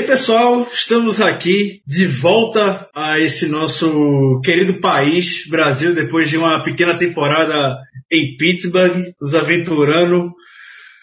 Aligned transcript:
bem, 0.00 0.06
pessoal, 0.06 0.66
estamos 0.72 1.20
aqui 1.20 1.82
de 1.86 2.06
volta 2.06 2.88
a 2.94 3.18
esse 3.18 3.48
nosso 3.48 4.40
querido 4.42 4.80
país, 4.80 5.46
Brasil, 5.46 5.94
depois 5.94 6.30
de 6.30 6.38
uma 6.38 6.62
pequena 6.62 6.96
temporada 6.96 7.78
em 8.10 8.34
Pittsburgh, 8.38 9.12
nos 9.20 9.34
aventurando, 9.34 10.32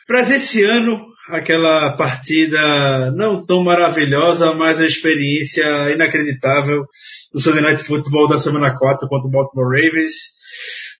presenciando 0.08 1.00
aquela 1.30 1.92
partida 1.92 3.12
não 3.12 3.46
tão 3.46 3.64
maravilhosa, 3.64 4.54
mas 4.56 4.82
a 4.82 4.88
experiência 4.88 5.92
inacreditável 5.92 6.84
do 7.32 7.40
Sunday 7.40 7.62
Night 7.62 7.84
Football 7.84 8.30
da 8.30 8.40
semana 8.40 8.76
4 8.76 9.08
contra 9.08 9.28
o 9.28 9.32
Baltimore 9.32 9.70
Ravens. 9.70 10.14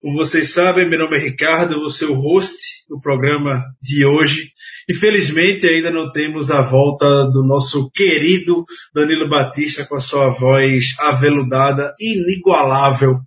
Como 0.02 0.18
vocês 0.18 0.54
sabem, 0.54 0.88
meu 0.88 1.00
nome 1.00 1.18
é 1.18 1.20
Ricardo, 1.20 1.80
vou 1.80 1.90
ser 1.90 2.06
o 2.06 2.14
host 2.14 2.60
do 2.88 3.02
programa 3.02 3.64
de 3.82 4.06
hoje. 4.06 4.52
Infelizmente, 4.90 5.68
ainda 5.68 5.92
não 5.92 6.12
temos 6.12 6.50
a 6.50 6.62
volta 6.62 7.06
do 7.32 7.44
nosso 7.44 7.92
querido 7.92 8.64
Danilo 8.94 9.30
Batista 9.30 9.86
com 9.86 9.96
a 9.96 10.00
sua 10.00 10.30
voz 10.30 10.96
aveludada, 11.00 11.94
inigualável, 12.00 13.20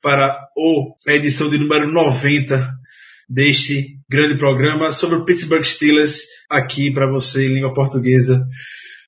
para 0.00 0.38
o, 0.56 0.94
a 1.06 1.12
edição 1.12 1.50
de 1.50 1.58
número 1.58 1.90
90 1.90 2.70
deste 3.28 3.98
grande 4.08 4.36
programa 4.36 4.92
sobre 4.92 5.16
o 5.16 5.24
Pittsburgh 5.24 5.64
Steelers, 5.64 6.20
aqui 6.48 6.92
para 6.92 7.10
você 7.10 7.46
em 7.46 7.54
língua 7.54 7.74
portuguesa 7.74 8.46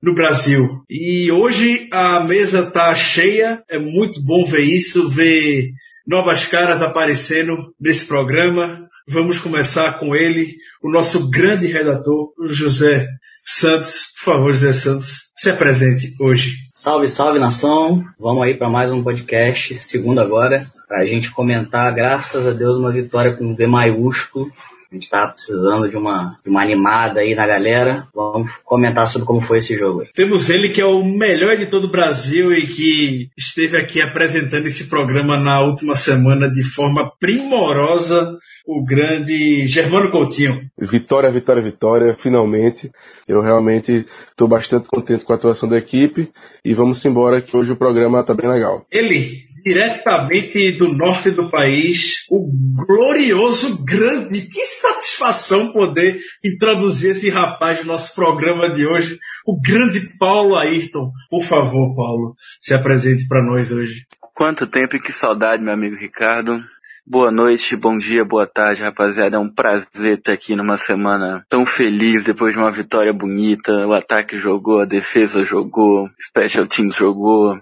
no 0.03 0.15
Brasil. 0.15 0.83
E 0.91 1.31
hoje 1.31 1.89
a 1.93 2.21
mesa 2.21 2.65
está 2.65 2.95
cheia, 2.95 3.63
é 3.69 3.79
muito 3.79 4.23
bom 4.23 4.45
ver 4.45 4.65
isso, 4.65 5.09
ver 5.09 5.71
novas 6.07 6.47
caras 6.47 6.83
aparecendo 6.83 7.73
nesse 7.81 8.07
programa. 8.07 8.90
Vamos 9.13 9.41
começar 9.41 9.99
com 9.99 10.15
ele, 10.15 10.55
o 10.81 10.89
nosso 10.89 11.29
grande 11.29 11.67
redator, 11.67 12.33
José 12.49 13.09
Santos. 13.45 14.05
Por 14.17 14.33
favor, 14.33 14.53
José 14.53 14.73
Santos, 14.73 15.33
se 15.35 15.51
apresente 15.51 16.15
hoje. 16.21 16.53
Salve, 16.73 17.09
salve 17.09 17.41
nação! 17.41 18.05
Vamos 18.21 18.45
aí 18.45 18.57
para 18.57 18.71
mais 18.71 18.93
um 18.93 19.03
podcast, 19.03 19.85
segundo 19.85 20.21
agora, 20.21 20.71
para 20.87 21.01
a 21.01 21.07
gente 21.07 21.33
comentar, 21.33 21.93
graças 21.93 22.47
a 22.47 22.53
Deus, 22.53 22.79
uma 22.79 22.93
vitória 22.93 23.37
com 23.37 23.53
V 23.57 23.67
maiúsculo. 23.67 24.49
A 24.91 24.95
gente 24.97 25.05
estava 25.05 25.31
precisando 25.31 25.89
de 25.89 25.97
uma, 25.97 26.37
de 26.43 26.51
uma 26.51 26.63
animada 26.63 27.21
aí 27.21 27.35
na 27.35 27.47
galera. 27.47 28.09
Vamos 28.13 28.51
comentar 28.65 29.07
sobre 29.07 29.27
como 29.27 29.41
foi 29.41 29.59
esse 29.59 29.77
jogo. 29.77 30.01
Aí. 30.01 30.09
Temos 30.13 30.51
ele 30.51 30.71
que 30.71 30.81
é 30.81 30.85
o 30.85 31.05
melhor 31.05 31.53
editor 31.53 31.81
do 31.81 31.89
Brasil 31.89 32.53
e 32.53 32.67
que 32.67 33.31
esteve 33.39 33.77
aqui 33.77 34.03
apresentando 34.03 34.67
esse 34.67 34.89
programa 34.89 35.39
na 35.39 35.61
última 35.61 35.95
semana 35.95 36.51
de 36.51 36.65
forma 36.65 37.13
primorosa 37.21 38.37
o 38.67 38.85
grande 38.85 39.67
Germano 39.67 40.11
Coutinho. 40.11 40.69
Vitória, 40.79 41.31
vitória, 41.31 41.63
vitória, 41.63 42.17
finalmente. 42.19 42.91
Eu 43.27 43.41
realmente 43.41 44.07
estou 44.31 44.49
bastante 44.49 44.89
contente 44.89 45.25
com 45.25 45.33
a 45.33 45.37
atuação 45.37 45.69
da 45.69 45.79
equipe 45.79 46.29
e 46.65 46.75
vamos 46.75 47.05
embora 47.05 47.41
que 47.41 47.57
hoje 47.57 47.73
o 47.73 47.77
programa 47.77 48.21
está 48.21 48.35
bem 48.35 48.49
legal. 48.49 48.85
Ele, 48.91 49.45
diretamente 49.65 50.73
do 50.73 50.93
norte 50.93 51.31
do 51.31 51.51
país, 51.51 52.27
o 52.31 52.51
glorioso, 52.87 53.85
grande, 53.85 54.43
que 54.43 54.65
satisfação 54.65 55.73
poder 55.73 56.19
introduzir 56.45 57.11
esse 57.13 57.29
rapaz 57.31 57.81
no 57.81 57.93
nosso 57.93 58.15
programa 58.15 58.71
de 58.73 58.87
hoje, 58.87 59.19
o 59.47 59.61
grande 59.61 60.01
Paulo 60.19 60.57
Ayrton. 60.57 61.11
Por 61.29 61.43
favor, 61.43 61.95
Paulo, 61.95 62.35
se 62.61 62.75
apresente 62.75 63.27
para 63.29 63.43
nós 63.43 63.73
hoje. 63.73 64.07
Quanto 64.35 64.67
tempo 64.67 64.97
e 64.97 65.01
que 65.01 65.13
saudade, 65.13 65.63
meu 65.63 65.75
amigo 65.75 65.97
Ricardo. 65.97 66.63
Boa 67.07 67.33
noite, 67.33 67.75
bom 67.75 67.99
dia, 67.99 68.25
boa 68.25 68.47
tarde, 68.47 68.83
rapaziada. 68.83 69.37
É 69.37 69.39
um 69.39 69.53
prazer 69.53 70.19
estar 70.19 70.33
aqui 70.33 70.55
numa 70.55 70.77
semana 70.77 71.45
tão 71.49 71.67
feliz 71.67 72.25
depois 72.25 72.55
de 72.55 72.61
uma 72.61 72.71
vitória 72.71 73.13
bonita. 73.13 73.73
O 73.87 73.93
ataque 73.93 74.37
jogou, 74.37 74.81
a 74.81 74.85
defesa 74.85 75.43
jogou, 75.43 76.09
Special 76.21 76.67
Teams 76.67 76.95
jogou. 76.95 77.59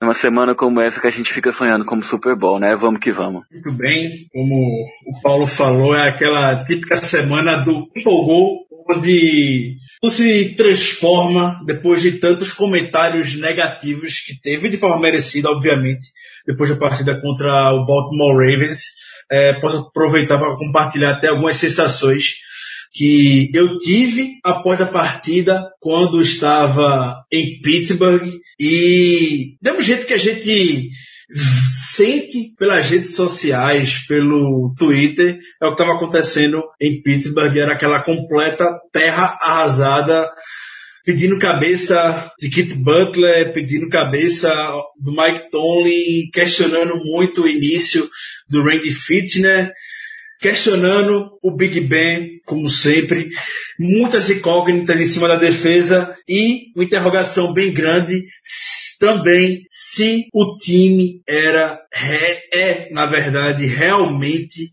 Numa 0.00 0.14
semana 0.14 0.54
como 0.54 0.80
essa 0.80 1.00
que 1.00 1.06
a 1.06 1.10
gente 1.10 1.32
fica 1.32 1.52
sonhando 1.52 1.84
como 1.84 2.02
Super 2.02 2.34
Bowl, 2.34 2.58
né? 2.58 2.74
Vamos 2.74 3.00
que 3.00 3.12
vamos. 3.12 3.44
Muito 3.52 3.72
bem, 3.72 4.26
como 4.32 4.86
o 5.06 5.20
Paulo 5.20 5.46
falou, 5.46 5.94
é 5.94 6.08
aquela 6.08 6.64
típica 6.64 6.96
semana 6.96 7.58
do 7.58 7.86
empolgou, 7.94 8.66
onde 8.90 9.76
tudo 10.00 10.12
se 10.12 10.54
transforma 10.56 11.60
depois 11.66 12.00
de 12.00 12.12
tantos 12.12 12.50
comentários 12.52 13.34
negativos 13.34 14.20
que 14.20 14.40
teve, 14.40 14.70
de 14.70 14.78
forma 14.78 14.98
merecida, 14.98 15.50
obviamente, 15.50 16.08
depois 16.46 16.70
da 16.70 16.76
partida 16.76 17.20
contra 17.20 17.74
o 17.74 17.84
Baltimore 17.84 18.34
Ravens. 18.34 18.94
É, 19.30 19.52
posso 19.60 19.78
aproveitar 19.78 20.38
para 20.38 20.56
compartilhar 20.56 21.12
até 21.12 21.28
algumas 21.28 21.56
sensações 21.56 22.36
que 22.92 23.50
eu 23.54 23.78
tive 23.78 24.38
após 24.44 24.80
a 24.80 24.86
partida 24.86 25.70
quando 25.80 26.20
estava 26.20 27.24
em 27.30 27.60
Pittsburgh. 27.60 28.40
E 28.58 29.56
do 29.62 29.80
jeito 29.80 30.06
que 30.06 30.14
a 30.14 30.18
gente 30.18 30.90
sente 31.70 32.54
pelas 32.58 32.88
redes 32.90 33.14
sociais, 33.14 34.04
pelo 34.06 34.74
Twitter, 34.76 35.38
é 35.62 35.66
o 35.66 35.68
que 35.68 35.80
estava 35.80 35.96
acontecendo 35.96 36.62
em 36.80 37.00
Pittsburgh, 37.02 37.56
era 37.56 37.74
aquela 37.74 38.02
completa 38.02 38.76
terra 38.92 39.38
arrasada, 39.40 40.28
pedindo 41.04 41.38
cabeça 41.38 42.30
de 42.38 42.50
Kit 42.50 42.74
Butler, 42.74 43.52
pedindo 43.52 43.88
cabeça 43.88 44.52
do 44.98 45.12
Mike 45.12 45.50
Tomlin, 45.50 46.30
questionando 46.32 46.96
muito 47.04 47.42
o 47.42 47.48
início 47.48 48.08
do 48.48 48.62
Randy 48.62 48.92
Fitner, 48.92 49.72
questionando 50.40 51.38
o 51.42 51.54
Big 51.54 51.80
Ben, 51.80 52.40
como 52.46 52.68
sempre, 52.68 53.28
muitas 53.78 54.30
incógnitas 54.30 55.00
em 55.00 55.04
cima 55.04 55.28
da 55.28 55.36
defesa 55.36 56.16
e 56.28 56.72
uma 56.74 56.84
interrogação 56.84 57.52
bem 57.52 57.72
grande 57.72 58.24
também 58.98 59.62
se 59.70 60.26
o 60.32 60.56
time 60.56 61.22
era, 61.26 61.78
é, 62.52 62.92
na 62.92 63.06
verdade, 63.06 63.64
realmente 63.66 64.70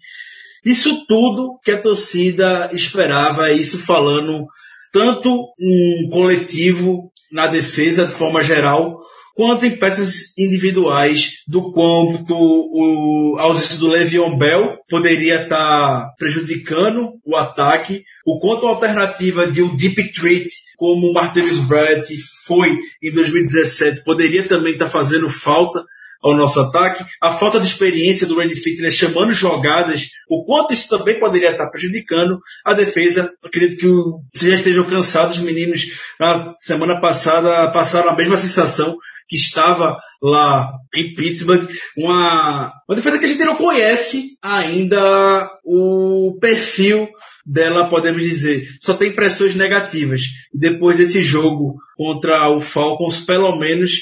isso 0.66 1.06
tudo 1.08 1.60
que 1.64 1.72
a 1.72 1.82
torcida 1.82 2.70
esperava, 2.74 3.52
isso 3.52 3.80
falando 3.80 4.46
tanto 4.92 5.32
um 5.32 6.10
coletivo 6.12 7.10
na 7.32 7.48
defesa 7.48 8.06
de 8.06 8.12
forma 8.12 8.44
geral, 8.44 8.98
quanto 9.38 9.68
em 9.68 9.78
peças 9.78 10.36
individuais 10.36 11.44
do 11.48 11.72
quanto 11.72 12.36
o, 12.36 13.38
a 13.38 13.44
ausência 13.44 13.78
do 13.78 13.88
Le'Veon 13.88 14.36
Bell 14.36 14.80
poderia 14.90 15.44
estar 15.44 15.48
tá 15.48 16.14
prejudicando 16.18 17.14
o 17.24 17.36
ataque, 17.36 18.04
o 18.26 18.40
quanto 18.40 18.66
a 18.66 18.72
alternativa 18.72 19.46
de 19.46 19.62
um 19.62 19.76
deep 19.76 20.12
treat 20.12 20.50
como 20.76 21.08
o 21.08 21.14
Martavis 21.14 21.60
Bryant 21.60 22.04
foi 22.48 22.80
em 23.02 23.12
2017 23.12 24.04
poderia 24.04 24.48
também 24.48 24.74
estar 24.74 24.86
tá 24.86 24.92
fazendo 24.92 25.30
falta 25.30 25.86
ao 26.30 26.38
nosso 26.38 26.60
ataque, 26.60 27.06
a 27.22 27.36
falta 27.36 27.60
de 27.60 27.68
experiência 27.68 28.28
do 28.28 28.38
Randy 28.38 28.56
Fitness 28.56 28.96
chamando 28.96 29.34
jogadas, 29.34 30.10
o 30.30 30.44
quanto 30.46 30.74
isso 30.74 30.90
também 30.90 31.20
poderia 31.20 31.52
estar 31.52 31.68
prejudicando 31.70 32.40
a 32.66 32.74
defesa. 32.74 33.32
Acredito 33.44 33.78
que 33.78 33.88
vocês 34.34 34.52
já 34.52 34.56
estejam 34.56 34.84
cansados, 34.84 35.38
os 35.38 35.44
meninos 35.44 35.86
na 36.20 36.54
semana 36.60 37.00
passada 37.00 37.72
passaram 37.72 38.10
a 38.10 38.16
mesma 38.16 38.38
sensação 38.38 38.98
que 39.28 39.36
estava 39.36 39.98
lá 40.22 40.72
em 40.96 41.14
Pittsburgh, 41.14 41.68
uma, 41.98 42.74
uma 42.88 42.96
defesa 42.96 43.20
que 43.20 43.26
a 43.26 43.28
gente 43.28 43.44
não 43.44 43.56
conhece 43.56 44.38
ainda 44.42 45.52
o 45.64 46.38
perfil 46.40 47.10
dela, 47.46 47.90
podemos 47.90 48.22
dizer. 48.22 48.68
Só 48.80 48.94
tem 48.94 49.10
impressões 49.10 49.56
negativas. 49.56 50.22
Depois 50.54 50.98
desse 50.98 51.22
jogo 51.24 51.76
contra 51.96 52.50
o 52.50 52.62
Falcons, 52.62 53.20
pelo 53.20 53.58
menos 53.58 54.02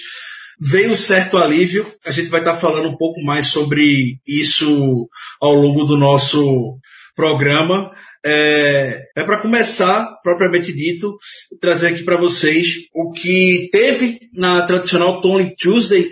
veio 0.60 0.92
um 0.92 0.96
certo 0.96 1.38
alívio. 1.38 1.86
A 2.06 2.12
gente 2.12 2.30
vai 2.30 2.42
estar 2.42 2.56
falando 2.56 2.90
um 2.90 2.98
pouco 2.98 3.22
mais 3.22 3.48
sobre 3.48 4.18
isso 4.28 5.08
ao 5.42 5.54
longo 5.54 5.84
do 5.84 5.98
nosso 5.98 6.78
programa. 7.16 7.92
É, 8.26 9.04
é 9.16 9.24
para 9.24 9.42
começar, 9.42 10.20
propriamente 10.24 10.74
dito, 10.74 11.16
trazer 11.60 11.88
aqui 11.88 12.04
para 12.04 12.20
vocês 12.20 12.78
o 12.94 13.12
que 13.12 13.70
teve 13.72 14.20
na 14.34 14.64
tradicional 14.64 15.22
Tony 15.22 15.56
Tuesday 15.56 16.10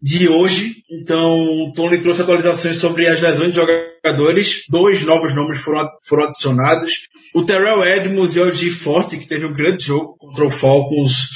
de 0.00 0.28
hoje. 0.28 0.76
Então, 0.90 1.64
o 1.64 1.72
Tony 1.72 2.00
trouxe 2.00 2.22
atualizações 2.22 2.76
sobre 2.76 3.08
as 3.08 3.20
lesões 3.20 3.52
de 3.52 3.56
jogadores. 3.56 4.62
Dois 4.68 5.02
novos 5.02 5.34
nomes 5.34 5.58
foram, 5.58 5.88
foram 6.06 6.24
adicionados. 6.24 7.08
O 7.34 7.42
Terrell 7.42 7.84
Edmonds 7.84 8.36
e 8.36 8.40
o 8.40 8.54
G. 8.54 8.70
Forte, 8.70 9.16
que 9.16 9.26
teve 9.26 9.46
um 9.46 9.52
grande 9.52 9.86
jogo 9.86 10.16
contra 10.16 10.46
o 10.46 10.50
Falcons, 10.50 11.30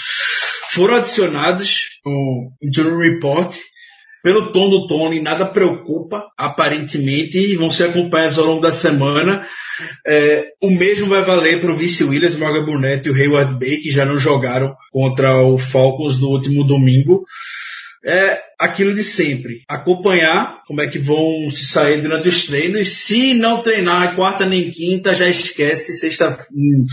foram 0.70 0.96
adicionados 0.96 2.00
no 2.04 2.52
Injury 2.62 3.14
Report 3.14 3.54
pelo 4.22 4.52
tom 4.52 4.68
do 4.68 4.86
Tony, 4.86 5.20
nada 5.20 5.46
preocupa, 5.46 6.26
aparentemente, 6.36 7.38
e 7.38 7.56
vão 7.56 7.70
ser 7.70 7.84
acompanhados 7.84 8.38
ao 8.38 8.44
longo 8.44 8.60
da 8.60 8.72
semana. 8.72 9.46
É, 10.06 10.52
o 10.60 10.70
mesmo 10.70 11.06
vai 11.06 11.22
valer 11.22 11.60
para 11.60 11.72
o 11.72 11.76
Vice 11.76 12.04
Williams, 12.04 12.36
Morgan 12.36 12.66
Burnett 12.66 13.08
e 13.08 13.10
o 13.10 13.14
Hayward 13.14 13.58
Bay, 13.58 13.78
que 13.78 13.90
já 13.90 14.04
não 14.04 14.18
jogaram 14.18 14.74
contra 14.92 15.42
o 15.42 15.56
Falcons 15.56 16.20
no 16.20 16.28
último 16.28 16.64
domingo. 16.64 17.24
É 18.04 18.38
aquilo 18.58 18.94
de 18.94 19.02
sempre. 19.02 19.62
Acompanhar 19.68 20.62
como 20.66 20.80
é 20.82 20.86
que 20.86 20.98
vão 20.98 21.50
se 21.50 21.64
sair 21.64 22.02
durante 22.02 22.28
os 22.28 22.46
treinos. 22.46 22.88
Se 22.88 23.34
não 23.34 23.62
treinar 23.62 24.16
quarta 24.16 24.46
nem 24.46 24.70
quinta, 24.70 25.14
já 25.14 25.28
esquece 25.28 25.98
sexta, 25.98 26.28
hum, 26.52 26.86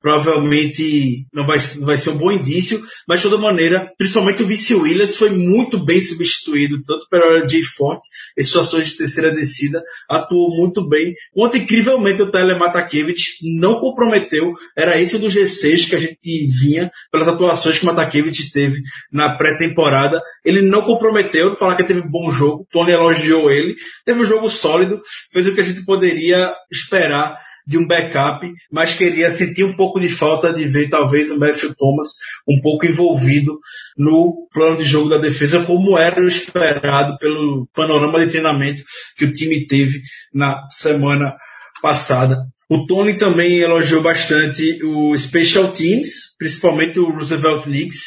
provavelmente 0.00 1.26
não 1.32 1.46
vai, 1.46 1.58
não 1.78 1.86
vai 1.86 1.96
ser 1.96 2.10
um 2.10 2.16
bom 2.16 2.30
indício, 2.30 2.82
mas 3.06 3.20
de 3.20 3.28
toda 3.28 3.42
maneira, 3.42 3.92
principalmente 3.96 4.42
o 4.42 4.46
Vice 4.46 4.74
Williams 4.74 5.16
foi 5.16 5.30
muito 5.30 5.84
bem 5.84 6.00
substituído, 6.00 6.80
tanto 6.82 7.06
pela 7.08 7.46
Jay 7.48 7.62
Forte, 7.62 8.06
em 8.38 8.44
situações 8.44 8.88
de 8.88 8.96
terceira 8.96 9.34
descida, 9.34 9.82
atuou 10.08 10.56
muito 10.56 10.86
bem. 10.88 11.14
Ontem, 11.36 11.62
incrivelmente, 11.62 12.22
o 12.22 12.30
Tyler 12.30 12.58
Matakevich 12.58 13.38
não 13.58 13.80
comprometeu, 13.80 14.52
era 14.76 15.00
esse 15.00 15.18
dos 15.18 15.34
receios 15.34 15.86
que 15.86 15.94
a 15.94 16.00
gente 16.00 16.46
vinha 16.60 16.90
pelas 17.10 17.28
atuações 17.28 17.78
que 17.78 17.84
o 17.84 17.86
Matakevich 17.86 18.50
teve 18.50 18.80
na 19.12 19.36
pré-temporada. 19.36 20.20
Ele 20.44 20.62
não 20.62 20.82
comprometeu, 20.82 21.56
falar 21.56 21.76
que 21.76 21.86
teve 21.86 22.02
bom 22.08 22.30
jogo, 22.32 22.66
Tony 22.70 22.92
elogiou 22.92 23.50
ele, 23.50 23.76
teve 24.04 24.20
um 24.20 24.24
jogo 24.24 24.48
sólido, 24.48 25.00
fez 25.32 25.46
o 25.46 25.54
que 25.54 25.60
a 25.60 25.64
gente 25.64 25.84
poderia 25.84 26.54
esperar 26.70 27.36
de 27.68 27.76
um 27.76 27.86
backup, 27.86 28.50
mas 28.72 28.94
queria 28.94 29.30
sentir 29.30 29.62
um 29.62 29.74
pouco 29.74 30.00
de 30.00 30.08
falta 30.08 30.54
de 30.54 30.66
ver 30.66 30.88
talvez 30.88 31.30
o 31.30 31.38
Matthew 31.38 31.74
Thomas 31.74 32.08
um 32.48 32.58
pouco 32.62 32.86
envolvido 32.86 33.60
no 33.94 34.48
plano 34.50 34.78
de 34.78 34.84
jogo 34.84 35.10
da 35.10 35.18
defesa, 35.18 35.62
como 35.66 35.98
era 35.98 36.18
o 36.18 36.26
esperado 36.26 37.18
pelo 37.18 37.68
panorama 37.74 38.24
de 38.24 38.30
treinamento 38.30 38.82
que 39.18 39.26
o 39.26 39.32
time 39.32 39.66
teve 39.66 40.00
na 40.32 40.66
semana 40.66 41.36
passada. 41.82 42.42
O 42.70 42.86
Tony 42.86 43.18
também 43.18 43.58
elogiou 43.58 44.00
bastante 44.00 44.82
o 44.82 45.16
Special 45.16 45.70
Teams, 45.70 46.36
principalmente 46.38 46.98
o 46.98 47.10
Roosevelt 47.10 47.66
Leagues, 47.66 48.04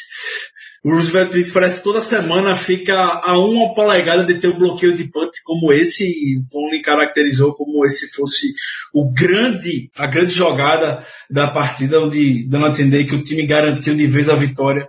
o 0.84 0.90
Roosevelt 0.90 1.32
Leagues 1.32 1.52
parece 1.52 1.78
que 1.78 1.84
toda 1.84 2.00
semana 2.00 2.56
fica 2.56 2.96
a 2.96 3.38
uma 3.38 3.72
polegada 3.72 4.24
de 4.24 4.40
ter 4.40 4.48
um 4.48 4.58
bloqueio 4.58 4.94
de 4.94 5.04
punt 5.04 5.30
como 5.44 5.72
esse, 5.72 6.04
e 6.04 6.38
o 6.38 6.44
Tony 6.50 6.82
caracterizou 6.82 7.54
como 7.54 7.84
esse 7.84 8.12
fosse 8.12 8.48
o 8.92 9.12
grande, 9.12 9.90
a 9.96 10.06
grande 10.08 10.32
jogada 10.32 11.06
da 11.30 11.48
partida, 11.48 12.00
onde 12.00 12.44
dando 12.48 12.66
a 12.66 12.70
entender 12.70 13.04
que 13.04 13.14
o 13.14 13.22
time 13.22 13.46
garantiu 13.46 13.94
de 13.94 14.06
vez 14.06 14.28
a 14.28 14.34
vitória 14.34 14.88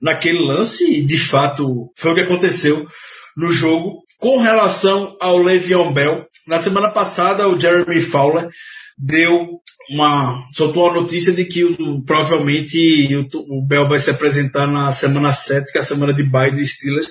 naquele 0.00 0.38
lance, 0.38 0.90
e 0.90 1.02
de 1.02 1.18
fato 1.18 1.92
foi 1.94 2.12
o 2.12 2.14
que 2.14 2.22
aconteceu 2.22 2.86
no 3.36 3.50
jogo. 3.50 4.02
Com 4.18 4.38
relação 4.38 5.14
ao 5.20 5.36
Le'Veon 5.36 5.92
Bell, 5.92 6.26
na 6.46 6.58
semana 6.58 6.90
passada 6.90 7.46
o 7.48 7.60
Jeremy 7.60 8.00
Fowler 8.00 8.48
deu 8.96 9.60
uma, 9.90 10.42
soltou 10.52 10.88
a 10.88 10.94
notícia 10.94 11.32
de 11.32 11.44
que 11.44 11.64
o, 11.64 12.02
provavelmente 12.02 13.14
o, 13.16 13.58
o 13.58 13.66
Bell 13.66 13.88
vai 13.88 13.98
se 13.98 14.10
apresentar 14.10 14.66
na 14.66 14.92
semana 14.92 15.32
7, 15.32 15.70
que 15.70 15.78
é 15.78 15.80
a 15.80 15.84
semana 15.84 16.12
de 16.12 16.22
bye 16.22 16.50
do 16.50 16.64
Steelers. 16.64 17.08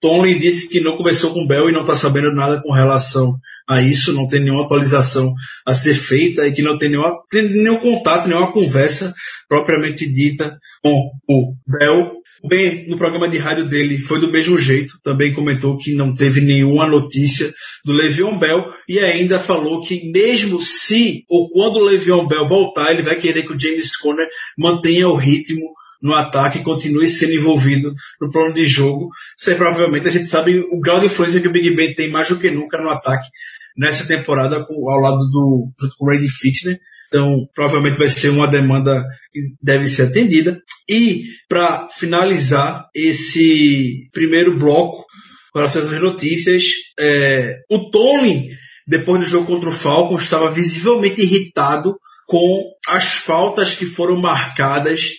Tony 0.00 0.38
disse 0.38 0.68
que 0.68 0.80
não 0.80 0.96
começou 0.96 1.32
com 1.32 1.44
o 1.44 1.46
Bell 1.46 1.68
e 1.68 1.72
não 1.72 1.82
está 1.82 1.94
sabendo 1.94 2.32
nada 2.32 2.60
com 2.62 2.72
relação 2.72 3.38
a 3.68 3.82
isso, 3.82 4.12
não 4.12 4.28
tem 4.28 4.40
nenhuma 4.40 4.64
atualização 4.64 5.34
a 5.64 5.74
ser 5.74 5.94
feita 5.94 6.46
e 6.46 6.52
que 6.52 6.62
não 6.62 6.78
tem, 6.78 6.90
nenhuma, 6.90 7.12
tem 7.30 7.42
nenhum 7.42 7.78
contato, 7.78 8.28
nenhuma 8.28 8.52
conversa 8.52 9.14
propriamente 9.48 10.10
dita 10.10 10.58
com 10.82 11.10
o 11.28 11.54
Bell 11.66 12.12
Bem, 12.46 12.86
no 12.88 12.96
programa 12.96 13.28
de 13.28 13.38
rádio 13.38 13.68
dele 13.68 13.98
foi 13.98 14.20
do 14.20 14.30
mesmo 14.30 14.58
jeito, 14.58 15.00
também 15.02 15.34
comentou 15.34 15.76
que 15.76 15.94
não 15.94 16.14
teve 16.14 16.40
nenhuma 16.40 16.86
notícia 16.86 17.52
do 17.84 17.92
Le'Veon 17.92 18.38
Bell 18.38 18.72
e 18.88 18.98
ainda 18.98 19.40
falou 19.40 19.82
que 19.82 20.10
mesmo 20.12 20.60
se 20.60 21.24
ou 21.28 21.50
quando 21.50 21.76
o 21.76 21.84
Le'Veon 21.84 22.26
Bell 22.26 22.48
voltar, 22.48 22.92
ele 22.92 23.02
vai 23.02 23.16
querer 23.16 23.46
que 23.46 23.52
o 23.52 23.58
James 23.60 23.96
Conner 23.96 24.28
mantenha 24.56 25.08
o 25.08 25.16
ritmo 25.16 25.74
no 26.00 26.14
ataque 26.14 26.58
e 26.58 26.62
continue 26.62 27.08
sendo 27.08 27.32
envolvido 27.32 27.92
no 28.20 28.30
plano 28.30 28.54
de 28.54 28.64
jogo. 28.64 29.08
Isso 29.36 29.50
aí 29.50 29.56
provavelmente 29.56 30.06
a 30.06 30.10
gente 30.10 30.26
sabe 30.26 30.58
o 30.58 30.80
grau 30.80 31.00
de 31.00 31.06
influência 31.06 31.40
que 31.40 31.48
o 31.48 31.52
Big 31.52 31.74
Ben 31.74 31.94
tem 31.94 32.10
mais 32.10 32.28
do 32.28 32.38
que 32.38 32.50
nunca 32.50 32.78
no 32.78 32.90
ataque 32.90 33.28
nessa 33.76 34.06
temporada 34.06 34.56
ao 34.56 35.00
lado 35.00 35.28
do, 35.30 35.66
junto 35.80 35.96
com 35.98 36.06
o 36.06 36.08
Randy 36.10 36.28
Fitner. 36.28 36.80
Então, 37.16 37.48
provavelmente 37.54 37.96
vai 37.98 38.10
ser 38.10 38.28
uma 38.28 38.46
demanda 38.46 39.02
que 39.32 39.40
deve 39.62 39.88
ser 39.88 40.02
atendida. 40.02 40.60
E, 40.86 41.24
para 41.48 41.88
finalizar 41.88 42.90
esse 42.94 44.10
primeiro 44.12 44.58
bloco, 44.58 45.06
com 45.50 45.60
as 45.60 45.74
notícias, 45.74 46.64
é, 47.00 47.56
o 47.70 47.90
Tony, 47.90 48.50
depois 48.86 49.22
do 49.22 49.26
jogo 49.26 49.46
contra 49.46 49.70
o 49.70 49.72
Falcons, 49.72 50.24
estava 50.24 50.50
visivelmente 50.50 51.22
irritado 51.22 51.96
com 52.26 52.64
as 52.86 53.14
faltas 53.14 53.74
que 53.74 53.86
foram 53.86 54.20
marcadas 54.20 55.12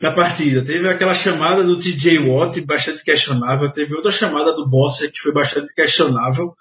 na 0.00 0.12
partida. 0.12 0.64
Teve 0.64 0.88
aquela 0.88 1.12
chamada 1.12 1.62
do 1.62 1.78
TJ 1.78 2.20
Watt, 2.20 2.58
bastante 2.62 3.04
questionável. 3.04 3.70
Teve 3.70 3.94
outra 3.94 4.10
chamada 4.10 4.50
do 4.54 4.66
Bossa, 4.66 5.08
que 5.08 5.20
foi 5.20 5.32
bastante 5.34 5.74
questionável. 5.74 6.54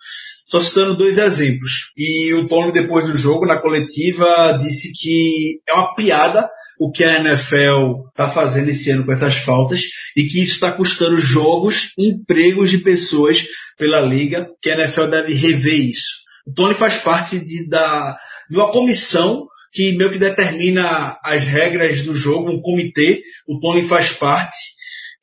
Só 0.51 0.59
citando 0.59 0.98
dois 0.98 1.18
exemplos. 1.18 1.94
E 1.95 2.33
o 2.33 2.45
Tony, 2.45 2.74
depois 2.74 3.06
do 3.07 3.18
jogo, 3.18 3.45
na 3.45 3.62
coletiva, 3.62 4.53
disse 4.59 4.92
que 4.92 5.62
é 5.65 5.74
uma 5.74 5.95
piada 5.95 6.50
o 6.77 6.92
que 6.92 7.06
a 7.06 7.19
NFL 7.19 8.09
está 8.09 8.27
fazendo 8.27 8.68
esse 8.68 8.89
ano 8.89 9.06
com 9.06 9.13
essas 9.13 9.38
faltas 9.38 9.83
e 10.18 10.25
que 10.25 10.42
isso 10.42 10.56
está 10.56 10.69
custando 10.74 11.15
jogos, 11.15 11.94
empregos 11.98 12.69
de 12.69 12.80
pessoas 12.80 13.45
pela 13.77 14.01
liga, 14.01 14.50
que 14.62 14.69
a 14.69 14.74
NFL 14.74 15.06
deve 15.06 15.33
rever 15.33 15.89
isso. 15.89 16.18
O 16.45 16.51
Tony 16.53 16.74
faz 16.74 16.98
parte 16.98 17.39
de, 17.39 17.69
da, 17.69 18.18
de 18.50 18.57
uma 18.57 18.74
comissão 18.74 19.48
que 19.71 19.94
meio 19.94 20.12
que 20.12 20.19
determina 20.19 21.18
as 21.24 21.44
regras 21.44 22.01
do 22.01 22.13
jogo, 22.13 22.51
um 22.51 22.62
comitê, 22.62 23.21
o 23.48 23.57
Tony 23.62 23.83
faz 23.83 24.12
parte, 24.12 24.57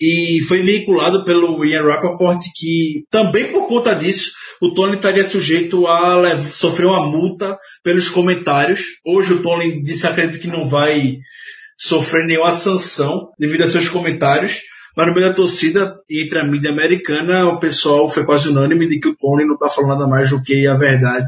e 0.01 0.41
foi 0.43 0.63
veiculado 0.63 1.25
pelo 1.25 1.65
Ian 1.67 1.83
Rappaport 1.83 2.39
que 2.55 3.05
também 3.11 3.51
por 3.51 3.67
conta 3.67 3.95
disso 3.95 4.31
o 4.60 4.75
Tony 4.75 4.96
estaria 4.96 5.25
sujeito 5.25 5.87
a 5.87 6.37
sofrer 6.50 6.87
uma 6.87 7.06
multa 7.06 7.58
pelos 7.82 8.08
comentários. 8.10 8.99
Hoje 9.05 9.34
o 9.34 9.43
Tony 9.43 9.82
disse 9.82 10.06
acredita 10.06 10.38
que 10.38 10.49
não 10.49 10.69
vai 10.69 11.19
sofrer 11.76 12.26
nenhuma 12.26 12.50
sanção 12.50 13.31
devido 13.38 13.62
a 13.62 13.69
seus 13.69 13.88
comentários, 13.88 14.62
mas 14.96 15.06
no 15.06 15.14
meio 15.14 15.28
da 15.28 15.34
torcida 15.34 15.94
e 16.10 16.22
entre 16.25 16.40
a 16.40 16.44
mídia 16.44 16.70
americana 16.70 17.46
o 17.46 17.60
pessoal 17.60 18.08
foi 18.08 18.24
quase 18.24 18.48
unânime 18.48 18.88
de 18.88 18.98
que 18.98 19.08
o 19.08 19.17
Tony 19.17 19.46
não 19.46 19.55
está 19.55 19.69
falando 19.69 19.91
nada 19.91 20.06
mais 20.08 20.31
do 20.31 20.43
que 20.43 20.67
a 20.67 20.74
verdade. 20.74 21.27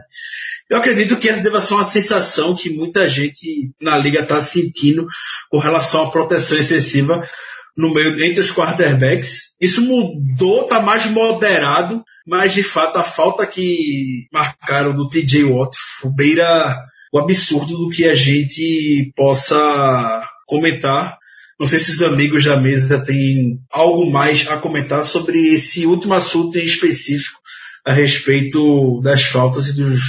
Eu 0.68 0.78
acredito 0.78 1.16
que 1.16 1.28
essa 1.28 1.42
deve 1.42 1.60
ser 1.60 1.75
uma 1.75 1.84
sensação 1.84 2.54
que 2.54 2.70
muita 2.70 3.06
gente 3.06 3.70
na 3.80 3.96
liga 3.96 4.20
está 4.20 4.40
sentindo 4.40 5.06
com 5.49 5.58
relação 5.58 6.04
à 6.04 6.10
proteção 6.10 6.58
excessiva 6.58 7.28
no 7.76 7.92
meio 7.94 8.22
entre 8.24 8.40
os 8.40 8.52
quarterbacks. 8.52 9.56
Isso 9.60 9.82
mudou, 9.82 10.64
tá 10.64 10.80
mais 10.80 11.06
moderado, 11.06 12.02
mas 12.26 12.54
de 12.54 12.62
fato 12.62 12.98
a 12.98 13.02
falta 13.02 13.46
que 13.46 14.26
marcaram 14.32 14.94
do 14.94 15.08
TJ 15.08 15.44
Watt 15.44 15.76
beira 16.14 16.78
o 17.12 17.18
absurdo 17.18 17.76
do 17.76 17.90
que 17.90 18.04
a 18.04 18.14
gente 18.14 19.12
possa 19.16 20.22
comentar. 20.46 21.18
Não 21.58 21.68
sei 21.68 21.78
se 21.78 21.90
os 21.90 22.02
amigos 22.02 22.44
da 22.44 22.56
mesa 22.56 23.04
têm 23.04 23.56
algo 23.70 24.10
mais 24.10 24.48
a 24.48 24.56
comentar 24.56 25.04
sobre 25.04 25.48
esse 25.48 25.86
último 25.86 26.14
assunto 26.14 26.58
em 26.58 26.64
específico 26.64 27.38
a 27.84 27.92
respeito 27.92 29.00
das 29.02 29.24
faltas 29.24 29.66
e 29.66 29.76
dos, 29.76 30.00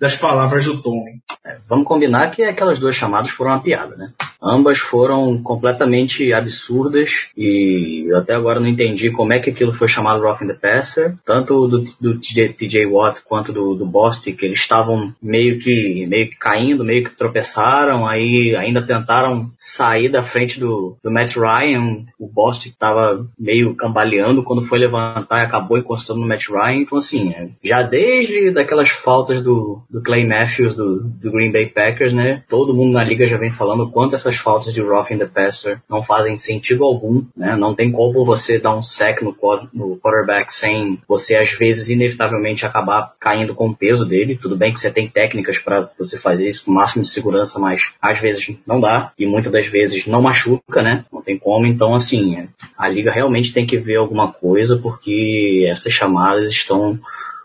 das 0.00 0.16
palavras 0.16 0.64
do 0.64 0.82
Tony. 0.82 1.22
É, 1.44 1.58
vamos 1.68 1.86
combinar 1.86 2.30
que 2.30 2.42
aquelas 2.42 2.78
duas 2.78 2.96
chamadas 2.96 3.30
foram 3.30 3.52
uma 3.52 3.62
piada, 3.62 3.96
né? 3.96 4.12
Ambas 4.42 4.78
foram 4.78 5.42
completamente 5.42 6.32
absurdas 6.32 7.28
e 7.36 8.06
eu 8.08 8.16
até 8.18 8.34
agora 8.34 8.58
não 8.58 8.66
entendi 8.66 9.10
como 9.10 9.32
é 9.32 9.38
que 9.38 9.50
aquilo 9.50 9.72
foi 9.72 9.86
chamado 9.86 10.22
Roughing 10.22 10.46
the 10.46 10.54
Passer. 10.54 11.14
Tanto 11.24 11.68
do, 11.68 11.84
do 12.00 12.18
TJ, 12.18 12.54
TJ 12.54 12.86
Watt 12.86 13.20
quanto 13.24 13.52
do, 13.52 13.74
do 13.74 13.84
Bostic, 13.84 14.42
eles 14.42 14.58
estavam 14.58 15.14
meio 15.22 15.58
que, 15.58 16.06
meio 16.06 16.30
que 16.30 16.36
caindo, 16.36 16.84
meio 16.84 17.04
que 17.04 17.16
tropeçaram, 17.16 18.06
aí 18.06 18.56
ainda 18.56 18.82
tentaram 18.82 19.50
sair 19.58 20.08
da 20.08 20.22
frente 20.22 20.58
do, 20.58 20.96
do 21.02 21.10
Matt 21.10 21.36
Ryan. 21.36 22.04
O 22.18 22.26
Bostic 22.26 22.72
estava 22.72 23.24
meio 23.38 23.74
cambaleando 23.74 24.42
quando 24.42 24.66
foi 24.66 24.78
levantar 24.78 25.42
e 25.42 25.46
acabou 25.46 25.78
encostando 25.78 26.20
no 26.20 26.26
Matt 26.26 26.48
Ryan. 26.48 26.80
Então 26.80 26.98
assim, 26.98 27.30
é, 27.30 27.48
já 27.62 27.82
desde 27.82 28.50
daquelas 28.50 28.88
faltas 28.88 29.42
do, 29.42 29.82
do 29.90 30.02
Clay 30.02 30.26
Matthews 30.26 30.74
do, 30.74 31.00
do 31.00 31.30
Green 31.30 31.52
Bay 31.52 31.66
Packers, 31.66 32.14
né? 32.14 32.42
Todo 32.48 32.74
mundo 32.74 32.92
na 32.92 33.04
liga 33.04 33.26
já 33.26 33.36
vem 33.36 33.50
falando 33.50 33.90
quanto 33.90 34.14
essa 34.14 34.29
essas 34.30 34.38
faltas 34.38 34.72
de 34.72 34.80
roughing 34.80 35.18
the 35.18 35.26
passer 35.26 35.80
não 35.88 36.02
fazem 36.02 36.36
sentido 36.36 36.84
algum, 36.84 37.24
né? 37.36 37.56
Não 37.56 37.74
tem 37.74 37.90
como 37.90 38.24
você 38.24 38.58
dar 38.58 38.76
um 38.76 38.82
sec 38.82 39.20
no, 39.22 39.36
no 39.72 39.96
quarterback 39.98 40.52
sem 40.52 40.98
você 41.08 41.36
às 41.36 41.50
vezes 41.50 41.88
inevitavelmente 41.88 42.64
acabar 42.64 43.12
caindo 43.18 43.54
com 43.54 43.68
o 43.68 43.74
peso 43.74 44.04
dele. 44.04 44.38
Tudo 44.40 44.56
bem 44.56 44.72
que 44.72 44.80
você 44.80 44.90
tem 44.90 45.08
técnicas 45.08 45.58
para 45.58 45.90
você 45.98 46.18
fazer 46.18 46.48
isso 46.48 46.64
com 46.64 46.70
o 46.70 46.74
máximo 46.74 47.02
de 47.02 47.10
segurança, 47.10 47.58
mas 47.58 47.82
às 48.00 48.18
vezes 48.18 48.56
não 48.66 48.80
dá 48.80 49.12
e 49.18 49.26
muitas 49.26 49.52
das 49.52 49.66
vezes 49.66 50.06
não 50.06 50.22
machuca, 50.22 50.82
né? 50.82 51.04
Não 51.12 51.22
tem 51.22 51.38
como. 51.38 51.66
Então, 51.66 51.94
assim, 51.94 52.48
a 52.76 52.88
liga 52.88 53.10
realmente 53.10 53.52
tem 53.52 53.66
que 53.66 53.76
ver 53.76 53.96
alguma 53.96 54.32
coisa 54.32 54.78
porque 54.78 55.66
essas 55.70 55.92
chamadas 55.92 56.48
estão 56.48 56.98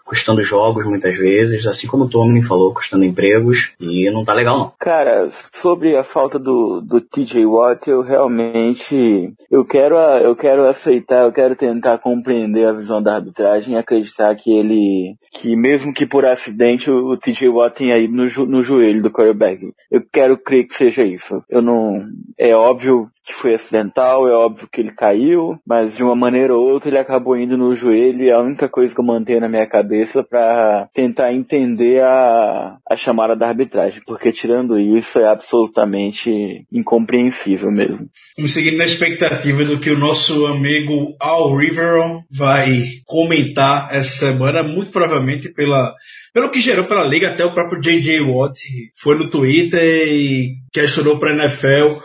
custando 0.06 0.42
jogos 0.44 0.86
muitas 0.86 1.18
vezes, 1.18 1.66
assim 1.66 1.88
como 1.88 2.06
o 2.06 2.10
Tomlin 2.10 2.44
falou, 2.44 2.74
custando 2.74 3.04
empregos, 3.04 3.74
e 3.80 4.10
não 4.12 4.24
tá 4.24 4.34
legal 4.34 4.58
não. 4.58 4.72
Cara, 4.80 5.28
sobre 5.52 5.98
a 5.98 6.04
falta 6.04 6.38
do, 6.38 6.80
do 6.80 7.02
TJ 7.02 7.46
Watt, 7.46 7.90
eu 7.90 8.02
realmente, 8.02 9.34
eu 9.50 9.66
quero, 9.66 9.96
eu 9.98 10.36
quero 10.36 10.68
aceitar, 10.68 11.24
eu 11.24 11.32
quero 11.32 11.56
tentar 11.56 11.98
compreender 11.98 12.68
a 12.68 12.74
visão 12.74 13.02
da 13.02 13.16
arbitragem 13.16 13.74
e 13.74 13.78
acreditar 13.78 14.36
que 14.36 14.52
ele, 14.56 15.16
que 15.34 15.56
mesmo 15.56 15.94
que 15.94 16.06
por 16.06 16.24
acidente 16.26 16.92
o, 16.92 17.14
o 17.14 17.18
TJ 17.18 17.50
Watt 17.50 17.78
tenha 17.78 17.98
ido 17.98 18.14
no, 18.14 18.46
no 18.46 18.62
joelho 18.62 19.02
do 19.02 19.12
quarterback. 19.12 19.74
Eu 19.90 20.04
quero 20.12 20.38
crer 20.38 20.68
que 20.68 20.76
seja 20.76 21.04
isso. 21.04 21.44
Eu 21.50 21.62
não, 21.62 22.06
é 22.38 22.56
óbvio 22.56 23.10
que 23.24 23.34
foi 23.34 23.56
acidental, 23.56 24.28
é 24.28 24.34
óbvio 24.34 24.70
que 24.72 24.80
ele 24.80 24.92
caiu, 24.92 25.58
mas 25.66 25.98
de 25.98 26.04
uma 26.04 26.16
maneira 26.16 26.56
ou 26.56 26.72
outra 26.72 26.90
ele 26.90 27.00
acabou 27.00 27.36
indo 27.36 27.58
no 27.58 27.74
joelho 27.74 28.24
e 28.24 28.32
a 28.32 28.40
única 28.40 28.70
coisa 28.70 28.94
que 28.94 29.02
eu 29.02 29.06
mantenho 29.06 29.42
na 29.42 29.50
minha 29.50 29.66
cabeça 29.66 29.95
cabeça 29.96 30.24
para 30.24 30.90
tentar 30.94 31.34
entender 31.34 32.02
a, 32.04 32.78
a 32.90 32.96
chamada 32.96 33.36
da 33.36 33.48
arbitragem, 33.48 34.02
porque 34.06 34.32
tirando 34.32 34.78
isso 34.78 35.20
é 35.20 35.28
absolutamente 35.28 36.66
incompreensível 36.72 37.72
mesmo. 37.72 38.08
Vamos 38.38 38.56
na 38.78 38.84
expectativa 38.84 39.64
do 39.64 39.80
que 39.80 39.90
o 39.90 39.98
nosso 39.98 40.46
amigo 40.48 41.16
Al 41.20 41.56
Riveron 41.56 42.24
vai 42.30 42.68
comentar 43.06 43.90
essa 43.92 44.28
semana, 44.28 44.62
muito 44.62 44.92
provavelmente 44.92 45.54
pela 45.54 45.94
pelo 46.34 46.52
que 46.52 46.60
gerou 46.60 46.84
pela 46.84 47.06
liga, 47.06 47.30
até 47.30 47.46
o 47.46 47.54
próprio 47.54 47.80
J.J. 47.80 48.20
Watt 48.20 48.60
foi 48.94 49.18
no 49.18 49.30
Twitter 49.30 49.82
e 49.82 50.56
questionou 50.74 51.18
para 51.18 51.32
a 51.32 51.34
NFL 51.34 52.02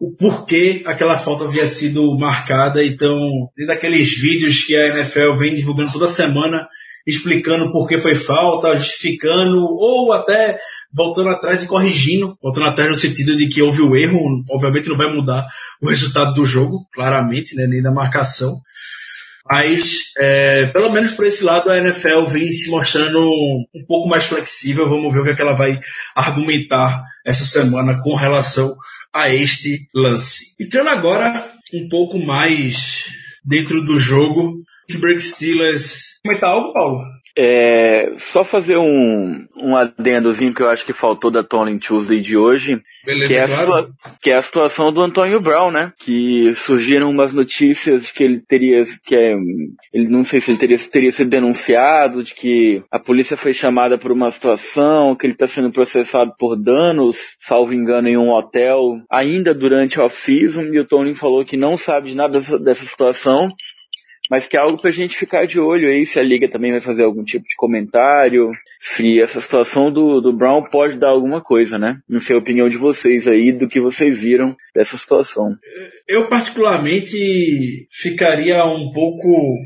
o 0.00 0.14
porquê 0.14 0.82
aquela 0.84 1.18
falta 1.18 1.44
havia 1.44 1.66
sido 1.68 2.16
marcada. 2.18 2.84
Então, 2.84 3.18
desde 3.56 3.72
aqueles 3.72 4.18
vídeos 4.18 4.64
que 4.64 4.76
a 4.76 4.88
NFL 4.88 5.34
vem 5.36 5.56
divulgando 5.56 5.92
toda 5.92 6.08
semana, 6.08 6.68
explicando 7.06 7.70
por 7.70 7.86
que 7.86 7.98
foi 7.98 8.16
falta, 8.16 8.74
justificando, 8.74 9.64
ou 9.64 10.12
até 10.12 10.58
voltando 10.94 11.28
atrás 11.28 11.62
e 11.62 11.66
corrigindo, 11.66 12.36
voltando 12.42 12.66
atrás 12.66 12.90
no 12.90 12.96
sentido 12.96 13.36
de 13.36 13.48
que 13.48 13.62
houve 13.62 13.82
o 13.82 13.94
erro, 13.94 14.18
obviamente 14.50 14.88
não 14.88 14.96
vai 14.96 15.12
mudar 15.12 15.46
o 15.80 15.88
resultado 15.88 16.34
do 16.34 16.44
jogo, 16.44 16.86
claramente, 16.92 17.54
né, 17.54 17.66
nem 17.66 17.82
da 17.82 17.92
marcação. 17.92 18.60
Mas, 19.48 19.98
é, 20.18 20.66
pelo 20.72 20.90
menos 20.90 21.12
por 21.12 21.24
esse 21.24 21.44
lado, 21.44 21.70
a 21.70 21.78
NFL 21.78 22.24
vem 22.26 22.50
se 22.50 22.68
mostrando 22.68 23.20
um 23.20 23.84
pouco 23.86 24.08
mais 24.08 24.26
flexível. 24.26 24.88
Vamos 24.88 25.12
ver 25.14 25.20
o 25.20 25.24
que, 25.24 25.30
é 25.30 25.36
que 25.36 25.42
ela 25.42 25.54
vai 25.54 25.78
argumentar 26.16 27.00
essa 27.24 27.44
semana 27.44 28.00
com 28.02 28.16
relação 28.16 28.76
a 29.14 29.32
este 29.32 29.86
lance. 29.94 30.46
Entrando 30.58 30.88
agora 30.88 31.48
um 31.72 31.88
pouco 31.88 32.18
mais 32.18 33.04
dentro 33.44 33.84
do 33.84 33.98
jogo, 34.00 34.55
Pittsburgh 34.86 35.20
Steelers. 35.20 36.20
Comentar 36.22 36.50
algo, 36.50 36.72
Paulo? 36.72 37.16
É, 37.38 38.14
só 38.16 38.42
fazer 38.42 38.78
um, 38.78 39.46
um 39.54 39.76
adendozinho 39.76 40.54
que 40.54 40.62
eu 40.62 40.70
acho 40.70 40.86
que 40.86 40.94
faltou 40.94 41.30
da 41.30 41.44
Tony 41.44 41.78
Tuesday 41.78 42.18
de 42.18 42.34
hoje, 42.34 42.80
Beleza, 43.04 43.28
que, 43.28 43.34
é 43.34 43.46
claro. 43.46 43.88
que 44.22 44.30
é 44.30 44.36
a 44.36 44.42
situação 44.42 44.90
do 44.90 45.02
Antônio 45.02 45.38
Brown, 45.38 45.70
né? 45.70 45.92
Que 45.98 46.54
surgiram 46.54 47.10
umas 47.10 47.34
notícias 47.34 48.06
de 48.06 48.14
que 48.14 48.24
ele 48.24 48.40
teria, 48.40 48.80
que 49.04 49.14
é, 49.14 49.34
ele 49.92 50.08
não 50.08 50.22
sei 50.22 50.40
se 50.40 50.52
ele 50.52 50.58
teria, 50.58 50.78
teria 50.78 51.12
sido 51.12 51.28
denunciado, 51.28 52.22
de 52.22 52.34
que 52.34 52.82
a 52.90 52.98
polícia 52.98 53.36
foi 53.36 53.52
chamada 53.52 53.98
por 53.98 54.10
uma 54.10 54.30
situação, 54.30 55.14
que 55.14 55.26
ele 55.26 55.34
está 55.34 55.46
sendo 55.46 55.70
processado 55.70 56.32
por 56.38 56.56
danos, 56.56 57.36
salvo 57.38 57.74
engano, 57.74 58.08
em 58.08 58.16
um 58.16 58.30
hotel, 58.30 58.96
ainda 59.10 59.52
durante 59.52 60.00
a 60.00 60.04
off-season, 60.04 60.72
e 60.72 60.80
o 60.80 60.86
Tony 60.86 61.14
falou 61.14 61.44
que 61.44 61.58
não 61.58 61.76
sabe 61.76 62.08
de 62.08 62.16
nada 62.16 62.32
dessa, 62.32 62.58
dessa 62.58 62.86
situação, 62.86 63.48
mas 64.30 64.46
que 64.46 64.56
é 64.56 64.60
algo 64.60 64.80
pra 64.80 64.90
gente 64.90 65.16
ficar 65.16 65.46
de 65.46 65.60
olho 65.60 65.88
aí, 65.88 66.04
se 66.04 66.18
a 66.18 66.22
liga 66.22 66.50
também 66.50 66.72
vai 66.72 66.80
fazer 66.80 67.04
algum 67.04 67.22
tipo 67.22 67.46
de 67.46 67.54
comentário, 67.56 68.50
se 68.80 69.20
essa 69.20 69.40
situação 69.40 69.92
do, 69.92 70.20
do 70.20 70.32
Brown 70.32 70.64
pode 70.70 70.98
dar 70.98 71.10
alguma 71.10 71.40
coisa, 71.40 71.78
né? 71.78 71.98
Não 72.08 72.20
sei 72.20 72.36
a 72.36 72.38
opinião 72.38 72.68
de 72.68 72.76
vocês 72.76 73.28
aí, 73.28 73.52
do 73.52 73.68
que 73.68 73.80
vocês 73.80 74.20
viram 74.20 74.56
dessa 74.74 74.96
situação. 74.96 75.56
Eu 76.08 76.26
particularmente 76.26 77.86
ficaria 77.92 78.64
um 78.64 78.92
pouco 78.92 79.56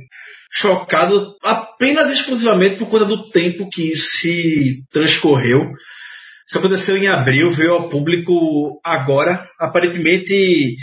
chocado 0.51 1.37
apenas 1.43 2.11
exclusivamente 2.11 2.77
por 2.77 2.89
conta 2.89 3.05
do 3.05 3.31
tempo 3.31 3.71
que 3.71 3.91
isso 3.91 4.19
se 4.19 4.83
transcorreu. 4.91 5.71
Isso 6.47 6.59
aconteceu 6.59 6.97
em 6.97 7.07
abril, 7.07 7.51
veio 7.51 7.75
ao 7.75 7.89
público 7.89 8.81
agora. 8.85 9.49
Aparentemente, 9.59 10.75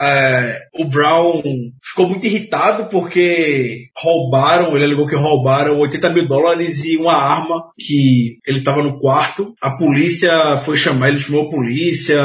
é, 0.00 0.58
o 0.74 0.86
Brown 0.86 1.42
ficou 1.82 2.08
muito 2.08 2.24
irritado 2.26 2.88
porque 2.88 3.88
roubaram, 3.96 4.74
ele 4.74 4.84
alegou 4.86 5.06
que 5.06 5.14
roubaram 5.14 5.78
80 5.78 6.10
mil 6.10 6.26
dólares 6.26 6.84
e 6.84 6.96
uma 6.96 7.14
arma 7.14 7.64
que 7.78 8.38
ele 8.46 8.60
estava 8.60 8.82
no 8.82 8.98
quarto. 8.98 9.54
A 9.60 9.76
polícia 9.76 10.32
foi 10.64 10.76
chamar, 10.76 11.10
ele 11.10 11.20
chamou 11.20 11.46
a 11.46 11.50
polícia. 11.50 12.22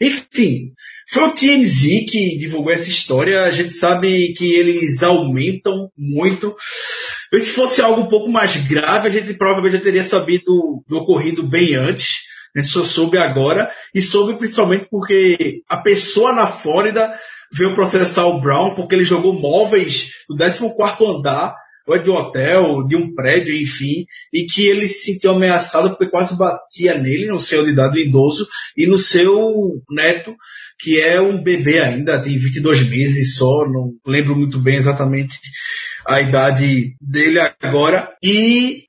Enfim, 0.00 0.72
foi 1.08 1.24
o 1.24 1.30
TMZ 1.32 2.10
que 2.10 2.36
divulgou 2.38 2.72
essa 2.72 2.88
história. 2.88 3.44
A 3.44 3.50
gente 3.50 3.70
sabe 3.70 4.34
que 4.34 4.52
eles 4.52 5.02
aumentam 5.02 5.90
muito. 5.96 6.54
Se 7.32 7.50
fosse 7.50 7.80
algo 7.80 8.02
um 8.02 8.08
pouco 8.08 8.30
mais 8.30 8.56
grave, 8.56 9.08
a 9.08 9.10
gente 9.10 9.32
provavelmente 9.34 9.78
já 9.78 9.80
teria 9.80 10.04
sabido 10.04 10.84
do 10.86 10.96
ocorrido 10.98 11.42
bem 11.42 11.74
antes. 11.74 12.31
A 12.54 12.60
gente 12.60 12.70
só 12.70 12.84
soube 12.84 13.18
agora. 13.18 13.70
E 13.94 14.02
soube 14.02 14.36
principalmente 14.36 14.86
porque 14.90 15.62
a 15.68 15.78
pessoa 15.78 16.32
na 16.32 16.46
Flórida 16.46 17.12
veio 17.52 17.74
processar 17.74 18.26
o 18.26 18.40
Brown 18.40 18.74
porque 18.74 18.94
ele 18.94 19.04
jogou 19.04 19.38
móveis 19.38 20.10
do 20.28 20.36
14 20.36 21.18
andar, 21.18 21.54
ou 21.86 21.96
é 21.96 21.98
de 21.98 22.10
um 22.10 22.14
hotel, 22.14 22.86
de 22.86 22.96
um 22.96 23.14
prédio, 23.14 23.54
enfim, 23.54 24.06
e 24.32 24.44
que 24.44 24.66
ele 24.66 24.86
se 24.86 25.12
sentiu 25.12 25.32
ameaçado 25.32 25.90
porque 25.90 26.08
quase 26.08 26.36
batia 26.36 26.96
nele, 26.96 27.26
no 27.26 27.40
seu 27.40 27.64
de 27.64 27.70
idade 27.70 28.00
idoso, 28.00 28.46
e 28.76 28.86
no 28.86 28.98
seu 28.98 29.82
neto, 29.90 30.34
que 30.78 31.00
é 31.00 31.20
um 31.20 31.42
bebê 31.42 31.80
ainda, 31.80 32.20
tem 32.20 32.38
22 32.38 32.88
meses 32.88 33.36
só, 33.36 33.66
não 33.68 33.94
lembro 34.06 34.36
muito 34.36 34.58
bem 34.58 34.76
exatamente 34.76 35.38
a 36.06 36.20
idade 36.20 36.96
dele 37.00 37.38
agora, 37.60 38.12
e 38.22 38.84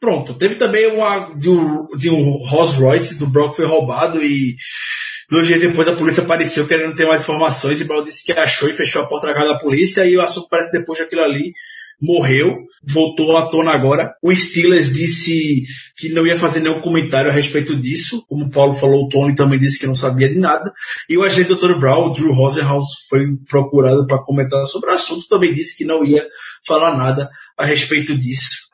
Pronto, 0.00 0.34
teve 0.34 0.56
também 0.56 0.86
uma 0.88 1.34
de 1.34 1.48
um, 1.48 1.86
de 1.96 2.10
um 2.10 2.36
Rolls 2.44 2.78
Royce 2.78 3.18
do 3.18 3.26
Brock 3.26 3.54
foi 3.54 3.64
roubado 3.64 4.22
e 4.22 4.56
dois 5.30 5.46
dias 5.46 5.60
depois 5.60 5.88
a 5.88 5.96
polícia 5.96 6.22
apareceu 6.22 6.66
querendo 6.66 6.94
ter 6.94 7.06
mais 7.06 7.22
informações 7.22 7.80
e 7.80 7.84
o 7.84 7.86
Brown 7.86 8.04
disse 8.04 8.24
que 8.24 8.32
achou 8.32 8.68
e 8.68 8.72
fechou 8.72 9.02
a 9.02 9.06
porta 9.06 9.32
cara 9.32 9.54
da 9.54 9.58
polícia 9.58 10.04
e 10.04 10.16
o 10.16 10.22
assunto 10.22 10.48
parece 10.50 10.72
depois 10.72 10.98
daquilo 10.98 11.22
ali 11.22 11.52
morreu, 12.00 12.58
voltou 12.82 13.36
à 13.36 13.48
tona 13.48 13.72
agora. 13.72 14.14
O 14.22 14.34
Steelers 14.34 14.92
disse 14.92 15.62
que 15.96 16.10
não 16.10 16.26
ia 16.26 16.38
fazer 16.38 16.60
nenhum 16.60 16.80
comentário 16.80 17.30
a 17.30 17.32
respeito 17.32 17.74
disso, 17.74 18.24
como 18.28 18.44
o 18.44 18.50
Paulo 18.50 18.74
falou, 18.74 19.04
o 19.04 19.08
Tony 19.08 19.34
também 19.34 19.58
disse 19.58 19.78
que 19.78 19.86
não 19.86 19.94
sabia 19.94 20.28
de 20.28 20.38
nada. 20.38 20.72
E 21.08 21.16
o 21.16 21.22
agente 21.22 21.54
Dr. 21.54 21.78
Brown, 21.78 22.12
Drew 22.12 22.32
Rosenhaus, 22.32 22.86
foi 23.08 23.24
procurado 23.48 24.06
para 24.06 24.22
comentar 24.22 24.64
sobre 24.66 24.90
o 24.90 24.92
assunto, 24.92 25.28
também 25.28 25.54
disse 25.54 25.76
que 25.76 25.84
não 25.84 26.04
ia 26.04 26.26
falar 26.66 26.96
nada 26.96 27.30
a 27.56 27.64
respeito 27.64 28.16
disso. 28.16 28.65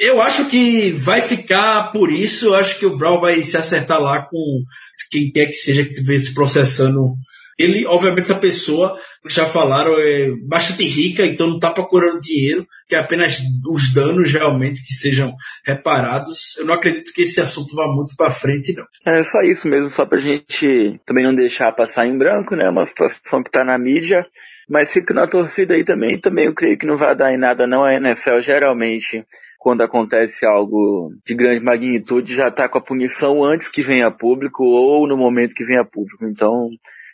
Eu 0.00 0.20
acho 0.20 0.48
que 0.48 0.90
vai 0.90 1.20
ficar 1.20 1.92
por 1.92 2.10
isso. 2.10 2.46
Eu 2.46 2.54
acho 2.54 2.78
que 2.78 2.86
o 2.86 2.96
Brown 2.96 3.20
vai 3.20 3.42
se 3.42 3.56
acertar 3.56 4.00
lá 4.00 4.22
com 4.22 4.62
quem 5.10 5.30
quer 5.30 5.46
que 5.46 5.54
seja 5.54 5.84
que 5.84 5.92
estiver 5.92 6.18
se 6.18 6.34
processando. 6.34 7.14
Ele, 7.58 7.84
obviamente, 7.86 8.20
essa 8.20 8.36
pessoa, 8.36 8.96
já 9.26 9.44
falaram, 9.44 9.98
é 9.98 10.30
bastante 10.46 10.84
rica, 10.84 11.26
então 11.26 11.48
não 11.48 11.56
está 11.56 11.72
procurando 11.72 12.20
dinheiro, 12.20 12.64
que 12.88 12.94
é 12.94 12.98
apenas 12.98 13.40
os 13.68 13.92
danos 13.92 14.30
realmente 14.30 14.80
que 14.80 14.94
sejam 14.94 15.34
reparados. 15.66 16.56
Eu 16.56 16.66
não 16.66 16.74
acredito 16.74 17.12
que 17.12 17.22
esse 17.22 17.40
assunto 17.40 17.74
vá 17.74 17.88
muito 17.88 18.14
para 18.16 18.30
frente, 18.30 18.72
não. 18.72 18.86
É 19.04 19.22
só 19.24 19.40
isso 19.42 19.66
mesmo, 19.66 19.90
só 19.90 20.06
pra 20.06 20.18
gente 20.18 21.00
também 21.04 21.24
não 21.24 21.34
deixar 21.34 21.72
passar 21.72 22.06
em 22.06 22.16
branco, 22.16 22.54
né? 22.54 22.68
Uma 22.68 22.86
situação 22.86 23.42
que 23.42 23.48
está 23.48 23.64
na 23.64 23.76
mídia. 23.76 24.24
Mas 24.68 24.92
fico 24.92 25.14
na 25.14 25.26
torcida 25.26 25.74
aí 25.74 25.82
também. 25.82 26.20
Também 26.20 26.44
eu 26.44 26.54
creio 26.54 26.78
que 26.78 26.86
não 26.86 26.96
vai 26.96 27.16
dar 27.16 27.32
em 27.32 27.38
nada, 27.38 27.66
não. 27.66 27.84
A 27.84 27.94
NFL 27.94 28.38
geralmente 28.40 29.24
quando 29.58 29.82
acontece 29.82 30.46
algo 30.46 31.12
de 31.26 31.34
grande 31.34 31.62
magnitude, 31.64 32.34
já 32.34 32.48
está 32.48 32.68
com 32.68 32.78
a 32.78 32.82
punição 32.82 33.44
antes 33.44 33.68
que 33.68 33.82
venha 33.82 34.06
a 34.06 34.10
público 34.10 34.64
ou 34.64 35.06
no 35.06 35.16
momento 35.16 35.54
que 35.54 35.64
venha 35.64 35.80
a 35.80 35.84
público. 35.84 36.24
Então, 36.24 36.70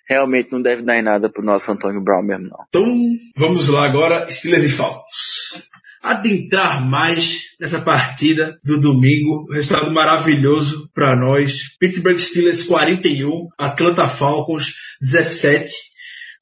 realmente 0.06 0.52
não 0.52 0.60
deve 0.60 0.82
dar 0.82 0.98
em 0.98 1.02
nada 1.02 1.30
pro 1.30 1.42
nosso 1.42 1.72
Antônio 1.72 2.02
Brown 2.02 2.22
mesmo, 2.22 2.48
não. 2.50 2.64
Então, 2.68 2.86
vamos 3.36 3.68
lá 3.68 3.86
agora, 3.86 4.26
Steelers 4.28 4.64
e 4.64 4.70
Falcons. 4.70 5.66
adentrar 6.02 6.86
mais 6.86 7.40
nessa 7.58 7.80
partida 7.80 8.58
do 8.62 8.78
domingo. 8.78 9.50
Resultado 9.50 9.90
maravilhoso 9.90 10.90
para 10.94 11.16
nós. 11.16 11.74
Pittsburgh 11.80 12.18
Steelers 12.18 12.62
41, 12.64 13.48
Atlanta 13.58 14.06
Falcons 14.06 14.74
17. 15.00 15.72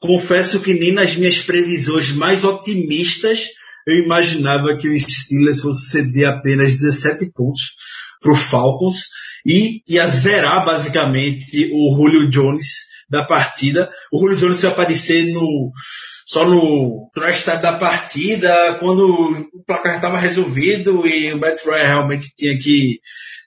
Confesso 0.01 0.61
que 0.61 0.75
nem 0.75 0.91
nas 0.91 1.15
minhas 1.15 1.41
previsões 1.41 2.11
mais 2.11 2.43
otimistas 2.43 3.47
eu 3.87 3.97
imaginava 3.97 4.77
que 4.79 4.89
o 4.89 5.01
Steelers 5.01 5.61
fosse 5.61 5.91
ceder 5.91 6.29
apenas 6.29 6.73
17 6.73 7.33
pontos 7.33 7.73
para 8.21 8.33
o 8.33 8.37
Falcons 8.37 9.09
e 9.45 9.83
ia 9.89 10.07
zerar 10.09 10.65
basicamente 10.65 11.71
o 11.73 11.97
Julio 11.97 12.31
Jones 12.31 12.67
da 13.11 13.25
partida. 13.25 13.91
O 14.13 14.21
Julio 14.21 14.37
Jones 14.37 14.63
ia 14.63 14.71
aparecer 14.71 15.33
no, 15.33 15.73
só 16.25 16.47
no 16.47 17.11
trash 17.15 17.45
da 17.45 17.73
partida, 17.75 18.77
quando 18.81 19.49
o 19.53 19.65
placar 19.67 19.97
estava 19.97 20.19
resolvido 20.19 21.07
e 21.07 21.33
o 21.33 21.39
Matt 21.39 21.65
Ryan 21.65 21.87
realmente 21.87 22.33
tinha 22.37 22.57
que 22.59 23.01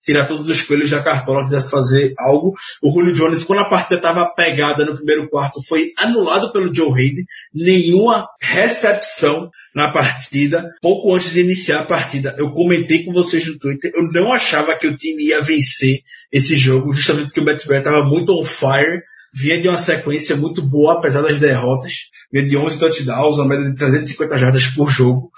tirar 0.06 0.26
todos 0.26 0.48
os 0.48 0.62
coelhos 0.62 0.92
da 0.92 1.04
cartola, 1.04 1.44
quisesse 1.44 1.70
fazer 1.70 2.14
algo. 2.18 2.54
O 2.82 2.92
Julio 2.94 3.14
Jones, 3.14 3.44
quando 3.44 3.60
a 3.60 3.70
partida 3.70 3.96
estava 3.96 4.26
pegada 4.28 4.86
no 4.86 4.96
primeiro 4.96 5.28
quarto, 5.28 5.62
foi 5.62 5.92
anulado 5.98 6.52
pelo 6.52 6.74
Joe 6.74 6.92
Hayden. 6.92 7.26
Nenhuma 7.54 8.28
recepção 8.40 9.50
na 9.74 9.92
partida. 9.92 10.72
Pouco 10.82 11.14
antes 11.14 11.32
de 11.32 11.42
iniciar 11.42 11.82
a 11.82 11.86
partida, 11.86 12.36
eu 12.38 12.52
comentei 12.52 13.04
com 13.04 13.12
vocês 13.12 13.46
no 13.48 13.60
Twitter, 13.60 13.92
eu 13.94 14.04
não 14.12 14.32
achava 14.32 14.78
que 14.78 14.88
o 14.88 14.96
time 14.96 15.26
ia 15.26 15.42
vencer 15.42 16.00
esse 16.32 16.56
jogo, 16.56 16.94
justamente 16.94 17.34
porque 17.34 17.42
o 17.42 17.44
Ryan 17.44 17.80
estava 17.80 18.04
muito 18.04 18.32
on 18.32 18.46
fire 18.46 19.02
vinha 19.36 19.60
de 19.60 19.68
uma 19.68 19.78
sequência 19.78 20.34
muito 20.38 20.62
boa, 20.62 20.98
apesar 20.98 21.22
das 21.22 21.42
derrotas. 21.42 22.10
Vinha 22.32 22.48
de 22.48 22.56
11 22.56 22.80
touchdowns, 22.80 23.38
uma 23.38 23.50
média 23.50 23.70
de 23.70 23.76
350 23.76 24.38
jardas 24.38 24.68
por 24.68 24.90
jogo. 24.90 25.30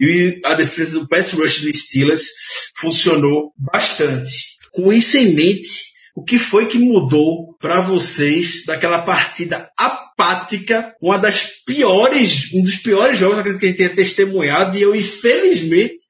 E 0.00 0.40
a 0.44 0.54
defesa 0.54 0.98
do 0.98 1.08
pass 1.08 1.32
rush 1.32 1.60
do 1.60 1.76
Steelers 1.76 2.26
funcionou 2.74 3.52
bastante. 3.56 4.56
Com 4.72 4.92
isso 4.92 5.18
em 5.18 5.34
mente, 5.34 5.90
o 6.16 6.24
que 6.24 6.38
foi 6.38 6.66
que 6.66 6.78
mudou 6.78 7.54
para 7.60 7.80
vocês 7.80 8.64
daquela 8.64 9.02
partida 9.02 9.70
apática, 9.76 10.94
uma 11.00 11.18
das 11.18 11.46
piores, 11.66 12.52
um 12.54 12.62
dos 12.62 12.76
piores 12.76 13.18
jogos 13.18 13.42
que 13.58 13.66
a 13.66 13.68
gente 13.68 13.76
tenha 13.76 13.94
testemunhado 13.94 14.76
e 14.76 14.82
eu 14.82 14.94
infelizmente 14.94 16.02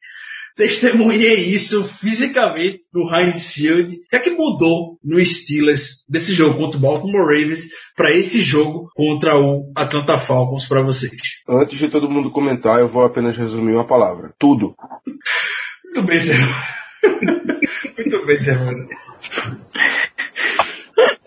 testemunhei 0.61 1.37
isso 1.37 1.83
fisicamente 1.85 2.81
no 2.93 3.09
Heinz 3.11 3.51
Field. 3.51 3.95
O 3.95 4.09
que 4.11 4.17
é 4.17 4.19
que 4.19 4.31
mudou 4.31 4.99
no 5.03 5.25
Steelers 5.25 6.05
desse 6.07 6.35
jogo 6.35 6.59
contra 6.59 6.77
o 6.77 6.81
Baltimore 6.83 7.25
Ravens 7.25 7.69
para 7.97 8.13
esse 8.15 8.43
jogo 8.43 8.91
contra 8.95 9.39
o 9.39 9.73
Atlanta 9.75 10.19
Falcons 10.19 10.67
para 10.67 10.83
vocês? 10.83 11.13
Antes 11.49 11.79
de 11.79 11.89
todo 11.89 12.11
mundo 12.11 12.31
comentar, 12.31 12.79
eu 12.79 12.89
vou 12.89 13.05
apenas 13.05 13.39
resumir 13.39 13.73
uma 13.73 13.87
palavra. 13.87 14.35
Tudo. 14.39 14.77
Muito 15.83 16.03
bem, 16.03 16.21
Germano. 16.21 16.55
Muito 17.97 18.27
bem, 18.27 18.41
Germano. 18.41 18.89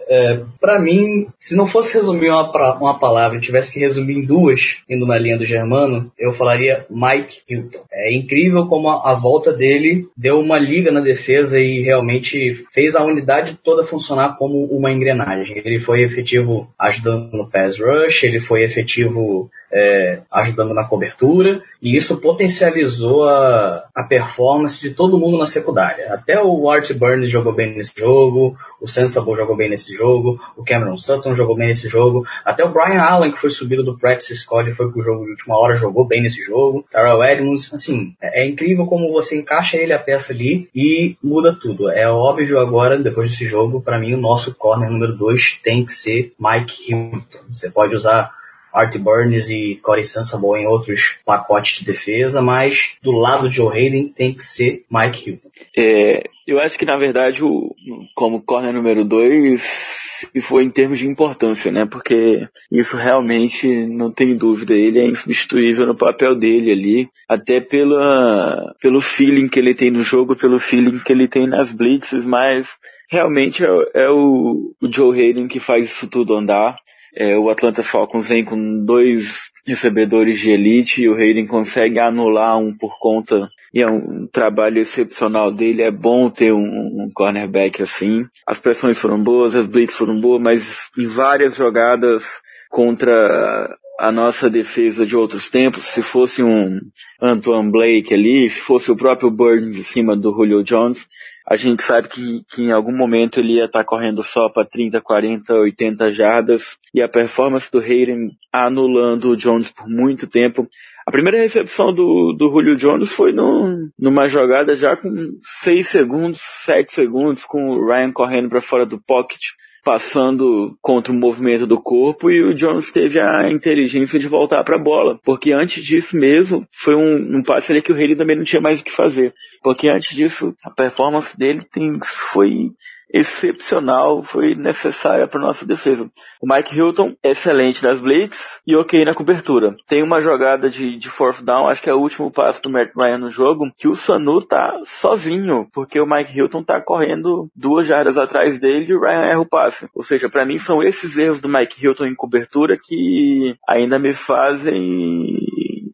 É, 0.08 0.42
para 0.60 0.80
mim, 0.80 1.28
se 1.38 1.56
não 1.56 1.68
fosse 1.68 1.94
resumir 1.98 2.30
uma, 2.30 2.52
uma 2.78 3.00
palavra 3.00 3.40
tivesse 3.40 3.72
que 3.72 3.80
resumir 3.80 4.18
em 4.18 4.26
duas, 4.26 4.78
indo 4.90 5.06
na 5.06 5.18
linha 5.18 5.38
do 5.38 5.46
Germano, 5.46 6.12
eu 6.18 6.34
falaria 6.34 6.86
Mike 6.90 7.42
Hilton. 7.50 7.84
É 7.92 8.14
incrível 8.14 8.68
como 8.68 8.90
a, 8.90 9.12
a, 9.12 9.16
volta 9.16 9.54
dele 9.54 10.08
deu 10.16 10.40
uma 10.40 10.60
liga 10.60 10.92
na 10.92 11.00
defesa 11.00 11.60
e 11.60 11.82
realmente 11.82 12.66
fez 12.74 12.96
a 12.96 13.04
unidade 13.04 13.58
toda 13.64 13.86
funcionar 13.86 14.38
como 14.38 14.66
uma 14.66 14.92
engrenagem. 14.92 15.62
Ele 15.64 15.80
foi 15.80 16.02
efetivo 16.04 16.68
ajudando 16.78 17.32
no 17.34 17.50
pass 17.50 17.80
rush, 17.80 18.24
ele 18.24 18.40
foi 18.40 18.64
efetivo 18.64 19.50
é, 19.74 20.20
ajudando 20.32 20.74
na 20.74 20.84
cobertura, 20.84 21.64
e 21.82 21.96
isso 21.96 22.22
potencializou 22.22 23.28
a, 23.28 23.86
a 23.94 24.04
performance 24.04 24.80
de 24.80 24.92
todo 24.92 25.18
mundo 25.18 25.38
na 25.38 25.48
secundária. 25.48 26.14
Até 26.14 26.42
o 26.42 26.70
Art 26.70 26.94
Burns 26.94 27.30
jogou 27.30 27.54
bem 27.54 27.76
nesse 27.76 27.94
jogo, 27.98 28.56
o 28.80 28.88
Sensible 28.88 29.36
jogou 29.36 29.56
bem 29.56 29.70
nesse 29.70 29.94
jogo, 29.96 30.03
o 30.06 30.64
Cameron 30.66 30.98
Sutton 30.98 31.34
jogou 31.34 31.56
bem 31.56 31.68
nesse 31.68 31.88
jogo, 31.88 32.26
até 32.44 32.64
o 32.64 32.72
Brian 32.72 33.02
Allen, 33.02 33.32
que 33.32 33.40
foi 33.40 33.50
subido 33.50 33.84
do 33.84 33.98
practice 33.98 34.36
squad 34.36 34.72
foi 34.72 34.92
pro 34.92 35.02
jogo 35.02 35.26
de 35.26 35.32
última 35.32 35.58
hora, 35.58 35.76
jogou 35.76 36.06
bem 36.06 36.22
nesse 36.22 36.42
jogo, 36.42 36.86
Terrell 36.92 37.24
Edmonds, 37.24 37.74
assim, 37.74 38.16
é, 38.22 38.44
é 38.44 38.48
incrível 38.48 38.86
como 38.86 39.12
você 39.12 39.38
encaixa 39.38 39.78
ele 39.78 39.94
a 39.94 40.00
peça 40.00 40.34
ali 40.34 40.70
e 40.76 41.16
muda 41.24 41.58
tudo. 41.60 41.90
É 41.90 42.10
óbvio 42.10 42.60
agora, 42.60 42.98
depois 42.98 43.32
desse 43.32 43.46
jogo, 43.46 43.82
para 43.82 44.00
mim 44.00 44.14
o 44.14 44.22
nosso 44.22 44.56
corner 44.56 44.90
número 44.90 45.16
2 45.16 45.60
tem 45.64 45.86
que 45.86 45.94
ser 45.94 46.34
Mike 46.40 46.92
Hilton. 46.92 47.40
Você 47.50 47.70
pode 47.70 47.94
usar 47.94 48.32
Art 48.74 48.98
Burns 48.98 49.50
e 49.50 49.80
Corey 49.82 50.04
Sensible 50.04 50.60
em 50.60 50.68
outros 50.68 51.18
pacotes 51.26 51.80
de 51.80 51.86
defesa, 51.86 52.42
mas 52.42 52.92
do 53.02 53.12
lado 53.12 53.48
de 53.48 53.58
Joe 53.58 53.78
Hayden 53.78 54.08
tem 54.10 54.34
que 54.34 54.44
ser 54.44 54.84
Mike 54.90 55.30
Hilton. 55.30 55.50
É, 55.78 56.24
eu 56.48 56.60
acho 56.60 56.78
que 56.78 56.86
na 56.86 56.98
verdade 56.98 57.44
o, 57.44 57.76
como 58.16 58.42
corner 58.42 58.74
número 58.74 59.06
2 59.06 59.94
foi 60.42 60.64
em 60.64 60.70
termos 60.70 61.00
de 61.00 61.08
importância, 61.08 61.72
né? 61.72 61.86
Porque 61.86 62.48
isso 62.72 62.98
realmente 62.98 63.68
não 63.88 64.12
tem 64.12 64.36
dúvida, 64.36 64.74
ele 64.74 65.00
é 65.00 65.06
insubstituível 65.06 65.86
no 65.86 65.96
papel 65.96 66.36
dele 66.36 66.72
ali, 66.72 67.10
até 67.28 67.60
pela, 67.60 68.74
pelo 68.82 69.02
feeling 69.02 69.48
que 69.48 69.60
ele 69.60 69.74
tem 69.74 69.92
no 69.92 70.02
jogo, 70.02 70.36
pelo 70.36 70.60
feeling 70.60 71.00
que 71.00 71.12
ele 71.12 71.28
tem 71.28 71.48
nas 71.48 71.74
blitzes, 71.74 72.26
mas 72.26 72.76
realmente 73.10 73.64
é, 73.64 73.68
é 73.94 74.10
o, 74.10 74.74
o 74.82 74.92
Joe 74.92 75.20
Hayden 75.20 75.48
que 75.48 75.60
faz 75.60 75.86
isso 75.86 76.08
tudo 76.08 76.36
andar. 76.36 76.76
É, 77.16 77.38
o 77.38 77.50
Atlanta 77.50 77.84
Falcons 77.84 78.30
vem 78.30 78.44
com 78.44 78.84
dois 78.84 79.52
recebedores 79.66 80.40
de 80.40 80.52
elite 80.52 81.04
e 81.04 81.10
o 81.10 81.14
Hayden 81.14 81.48
consegue 81.48 82.00
anular 82.00 82.58
um 82.58 82.76
por 82.76 82.98
conta 83.00 83.48
e 83.74 83.82
é 83.82 83.88
um 83.88 84.28
trabalho 84.28 84.80
excepcional 84.80 85.52
dele. 85.52 85.84
É 85.84 85.92
bom 85.92 86.30
ter 86.30 86.52
um, 86.52 86.60
um 86.60 87.12
cornerback 87.14 87.82
assim. 87.82 88.26
As 88.46 88.60
pressões 88.60 89.00
foram 89.00 89.24
boas, 89.24 89.56
as 89.56 89.68
blitz 89.68 89.96
foram 89.96 90.20
boas, 90.20 90.42
mas 90.42 90.90
em 90.98 91.06
várias 91.06 91.56
jogadas 91.56 92.26
contra 92.70 93.78
a 94.00 94.12
nossa 94.12 94.50
defesa 94.50 95.06
de 95.06 95.16
outros 95.16 95.50
tempos, 95.50 95.84
se 95.84 96.02
fosse 96.02 96.44
um 96.44 96.80
Antoine 97.22 97.72
Blake 97.72 98.14
ali, 98.14 98.50
se 98.50 98.60
fosse 98.60 98.92
o 98.92 98.96
próprio 98.96 99.30
Burns 99.30 99.78
em 99.78 99.84
cima 99.84 100.16
do 100.16 100.32
Julio 100.32 100.64
Jones, 100.64 101.08
a 101.48 101.56
gente 101.56 101.84
sabe 101.84 102.08
que, 102.08 102.44
que 102.50 102.64
em 102.64 102.72
algum 102.72 102.96
momento 102.96 103.40
ele 103.40 103.54
ia 103.54 103.66
estar 103.66 103.80
tá 103.80 103.86
correndo 103.86 104.24
só 104.24 104.50
para 104.50 104.66
30, 104.66 105.02
40, 105.02 105.54
80 105.54 106.12
jardas 106.12 106.78
e 106.94 107.02
a 107.02 107.10
performance 107.10 107.72
do 107.72 107.80
Hayden 107.80 108.32
anulando 108.52 109.32
o 109.32 109.36
Jones 109.36 109.72
por 109.72 109.88
muito 109.88 110.28
tempo. 110.28 110.68
A 111.06 111.12
primeira 111.12 111.38
recepção 111.38 111.94
do, 111.94 112.34
do 112.34 112.50
Julio 112.50 112.78
Jones 112.78 113.12
foi 113.12 113.34
num, 113.34 113.90
numa 114.00 114.26
jogada 114.26 114.74
já 114.76 114.96
com 114.96 115.10
6 115.42 115.88
segundos, 115.88 116.40
7 116.40 116.94
segundos, 116.94 117.44
com 117.44 117.72
o 117.72 117.86
Ryan 117.86 118.14
correndo 118.14 118.48
para 118.48 118.62
fora 118.62 118.86
do 118.86 119.02
pocket 119.02 119.42
passando 119.84 120.78
contra 120.82 121.12
o 121.12 121.16
movimento 121.16 121.68
do 121.68 121.80
corpo 121.80 122.32
e 122.32 122.42
o 122.42 122.54
Jones 122.54 122.92
teve 122.92 123.20
a 123.20 123.52
inteligência 123.52 124.18
de 124.18 124.28
voltar 124.28 124.64
para 124.64 124.78
a 124.78 124.82
bola, 124.82 125.20
porque 125.24 125.52
antes 125.52 125.84
disso 125.84 126.18
mesmo 126.18 126.66
foi 126.72 126.96
um, 126.96 127.38
um 127.38 127.44
passe 127.44 127.72
ali 127.72 127.82
que 127.82 127.92
o 127.92 127.96
Haley 127.96 128.16
também 128.16 128.38
não 128.38 128.46
tinha 128.46 128.62
mais 128.62 128.80
o 128.80 128.84
que 128.84 128.92
fazer, 128.92 129.34
porque 129.62 129.90
antes 129.90 130.16
disso 130.16 130.56
a 130.64 130.70
performance 130.70 131.38
dele 131.38 131.62
tem, 131.72 131.92
foi 132.32 132.72
excepcional, 133.14 134.24
foi 134.24 134.56
necessária 134.56 135.28
para 135.28 135.40
nossa 135.40 135.66
defesa. 135.66 136.10
O 136.42 136.52
Mike 136.52 136.76
Hilton, 136.76 137.16
excelente 137.24 137.84
nas 137.84 138.02
blitz 138.02 138.60
e 138.66 138.76
ok 138.76 139.06
na 139.06 139.14
cobertura. 139.14 139.76
Tem 139.88 140.02
uma 140.02 140.20
jogada 140.20 140.68
de, 140.68 140.98
de 140.98 141.10
fourth 141.10 141.44
down, 141.44 141.68
acho 141.68 141.82
que 141.82 141.90
é 141.90 141.94
o 141.94 142.00
último 142.00 142.32
passo 142.32 142.64
do 142.64 142.72
Matt 142.72 142.92
Ryan 142.96 143.20
no 143.20 143.30
jogo, 143.30 143.72
que 143.78 143.88
o 143.88 143.94
Sanu 143.94 144.42
tá 144.42 144.82
sozinho, 144.84 145.68
porque 145.72 146.00
o 146.00 146.08
Mike 146.08 146.36
Hilton 146.36 146.64
tá 146.64 146.82
correndo 146.82 147.48
duas 147.56 147.86
jardas 147.86 148.18
atrás 148.18 148.60
dele 148.60 148.88
e 148.90 148.96
o 148.96 149.02
Ryan 149.02 149.26
erra 149.26 149.42
o 149.42 149.50
passe. 149.50 149.88
Ou 149.94 150.02
seja, 150.02 150.28
para 150.28 150.46
mim 150.46 150.58
são 150.58 150.82
esses 150.82 151.16
erros 151.16 151.40
do 151.40 151.48
Mike 151.48 151.84
Hilton 151.84 152.06
em 152.06 152.16
cobertura 152.16 152.78
que 152.82 153.56
ainda 153.70 154.00
me 154.00 154.12
fazem 154.12 155.38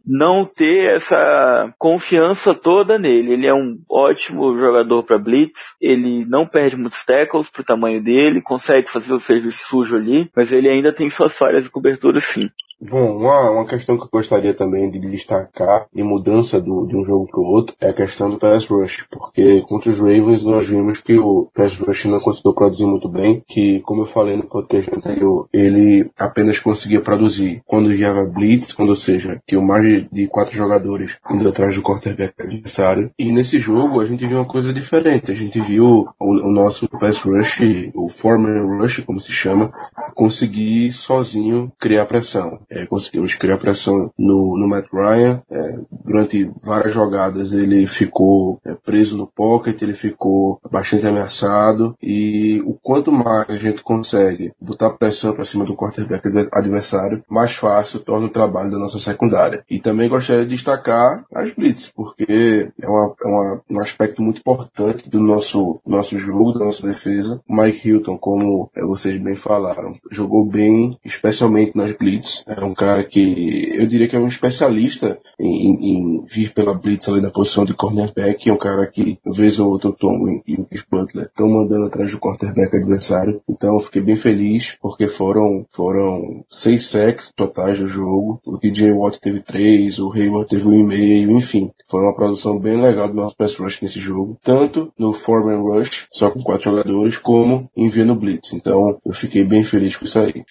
não 0.09 0.43
ter 0.43 0.95
essa 0.95 1.71
confiança 1.77 2.55
toda 2.55 2.97
nele. 2.97 3.33
Ele 3.33 3.47
é 3.47 3.53
um 3.53 3.79
ótimo 3.87 4.57
jogador 4.57 5.03
para 5.03 5.19
blitz, 5.19 5.75
ele 5.79 6.25
não 6.25 6.47
perde 6.47 6.75
muitos 6.75 7.05
tackles 7.05 7.47
pro 7.47 7.63
tamanho 7.63 8.03
dele, 8.03 8.41
consegue 8.41 8.89
fazer 8.89 9.13
o 9.13 9.19
serviço 9.19 9.67
sujo 9.67 9.95
ali, 9.95 10.27
mas 10.35 10.51
ele 10.51 10.67
ainda 10.67 10.91
tem 10.91 11.07
suas 11.11 11.37
falhas 11.37 11.65
de 11.65 11.69
cobertura 11.69 12.19
sim. 12.19 12.49
Bom, 12.81 13.17
uma, 13.17 13.51
uma 13.51 13.65
questão 13.65 13.97
que 13.97 14.05
eu 14.05 14.09
gostaria 14.09 14.53
também 14.53 14.89
de 14.89 14.99
destacar 14.99 15.87
em 15.93 16.01
mudança 16.01 16.61
do, 16.61 16.87
de 16.87 16.95
um 16.95 17.03
jogo 17.03 17.27
para 17.27 17.41
o 17.41 17.43
outro 17.43 17.75
é 17.81 17.89
a 17.89 17.93
questão 17.93 18.29
do 18.29 18.37
pass 18.37 18.65
rush, 18.67 19.05
porque 19.11 19.61
contra 19.63 19.89
os 19.91 19.99
Ravens 19.99 20.45
nós 20.45 20.65
vimos 20.65 21.01
que 21.01 21.19
o 21.19 21.49
pass 21.53 21.77
rush 21.77 22.05
não 22.05 22.21
conseguiu 22.21 22.53
produzir 22.53 22.85
muito 22.85 23.09
bem, 23.09 23.43
que 23.45 23.81
como 23.81 24.03
eu 24.03 24.05
falei 24.05 24.37
no 24.37 24.47
podcast 24.47 24.95
anterior, 24.95 25.49
ele 25.51 26.09
apenas 26.17 26.57
conseguia 26.59 27.01
produzir 27.01 27.61
quando 27.67 27.91
enviava 27.91 28.23
blitz, 28.23 28.71
quando 28.71 28.89
ou 28.89 28.95
seja, 28.95 29.41
tinha 29.45 29.59
mais 29.59 30.07
de 30.09 30.27
quatro 30.27 30.55
jogadores 30.55 31.19
indo 31.29 31.49
atrás 31.49 31.75
do 31.75 31.81
quarterback 31.81 32.33
adversário. 32.41 33.11
E 33.19 33.29
nesse 33.29 33.59
jogo 33.59 33.99
a 33.99 34.05
gente 34.05 34.25
viu 34.25 34.37
uma 34.37 34.47
coisa 34.47 34.71
diferente, 34.71 35.33
a 35.33 35.35
gente 35.35 35.59
viu 35.59 36.07
o, 36.17 36.47
o 36.47 36.49
nosso 36.49 36.87
pass 36.87 37.19
rush, 37.23 37.59
o 37.93 38.07
foreman 38.07 38.77
rush, 38.77 39.01
como 39.01 39.19
se 39.19 39.33
chama, 39.33 39.69
conseguir 40.15 40.93
sozinho 40.93 41.69
criar 41.77 42.05
pressão 42.05 42.59
é, 42.69 42.85
conseguimos 42.85 43.35
criar 43.35 43.57
pressão 43.57 44.11
no, 44.17 44.57
no 44.57 44.67
Matt 44.67 44.87
Ryan. 44.91 45.41
É, 45.49 45.79
durante 46.05 46.49
várias 46.61 46.93
jogadas 46.93 47.51
ele 47.51 47.85
ficou 47.87 48.59
é, 48.65 48.73
preso 48.73 49.17
no 49.17 49.27
pocket, 49.27 49.81
ele 49.81 49.93
ficou 49.93 50.59
bastante 50.69 51.07
ameaçado 51.07 51.95
e 52.01 52.61
o 52.65 52.73
quanto 52.73 53.11
mais 53.11 53.49
a 53.49 53.55
gente 53.55 53.81
consegue 53.81 54.51
botar 54.59 54.91
pressão 54.91 55.33
para 55.33 55.45
cima 55.45 55.65
do 55.65 55.75
quarterback 55.75 56.27
adversário, 56.51 57.23
mais 57.29 57.55
fácil 57.55 57.99
torna 57.99 58.27
o 58.27 58.31
trabalho 58.31 58.71
da 58.71 58.77
nossa 58.77 58.99
secundária. 58.99 59.63
E 59.69 59.79
também 59.79 60.09
gostaria 60.09 60.45
de 60.45 60.55
destacar 60.55 61.25
as 61.33 61.53
blitz, 61.53 61.91
porque 61.95 62.71
é, 62.81 62.87
uma, 62.87 63.15
é 63.23 63.27
uma, 63.27 63.61
um 63.69 63.79
aspecto 63.79 64.21
muito 64.21 64.39
importante 64.39 65.09
do 65.09 65.19
nosso, 65.19 65.79
nosso 65.85 66.17
jogo, 66.17 66.53
da 66.53 66.65
nossa 66.65 66.85
defesa. 66.85 67.41
O 67.47 67.55
Mike 67.55 67.87
Hilton, 67.87 68.17
como 68.17 68.69
é, 68.75 68.81
vocês 68.81 69.17
bem 69.17 69.35
falaram, 69.35 69.93
jogou 70.11 70.45
bem, 70.45 70.97
especialmente 71.03 71.75
nas 71.75 71.91
blitz. 71.91 72.43
É 72.59 72.65
um 72.65 72.73
cara 72.73 73.03
que 73.03 73.71
eu 73.73 73.87
diria 73.87 74.07
que 74.07 74.15
é 74.15 74.19
um 74.19 74.27
especialista 74.27 75.17
em, 75.39 75.91
em 75.91 76.25
vir 76.25 76.53
pela 76.53 76.73
blitz 76.73 77.07
ali 77.07 77.21
na 77.21 77.31
posição 77.31 77.63
de 77.63 77.73
cornerback. 77.73 78.49
É 78.49 78.53
um 78.53 78.57
cara 78.57 78.85
que, 78.87 79.17
vez 79.25 79.59
ou 79.59 79.71
outra, 79.71 79.89
o 79.89 79.93
Tom 79.93 80.41
e 80.45 80.55
o 80.55 80.67
Butler 80.89 81.25
estão 81.25 81.49
mandando 81.49 81.85
atrás 81.85 82.11
do 82.11 82.19
quarterback 82.19 82.75
adversário. 82.75 83.41
Então, 83.47 83.75
eu 83.75 83.79
fiquei 83.79 84.01
bem 84.01 84.15
feliz, 84.15 84.77
porque 84.81 85.07
foram, 85.07 85.65
foram 85.69 86.43
seis 86.49 86.87
sacks 86.87 87.31
totais 87.35 87.79
do 87.79 87.87
jogo. 87.87 88.41
O 88.45 88.57
DJ 88.57 88.91
Watt 88.91 89.19
teve 89.21 89.39
três, 89.39 89.99
o 89.99 90.11
Hayward 90.11 90.49
teve 90.49 90.67
um 90.67 90.73
e 90.73 90.83
meio, 90.83 91.31
enfim. 91.31 91.71
Foi 91.87 92.01
uma 92.01 92.15
produção 92.15 92.59
bem 92.59 92.81
legal 92.81 93.07
do 93.07 93.15
nosso 93.15 93.35
pass 93.35 93.55
rush 93.55 93.81
nesse 93.81 93.99
jogo. 93.99 94.37
Tanto 94.43 94.91
no 94.97 95.13
four-man 95.13 95.61
rush, 95.61 96.07
só 96.11 96.29
com 96.29 96.43
quatro 96.43 96.65
jogadores, 96.65 97.17
como 97.17 97.69
em 97.75 97.89
no 98.03 98.15
blitz. 98.15 98.53
Então, 98.53 98.99
eu 99.05 99.13
fiquei 99.13 99.43
bem 99.43 99.63
feliz 99.63 99.95
com 99.95 100.05
isso 100.05 100.19
aí. 100.19 100.43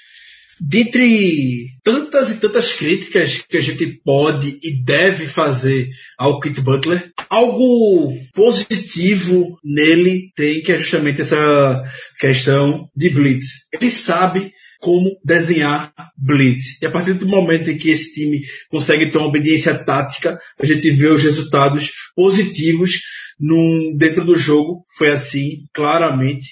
Dentre 0.61 1.67
tantas 1.85 2.31
e 2.31 2.41
tantas 2.41 2.73
críticas 2.73 3.45
que 3.49 3.57
a 3.57 3.61
gente 3.61 4.01
pode 4.05 4.59
e 4.63 4.83
deve 4.85 5.27
fazer 5.27 5.89
ao 6.19 6.41
Kit 6.41 6.61
Butler, 6.61 7.11
algo 7.31 8.13
positivo 8.35 9.59
nele 9.65 10.33
tem 10.35 10.61
que 10.61 10.73
é 10.73 10.79
justamente 10.79 11.21
essa 11.21 11.83
questão 12.19 12.89
de 12.97 13.11
blitz. 13.11 13.69
Ele 13.73 13.89
sabe 13.89 14.53
como 14.81 15.11
desenhar 15.25 15.93
blitz. 16.17 16.81
E 16.81 16.87
a 16.87 16.91
partir 16.91 17.15
do 17.15 17.27
momento 17.27 17.71
em 17.71 17.79
que 17.79 17.91
esse 17.91 18.15
time 18.15 18.41
consegue 18.71 19.11
ter 19.11 19.19
uma 19.19 19.29
obediência 19.29 19.75
tática, 19.85 20.39
a 20.59 20.67
gente 20.67 20.91
vê 20.91 21.09
os 21.09 21.23
resultados 21.23 21.91
positivos 22.15 23.01
num, 23.39 23.97
dentro 23.97 24.25
do 24.25 24.37
jogo. 24.37 24.83
Foi 24.97 25.11
assim, 25.11 25.65
claramente, 25.75 26.49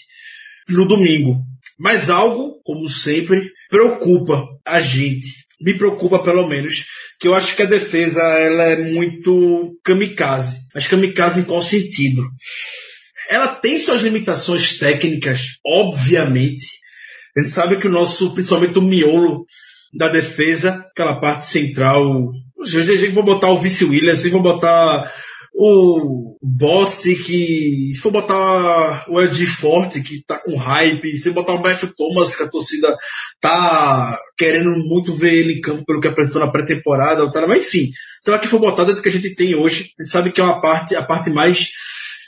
no 0.69 0.87
domingo. 0.87 1.41
Mas 1.79 2.11
algo, 2.11 2.61
como 2.65 2.89
sempre, 2.89 3.51
preocupa 3.69 4.47
a 4.67 4.81
gente. 4.81 5.47
Me 5.61 5.75
preocupa 5.75 6.23
pelo 6.23 6.47
menos, 6.47 6.85
que 7.21 7.29
eu 7.29 7.35
acho 7.35 7.57
que 7.57 7.63
a 7.63 7.67
defesa 7.67 8.21
ela 8.23 8.65
é 8.65 8.77
muito 8.93 9.79
kamikaze. 9.85 10.59
Mas 10.75 10.87
kamikaze 10.87 11.41
em 11.41 11.45
qual 11.45 11.63
sentido? 11.63 12.23
Ela 13.29 13.49
tem 13.49 13.79
suas 13.79 14.03
limitações 14.03 14.79
técnicas, 14.79 15.59
obviamente. 15.67 16.67
A 17.37 17.41
gente 17.41 17.53
sabe 17.53 17.79
que 17.79 17.89
o 17.89 17.91
nosso, 17.91 18.33
principalmente 18.33 18.79
o 18.79 18.83
miolo 18.83 19.45
da 19.95 20.09
defesa, 20.09 20.87
aquela 20.93 21.21
parte 21.21 21.47
central, 21.47 22.33
eu 22.59 23.13
vou 23.13 23.25
botar 23.25 23.51
o 23.51 23.59
Vice 23.59 23.85
Williams, 23.85 24.27
vou 24.27 24.43
botar 24.43 25.11
o 25.59 26.37
Bost 26.43 27.03
que 27.25 27.91
se 27.95 28.01
for 28.01 28.13
botar 28.13 29.07
o 29.09 29.21
Ed 29.23 29.47
Forte 29.47 30.03
que 30.03 30.23
tá 30.23 30.39
com 30.39 30.55
hype, 30.55 31.17
se 31.17 31.31
botar 31.31 31.55
o 31.55 31.63
Matthew 31.63 31.95
Thomas 31.97 32.37
que 32.37 32.43
a 32.43 32.49
torcida 32.49 32.95
tá 33.41 34.19
querendo 34.37 34.71
muito 34.87 35.15
ver 35.15 35.33
ele 35.33 35.55
em 35.55 35.61
campo 35.63 35.85
pelo 35.87 36.01
que 36.01 36.09
apresentou 36.09 36.45
na 36.45 36.53
pré-temporada, 36.53 37.25
mas 37.49 37.67
enfim, 37.67 37.91
sei 38.23 38.33
lá 38.33 38.39
que 38.39 38.47
for 38.47 38.61
botar 38.61 38.85
dentro 38.85 38.97
do 38.97 39.03
que 39.03 39.09
a 39.09 39.13
gente 39.13 39.35
tem 39.35 39.55
hoje, 39.55 39.93
a 39.99 40.03
gente 40.03 40.11
sabe 40.11 40.31
que 40.31 40.43
é 40.43 40.45
uma 40.45 40.61
parte, 40.61 40.95
a 40.95 41.03
parte 41.03 41.31
mais 41.31 41.71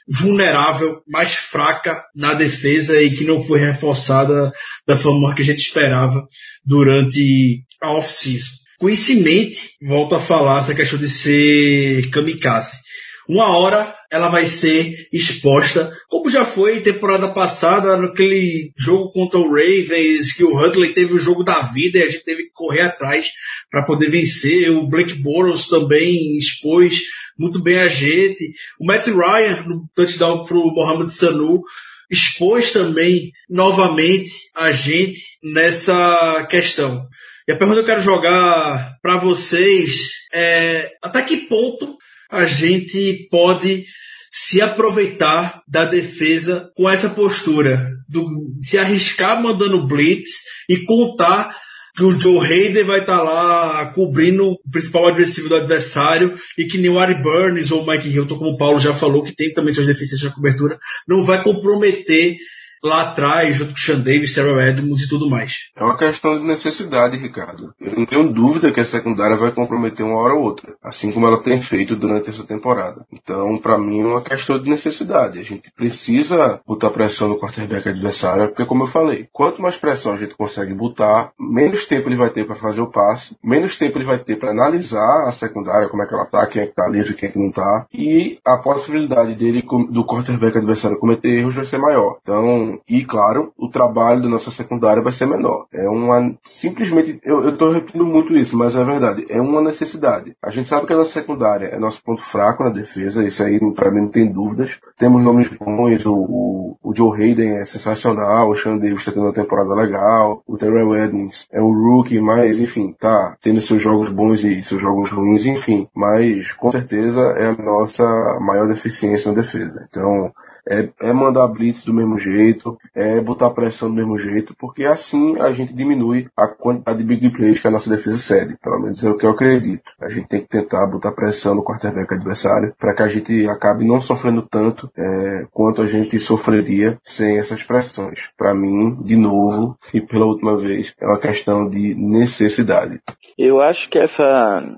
vulnerável, 0.09 1.03
mais 1.07 1.35
fraca 1.35 2.03
na 2.17 2.33
defesa 2.33 3.01
e 3.01 3.15
que 3.15 3.25
não 3.25 3.45
foi 3.45 3.61
reforçada 3.61 4.51
da 4.87 4.97
forma 4.97 5.35
que 5.35 5.43
a 5.43 5.45
gente 5.45 5.59
esperava 5.59 6.27
durante 6.65 7.63
a 7.83 7.93
off-season. 7.93 8.57
Conhecimento, 8.79 9.59
volto 9.83 10.15
a 10.15 10.21
falar 10.21 10.61
essa 10.61 10.75
questão 10.75 10.99
de 10.99 11.11
ser 11.11 12.09
kamikaze 12.11 12.89
uma 13.29 13.55
hora 13.57 13.95
ela 14.11 14.29
vai 14.29 14.47
ser 14.47 15.07
exposta, 15.13 15.93
como 16.09 16.31
já 16.31 16.47
foi 16.47 16.81
temporada 16.81 17.29
passada, 17.29 17.95
naquele 17.97 18.73
jogo 18.75 19.13
contra 19.13 19.39
o 19.39 19.53
Ravens, 19.53 20.33
que 20.33 20.43
o 20.43 20.59
Huntley 20.59 20.95
teve 20.95 21.13
o 21.13 21.21
jogo 21.21 21.45
da 21.45 21.61
vida 21.61 21.99
e 21.99 22.03
a 22.03 22.07
gente 22.07 22.25
teve 22.25 22.45
que 22.45 22.53
correr 22.55 22.81
atrás 22.81 23.31
para 23.71 23.85
poder 23.85 24.09
vencer. 24.09 24.71
O 24.71 24.89
Blake 24.89 25.23
Bortles 25.23 25.69
também 25.69 26.39
expôs 26.39 27.03
muito 27.39 27.61
bem 27.63 27.79
a 27.79 27.89
gente. 27.89 28.51
O 28.81 28.87
Matt 28.87 29.07
Ryan, 29.09 29.63
no 29.67 29.87
touchdown 29.95 30.45
para 30.45 30.57
o 30.57 30.73
Mohamed 30.73 31.11
Sanu, 31.11 31.63
expôs 32.11 32.73
também 32.73 33.31
novamente 33.49 34.33
a 34.55 34.73
gente 34.73 35.21
nessa 35.45 36.47
questão. 36.51 37.07
E 37.47 37.53
a 37.53 37.57
pergunta 37.57 37.81
que 37.81 37.85
eu 37.85 37.95
quero 37.95 38.01
jogar 38.01 38.97
para 39.03 39.19
vocês 39.19 40.13
é 40.33 40.91
até 41.03 41.23
que 41.23 41.37
ponto 41.37 41.97
a 42.31 42.45
gente 42.45 43.29
pode 43.31 43.85
se 44.31 44.61
aproveitar 44.61 45.63
da 45.67 45.85
defesa 45.85 46.71
com 46.77 46.89
essa 46.89 47.11
postura, 47.11 47.91
do, 48.09 48.27
se 48.63 48.79
arriscar 48.79 49.43
mandando 49.43 49.87
blitz 49.87 50.31
e 50.69 50.85
contar 50.85 51.57
que 51.97 52.05
o 52.05 52.13
Joe 52.13 52.47
Hayden 52.47 52.85
vai 52.85 53.01
estar 53.01 53.19
tá 53.19 53.23
lá 53.23 53.93
cobrindo 53.93 54.53
o 54.53 54.71
principal 54.71 55.09
adversário 55.09 55.49
do 55.49 55.57
adversário 55.57 56.39
e 56.57 56.65
que 56.65 56.79
nem 56.79 56.91
o 56.91 56.99
Ari 56.99 57.21
Burns 57.21 57.73
ou 57.73 57.83
o 57.83 57.87
Mike 57.87 58.09
Hilton, 58.09 58.39
como 58.39 58.51
o 58.51 58.57
Paulo 58.57 58.79
já 58.79 58.95
falou, 58.95 59.25
que 59.25 59.35
tem 59.35 59.53
também 59.53 59.75
suas 59.75 59.87
deficiências 59.87 60.31
na 60.31 60.35
cobertura, 60.35 60.79
não 61.09 61.25
vai 61.25 61.43
comprometer 61.43 62.37
lá 62.83 63.03
atrás, 63.03 63.57
junto 63.57 63.73
com 63.73 63.79
Sean 63.79 64.01
Davis, 64.01 64.35
Terrell 64.35 64.61
Edmonds 64.61 65.03
e 65.03 65.09
tudo 65.09 65.29
mais. 65.29 65.53
É 65.77 65.83
uma 65.83 65.97
questão 65.97 66.39
de 66.39 66.45
necessidade, 66.45 67.17
Ricardo. 67.17 67.73
Eu 67.81 67.97
não 67.97 68.07
tenho 68.07 68.33
dúvida 68.33 68.73
que 68.73 68.81
a 68.81 68.85
secundária 68.85 69.37
vai 69.37 69.53
comprometer 69.53 70.05
uma 70.05 70.19
hora 70.19 70.35
ou 70.35 70.43
outra, 70.43 70.75
assim 70.83 71.13
como 71.13 71.27
ela 71.27 71.41
tem 71.41 71.61
feito 71.61 71.97
durante 71.97 72.31
essa 72.31 72.45
temporada. 72.45 73.05
Então, 73.13 73.59
para 73.59 73.79
mim, 73.79 74.01
é 74.01 74.07
uma 74.07 74.23
questão 74.23 74.61
de 74.61 74.69
necessidade. 74.69 75.39
A 75.39 75.43
gente 75.43 75.71
precisa 75.73 76.61
botar 76.67 76.91
pressão 76.91 77.29
no 77.29 77.39
quarterback 77.39 77.89
adversário, 77.89 78.49
porque, 78.49 78.67
como 78.67 78.85
eu 78.85 78.89
falei, 78.89 79.29
quanto 79.33 79.63
mais 79.63 79.77
pressão 79.77 80.15
a 80.15 80.17
gente 80.17 80.37
consegue 80.37 80.75
botar, 80.75 81.33
menos 81.39 81.87
tempo 81.87 82.09
ele 82.09 82.17
vai 82.17 82.31
ter 82.31 82.47
para 82.47 82.57
fazer 82.57 82.81
o 82.81 82.91
passe, 82.91 83.37
menos 83.43 83.79
tempo 83.79 83.99
ele 83.99 84.05
vai 84.05 84.19
ter 84.19 84.37
para 84.37 84.51
analisar 84.51 85.29
a 85.29 85.33
secundária, 85.33 85.89
como 85.89 86.03
é 86.03 86.07
que 86.07 86.15
ela 86.15 86.27
tá, 86.27 86.47
quem 86.47 86.63
é 86.63 86.67
que 86.67 86.75
tá 86.75 86.87
livre, 86.89 87.15
quem 87.15 87.29
é 87.29 87.33
que 87.33 87.39
não 87.39 87.51
tá, 87.51 87.87
e 87.93 88.39
a 88.45 88.57
possibilidade 88.59 89.35
dele, 89.35 89.63
do 89.91 90.05
quarterback 90.05 90.59
adversário 90.59 90.99
cometer 90.99 91.29
erros 91.29 91.55
vai 91.55 91.65
ser 91.65 91.79
maior. 91.79 92.19
Então, 92.23 92.68
e 92.89 93.05
claro, 93.05 93.53
o 93.57 93.69
trabalho 93.69 94.23
da 94.23 94.29
nossa 94.29 94.51
secundária 94.51 95.03
vai 95.03 95.13
ser 95.13 95.27
menor. 95.27 95.67
É 95.73 95.89
uma, 95.89 96.35
simplesmente, 96.45 97.21
eu 97.23 97.49
estou 97.49 97.73
repetindo 97.73 98.05
muito 98.05 98.37
isso, 98.37 98.57
mas 98.57 98.75
é 98.75 98.85
verdade, 98.85 99.27
é 99.29 99.41
uma 99.41 99.61
necessidade. 99.61 100.37
A 100.43 100.51
gente 100.51 100.69
sabe 100.69 100.87
que 100.87 100.93
a 100.93 100.97
nossa 100.97 101.13
secundária 101.13 101.67
é 101.67 101.79
nosso 101.79 102.03
ponto 102.03 102.23
fraco 102.23 102.65
na 102.65 102.71
defesa, 102.71 103.25
isso 103.25 103.43
aí 103.43 103.59
para 103.75 103.91
mim 103.91 104.03
não 104.03 104.09
tem 104.09 104.31
dúvidas. 104.31 104.79
Temos 104.97 105.23
nomes 105.23 105.49
bons, 105.49 106.05
o, 106.07 106.15
o, 106.15 106.77
o 106.83 106.95
Joe 106.95 107.21
Hayden 107.21 107.59
é 107.59 107.65
sensacional, 107.65 108.49
o 108.49 108.55
Sean 108.55 108.79
Davis 108.79 108.99
está 108.99 109.13
tendo 109.13 109.25
uma 109.25 109.33
temporada 109.33 109.75
legal, 109.75 110.43
o 110.47 110.57
Terrell 110.57 110.97
Edmonds 110.97 111.47
é 111.53 111.61
um 111.61 111.73
rookie, 111.73 112.21
mas 112.21 112.59
enfim, 112.59 112.95
tá 112.99 113.37
tendo 113.41 113.61
seus 113.61 113.83
jogos 113.83 114.09
bons 114.09 114.43
e 114.45 114.63
seus 114.63 114.81
jogos 114.81 115.11
ruins, 115.11 115.47
enfim, 115.47 115.89
mas 115.95 116.53
com 116.53 116.71
certeza 116.71 117.21
é 117.37 117.49
a 117.49 117.63
nossa 117.63 118.05
maior 118.41 118.67
deficiência 118.69 119.31
na 119.31 119.41
defesa. 119.41 119.87
Então, 119.89 120.33
é, 120.69 120.89
é 121.01 121.13
mandar 121.13 121.49
blitz 121.49 121.85
do 121.85 121.95
mesmo 121.95 122.19
jeito, 122.19 122.79
é 122.95 123.21
botar 123.21 123.51
pressão 123.51 123.89
do 123.89 123.97
mesmo 123.97 124.19
jeito, 124.19 124.55
porque 124.59 124.85
assim 124.85 125.41
a 125.41 125.51
gente 125.51 125.73
diminui 125.73 126.29
a 126.37 126.47
quantidade 126.47 126.99
de 126.99 127.05
big 127.05 127.31
plays 127.31 127.61
que 127.61 127.69
a 127.69 127.71
nossa 127.71 127.91
defesa 127.91 128.17
cede. 128.17 128.57
Pelo 128.63 128.81
menos 128.81 129.03
é 129.05 129.11
o 129.11 129.17
que 129.17 129.27
eu 129.27 129.31
acredito. 129.31 129.83
A 130.01 130.09
gente 130.09 130.29
tem 130.29 130.41
que 130.41 130.49
tentar 130.49 130.87
botar 130.87 131.13
pressão 131.13 131.55
no 131.55 131.65
quarterback 131.65 132.15
adversário 132.15 132.75
para 132.79 132.95
que 132.95 133.03
a 133.03 133.09
gente 133.09 133.49
acabe 133.49 133.85
não 133.85 134.01
sofrendo 134.01 134.43
tanto 134.43 134.91
é, 134.97 135.47
quanto 135.53 135.83
a 135.83 135.87
gente 135.87 136.19
sofreria 136.19 136.99
sem 137.03 137.39
essas 137.39 137.63
pressões. 137.63 138.31
Para 138.37 138.55
mim, 138.55 138.97
de 139.03 139.17
novo, 139.17 139.79
e 139.93 140.01
pela 140.01 140.27
última 140.27 140.57
vez, 140.57 140.95
é 141.01 141.07
uma 141.07 141.19
questão 141.19 141.69
de 141.69 141.95
necessidade. 141.95 143.01
Eu 143.37 143.61
acho 143.61 143.89
que 143.89 143.99
essa 143.99 144.25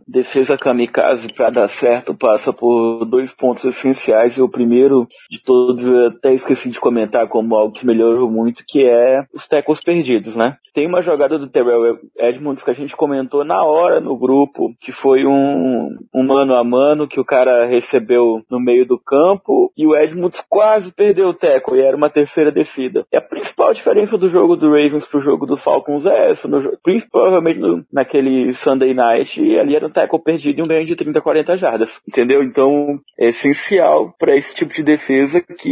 defesa 0.06 0.56
kamikaze 0.56 1.32
para 1.32 1.50
dar 1.50 1.68
certo 1.68 2.14
passa 2.14 2.52
por 2.52 3.04
dois 3.06 3.32
pontos 3.32 3.64
essenciais. 3.64 4.36
E 4.36 4.42
o 4.42 4.48
primeiro 4.48 5.06
de 5.30 5.42
todos 5.42 5.79
eu 5.86 6.08
até 6.08 6.32
esqueci 6.32 6.70
de 6.70 6.80
comentar 6.80 7.28
como 7.28 7.54
algo 7.54 7.74
que 7.74 7.86
melhorou 7.86 8.30
muito, 8.30 8.64
que 8.66 8.84
é 8.86 9.24
os 9.32 9.46
tackles 9.46 9.82
perdidos, 9.82 10.36
né? 10.36 10.56
Tem 10.72 10.86
uma 10.86 11.02
jogada 11.02 11.38
do 11.38 11.48
Terrell 11.48 11.98
Edmonds 12.16 12.62
que 12.62 12.70
a 12.70 12.74
gente 12.74 12.96
comentou 12.96 13.44
na 13.44 13.62
hora 13.64 14.00
no 14.00 14.16
grupo, 14.16 14.72
que 14.80 14.92
foi 14.92 15.26
um, 15.26 15.96
um 16.14 16.22
mano 16.22 16.54
a 16.54 16.62
mano 16.62 17.08
que 17.08 17.20
o 17.20 17.24
cara 17.24 17.66
recebeu 17.66 18.42
no 18.48 18.60
meio 18.60 18.86
do 18.86 18.98
campo 18.98 19.72
e 19.76 19.86
o 19.86 19.96
Edmonds 19.96 20.44
quase 20.48 20.92
perdeu 20.92 21.28
o 21.28 21.34
tackle 21.34 21.78
e 21.78 21.82
era 21.82 21.96
uma 21.96 22.08
terceira 22.08 22.52
descida. 22.52 23.04
E 23.12 23.16
a 23.16 23.20
principal 23.20 23.72
diferença 23.72 24.16
do 24.16 24.28
jogo 24.28 24.56
do 24.56 24.68
Ravens 24.68 25.06
pro 25.06 25.20
jogo 25.20 25.46
do 25.46 25.56
Falcons 25.56 26.06
é 26.06 26.30
essa, 26.30 26.46
no, 26.46 26.60
principalmente 26.82 27.58
no, 27.58 27.84
naquele 27.92 28.52
Sunday 28.52 28.94
Night, 28.94 29.42
e 29.42 29.58
ali 29.58 29.74
era 29.74 29.86
um 29.86 29.90
tackle 29.90 30.22
perdido 30.22 30.60
e 30.60 30.62
um 30.62 30.68
ganho 30.68 30.86
de 30.86 30.96
30, 30.96 31.20
40 31.20 31.56
jardas, 31.56 32.00
entendeu? 32.06 32.42
Então 32.42 33.00
é 33.18 33.28
essencial 33.28 34.14
para 34.18 34.36
esse 34.36 34.54
tipo 34.54 34.72
de 34.72 34.82
defesa 34.82 35.40
que 35.40 35.69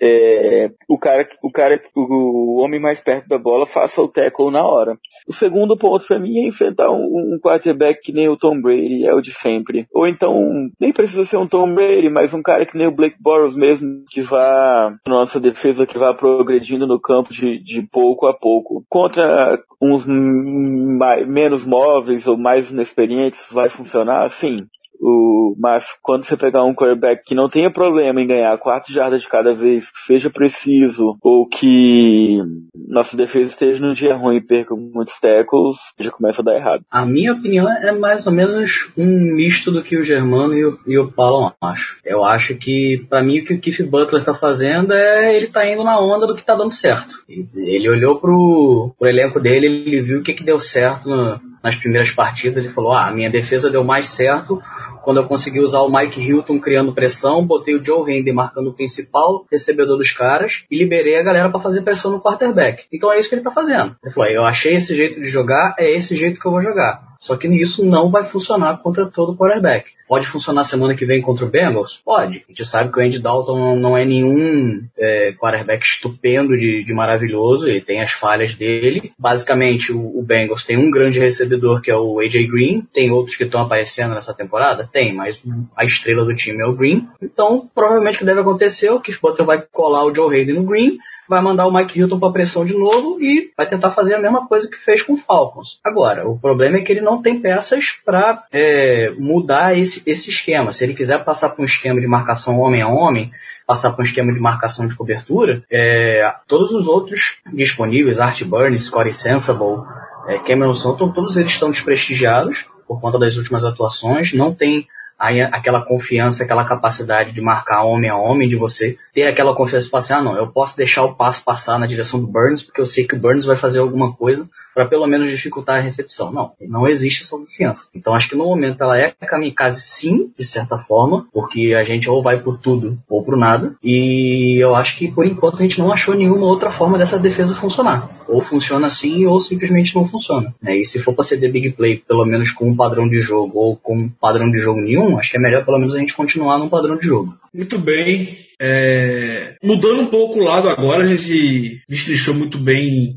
é, 0.00 0.70
o 0.88 0.98
cara, 0.98 1.26
o 1.42 1.50
cara, 1.50 1.82
o 1.94 2.60
homem 2.60 2.80
mais 2.80 3.00
perto 3.00 3.28
da 3.28 3.38
bola 3.38 3.64
faça 3.64 4.02
o 4.02 4.08
tackle 4.08 4.50
na 4.50 4.64
hora. 4.64 4.98
O 5.26 5.32
segundo 5.32 5.76
ponto 5.76 6.06
para 6.06 6.18
mim 6.18 6.38
é 6.38 6.48
enfrentar 6.48 6.90
um, 6.90 7.34
um, 7.34 7.38
quarterback 7.42 8.00
que 8.02 8.12
nem 8.12 8.28
o 8.28 8.36
Tom 8.36 8.60
Brady, 8.60 9.06
é 9.06 9.14
o 9.14 9.20
de 9.20 9.32
sempre. 9.32 9.86
Ou 9.92 10.06
então, 10.06 10.34
nem 10.78 10.92
precisa 10.92 11.24
ser 11.24 11.38
um 11.38 11.48
Tom 11.48 11.74
Brady, 11.74 12.10
mas 12.10 12.34
um 12.34 12.42
cara 12.42 12.66
que 12.66 12.76
nem 12.76 12.86
o 12.86 12.94
Blake 12.94 13.16
Bortles 13.20 13.56
mesmo, 13.56 14.04
que 14.10 14.20
vá, 14.20 14.94
nossa 15.06 15.40
defesa 15.40 15.86
que 15.86 15.98
vá 15.98 16.12
progredindo 16.12 16.86
no 16.86 17.00
campo 17.00 17.32
de, 17.32 17.58
de 17.62 17.82
pouco 17.82 18.26
a 18.26 18.34
pouco. 18.34 18.84
Contra 18.88 19.58
uns 19.80 20.04
mais, 20.06 21.26
menos 21.26 21.64
móveis 21.64 22.26
ou 22.26 22.36
mais 22.36 22.70
inexperientes, 22.70 23.48
vai 23.52 23.68
funcionar? 23.68 24.28
Sim. 24.28 24.56
O, 25.00 25.54
mas 25.58 25.96
quando 26.02 26.24
você 26.24 26.36
pegar 26.36 26.64
um 26.64 26.74
quarterback 26.74 27.22
que 27.24 27.34
não 27.34 27.48
tenha 27.48 27.70
problema 27.70 28.20
em 28.20 28.26
ganhar 28.26 28.56
quatro 28.58 28.92
jardas 28.92 29.22
de 29.22 29.28
cada 29.28 29.54
vez, 29.54 29.90
que 29.90 29.98
seja 30.00 30.30
preciso, 30.30 31.16
ou 31.22 31.46
que 31.48 32.40
nossa 32.88 33.16
defesa 33.16 33.50
esteja 33.50 33.84
no 33.84 33.94
dia 33.94 34.14
ruim 34.14 34.36
e 34.36 34.40
perca 34.40 34.74
muitos 34.74 35.18
tackles, 35.20 35.76
já 35.98 36.10
começa 36.10 36.42
a 36.42 36.44
dar 36.44 36.56
errado. 36.56 36.84
A 36.90 37.04
minha 37.04 37.32
opinião 37.32 37.70
é 37.70 37.92
mais 37.92 38.26
ou 38.26 38.32
menos 38.32 38.92
um 38.96 39.34
misto 39.34 39.70
do 39.70 39.82
que 39.82 39.96
o 39.96 40.02
Germano 40.02 40.54
e 40.54 40.64
o, 40.64 40.78
e 40.86 40.98
o 40.98 41.10
Paulo 41.10 41.52
acho. 41.62 41.98
Eu 42.04 42.24
acho 42.24 42.56
que, 42.56 43.04
para 43.08 43.22
mim, 43.22 43.40
o 43.40 43.44
que 43.44 43.54
o 43.54 43.60
Keith 43.60 43.88
Butler 43.88 44.24
tá 44.24 44.34
fazendo 44.34 44.92
é 44.92 45.36
ele 45.36 45.48
tá 45.48 45.66
indo 45.66 45.84
na 45.84 45.98
onda 45.98 46.26
do 46.26 46.34
que 46.34 46.44
tá 46.44 46.54
dando 46.54 46.70
certo. 46.70 47.22
Ele 47.28 47.88
olhou 47.88 48.20
pro, 48.20 48.94
pro 48.98 49.08
elenco 49.08 49.40
dele, 49.40 49.66
ele 49.66 50.02
viu 50.02 50.20
o 50.20 50.22
que, 50.22 50.34
que 50.34 50.44
deu 50.44 50.58
certo 50.58 51.08
no, 51.08 51.40
nas 51.66 51.76
primeiras 51.76 52.12
partidas, 52.12 52.58
ele 52.58 52.72
falou, 52.72 52.92
ah, 52.92 53.08
a 53.08 53.12
minha 53.12 53.28
defesa 53.28 53.68
deu 53.68 53.82
mais 53.82 54.06
certo 54.06 54.62
quando 55.06 55.18
eu 55.18 55.28
consegui 55.28 55.60
usar 55.60 55.82
o 55.82 55.88
Mike 55.88 56.20
Hilton 56.20 56.58
criando 56.58 56.92
pressão, 56.92 57.46
botei 57.46 57.76
o 57.76 57.84
Joe 57.84 58.12
Henry 58.12 58.32
marcando 58.32 58.70
o 58.70 58.74
principal 58.74 59.46
recebedor 59.48 59.96
dos 59.96 60.10
caras 60.10 60.64
e 60.68 60.76
liberei 60.76 61.16
a 61.16 61.22
galera 61.22 61.48
para 61.48 61.60
fazer 61.60 61.82
pressão 61.82 62.10
no 62.10 62.20
quarterback. 62.20 62.82
Então 62.92 63.12
é 63.12 63.16
isso 63.16 63.28
que 63.28 63.36
ele 63.36 63.44
tá 63.44 63.52
fazendo. 63.52 63.94
Ele 64.02 64.12
falou, 64.12 64.28
eu 64.28 64.44
achei 64.44 64.74
esse 64.74 64.96
jeito 64.96 65.20
de 65.20 65.28
jogar, 65.28 65.76
é 65.78 65.92
esse 65.92 66.16
jeito 66.16 66.40
que 66.40 66.46
eu 66.48 66.50
vou 66.50 66.60
jogar. 66.60 67.06
Só 67.20 67.36
que 67.36 67.46
isso 67.48 67.84
não 67.84 68.10
vai 68.10 68.24
funcionar 68.24 68.78
contra 68.82 69.06
todo 69.06 69.36
quarterback. 69.36 69.90
Pode 70.08 70.26
funcionar 70.28 70.62
semana 70.62 70.94
que 70.94 71.04
vem 71.04 71.20
contra 71.20 71.44
o 71.44 71.48
Bengals? 71.50 72.00
Pode. 72.04 72.44
A 72.48 72.52
gente 72.52 72.64
sabe 72.64 72.92
que 72.92 72.98
o 72.98 73.02
Andy 73.02 73.18
Dalton 73.18 73.76
não 73.76 73.96
é 73.96 74.04
nenhum 74.04 74.86
é, 74.96 75.32
quarterback 75.32 75.84
estupendo 75.84 76.56
de, 76.56 76.84
de, 76.84 76.94
maravilhoso, 76.94 77.66
ele 77.66 77.80
tem 77.80 78.00
as 78.00 78.12
falhas 78.12 78.54
dele. 78.54 79.12
Basicamente, 79.18 79.92
o, 79.92 80.18
o, 80.18 80.22
Bengals 80.22 80.64
tem 80.64 80.76
um 80.76 80.90
grande 80.90 81.18
recebedor 81.18 81.80
que 81.80 81.90
é 81.90 81.96
o 81.96 82.20
AJ 82.20 82.46
Green, 82.46 82.86
tem 82.92 83.10
outros 83.10 83.36
que 83.36 83.42
estão 83.42 83.60
aparecendo 83.60 84.14
nessa 84.14 84.32
temporada? 84.32 84.88
Tem, 84.96 85.12
mas 85.12 85.42
a 85.76 85.84
estrela 85.84 86.24
do 86.24 86.34
time 86.34 86.62
é 86.62 86.64
o 86.64 86.72
Green. 86.72 87.06
Então, 87.20 87.68
provavelmente 87.74 88.14
o 88.14 88.18
que 88.20 88.24
deve 88.24 88.40
acontecer 88.40 88.86
é 88.86 88.92
o 88.92 88.98
Keith 88.98 89.20
Butler 89.20 89.46
vai 89.46 89.60
colar 89.60 90.06
o 90.06 90.14
Joe 90.14 90.34
Hayden 90.34 90.54
no 90.54 90.62
Green, 90.62 90.96
vai 91.28 91.42
mandar 91.42 91.66
o 91.66 91.70
Mike 91.70 92.00
Hilton 92.00 92.18
para 92.18 92.32
pressão 92.32 92.64
de 92.64 92.72
novo 92.72 93.20
e 93.20 93.52
vai 93.54 93.68
tentar 93.68 93.90
fazer 93.90 94.14
a 94.14 94.18
mesma 94.18 94.48
coisa 94.48 94.70
que 94.70 94.78
fez 94.78 95.02
com 95.02 95.12
o 95.12 95.16
Falcons. 95.18 95.80
Agora, 95.84 96.26
o 96.26 96.38
problema 96.38 96.78
é 96.78 96.80
que 96.80 96.90
ele 96.90 97.02
não 97.02 97.20
tem 97.20 97.38
peças 97.38 97.92
para 98.06 98.44
é, 98.50 99.10
mudar 99.18 99.76
esse, 99.76 100.02
esse 100.06 100.30
esquema. 100.30 100.72
Se 100.72 100.82
ele 100.84 100.94
quiser 100.94 101.22
passar 101.22 101.50
para 101.50 101.60
um 101.60 101.66
esquema 101.66 102.00
de 102.00 102.06
marcação 102.06 102.58
homem 102.58 102.80
a 102.80 102.88
homem, 102.88 103.30
passar 103.66 103.92
para 103.92 104.00
um 104.00 104.06
esquema 104.06 104.32
de 104.32 104.40
marcação 104.40 104.88
de 104.88 104.96
cobertura, 104.96 105.62
é, 105.70 106.32
todos 106.48 106.72
os 106.72 106.88
outros 106.88 107.42
disponíveis, 107.52 108.18
Art 108.18 108.42
Burns, 108.44 108.88
Corey 108.88 109.12
Sensible, 109.12 109.84
é, 110.26 110.38
Cameron 110.38 110.72
Sutton, 110.72 111.12
todos 111.12 111.36
eles 111.36 111.50
estão 111.50 111.68
desprestigiados 111.68 112.64
por 112.86 113.00
conta 113.00 113.18
das 113.18 113.36
últimas 113.36 113.64
atuações, 113.64 114.32
não 114.32 114.54
tem 114.54 114.86
aí 115.18 115.40
aquela 115.40 115.82
confiança, 115.82 116.44
aquela 116.44 116.64
capacidade 116.64 117.32
de 117.32 117.40
marcar 117.40 117.82
homem 117.82 118.10
a 118.10 118.16
homem, 118.16 118.48
de 118.48 118.56
você 118.56 118.98
ter 119.14 119.26
aquela 119.26 119.54
confiança 119.54 119.88
de 119.88 119.96
assim, 119.96 120.12
ah 120.12 120.22
não, 120.22 120.36
eu 120.36 120.48
posso 120.48 120.76
deixar 120.76 121.04
o 121.04 121.14
passo 121.14 121.44
passar 121.44 121.78
na 121.78 121.86
direção 121.86 122.20
do 122.20 122.26
Burns, 122.26 122.62
porque 122.62 122.80
eu 122.80 122.86
sei 122.86 123.06
que 123.06 123.14
o 123.14 123.18
Burns 123.18 123.44
vai 123.44 123.56
fazer 123.56 123.78
alguma 123.78 124.12
coisa 124.12 124.48
para 124.76 124.84
pelo 124.86 125.06
menos 125.06 125.30
dificultar 125.30 125.78
a 125.78 125.80
recepção. 125.80 126.30
Não, 126.30 126.52
não 126.60 126.86
existe 126.86 127.22
essa 127.22 127.34
confiança. 127.34 127.88
Então 127.94 128.14
acho 128.14 128.28
que 128.28 128.36
no 128.36 128.44
momento 128.44 128.82
ela 128.82 128.98
é 128.98 129.10
kamikaze 129.10 129.80
sim, 129.80 130.30
de 130.38 130.44
certa 130.44 130.76
forma, 130.76 131.26
porque 131.32 131.74
a 131.74 131.82
gente 131.82 132.10
ou 132.10 132.22
vai 132.22 132.42
por 132.42 132.58
tudo 132.58 132.98
ou 133.08 133.24
por 133.24 133.38
nada. 133.38 133.74
E 133.82 134.62
eu 134.62 134.74
acho 134.74 134.98
que 134.98 135.10
por 135.10 135.24
enquanto 135.24 135.60
a 135.60 135.62
gente 135.62 135.78
não 135.78 135.90
achou 135.90 136.14
nenhuma 136.14 136.44
outra 136.44 136.70
forma 136.70 136.98
dessa 136.98 137.18
defesa 137.18 137.54
funcionar. 137.54 138.22
Ou 138.28 138.42
funciona 138.42 138.86
assim 138.86 139.24
ou 139.24 139.40
simplesmente 139.40 139.94
não 139.94 140.06
funciona. 140.06 140.54
Né? 140.60 140.80
E 140.80 140.84
se 140.84 141.02
for 141.02 141.14
para 141.14 141.24
ceder 141.24 141.50
big 141.50 141.70
play, 141.70 142.02
pelo 142.06 142.26
menos 142.26 142.50
com 142.50 142.68
um 142.68 142.76
padrão 142.76 143.08
de 143.08 143.18
jogo 143.18 143.58
ou 143.58 143.76
com 143.76 143.96
um 143.96 144.08
padrão 144.10 144.50
de 144.50 144.58
jogo 144.58 144.82
nenhum, 144.82 145.18
acho 145.18 145.30
que 145.30 145.38
é 145.38 145.40
melhor 145.40 145.64
pelo 145.64 145.78
menos 145.78 145.94
a 145.94 145.98
gente 145.98 146.14
continuar 146.14 146.58
num 146.58 146.68
padrão 146.68 146.98
de 146.98 147.06
jogo. 147.06 147.34
Muito 147.54 147.78
bem. 147.78 148.28
É... 148.60 149.54
Mudando 149.64 150.02
um 150.02 150.06
pouco 150.06 150.38
o 150.38 150.44
lado 150.44 150.68
agora, 150.68 151.04
a 151.04 151.06
gente 151.06 151.80
destrinchou 151.88 152.34
muito 152.34 152.58
bem 152.58 153.16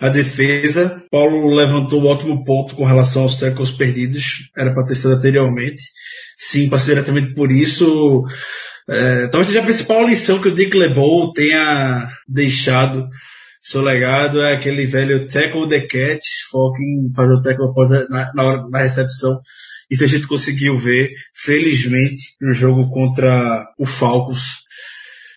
a 0.00 0.08
defesa. 0.08 1.02
Paulo 1.10 1.54
levantou 1.54 2.02
um 2.02 2.06
ótimo 2.06 2.44
ponto 2.44 2.74
com 2.74 2.84
relação 2.84 3.22
aos 3.22 3.38
tackles 3.38 3.70
perdidos. 3.70 4.50
Era 4.56 4.72
para 4.72 4.84
ter 4.84 4.94
sido 4.94 5.14
anteriormente. 5.14 5.82
Sim, 6.36 6.68
passou 6.68 6.94
diretamente 6.94 7.34
por 7.34 7.50
isso. 7.50 8.24
É, 8.88 9.26
talvez 9.28 9.48
seja 9.48 9.60
a 9.60 9.64
principal 9.64 10.06
lição 10.06 10.40
que 10.40 10.48
o 10.48 10.54
Dick 10.54 10.76
LeBeau 10.76 11.32
tenha 11.32 12.08
deixado 12.28 13.08
seu 13.66 13.82
legado 13.82 14.40
é 14.42 14.54
aquele 14.54 14.86
velho 14.86 15.26
tackle 15.26 15.68
the 15.68 15.80
catch, 15.80 16.22
foco 16.52 16.80
em 16.80 17.12
fazer 17.16 17.34
o 17.34 17.42
tackle 17.42 17.72
na, 18.08 18.32
na, 18.32 18.44
hora, 18.44 18.68
na 18.70 18.78
recepção. 18.78 19.40
Isso 19.90 20.04
a 20.04 20.06
gente 20.06 20.28
conseguiu 20.28 20.78
ver, 20.78 21.10
felizmente, 21.34 22.36
no 22.40 22.52
jogo 22.52 22.88
contra 22.92 23.66
o 23.76 23.84
Falcons. 23.84 24.64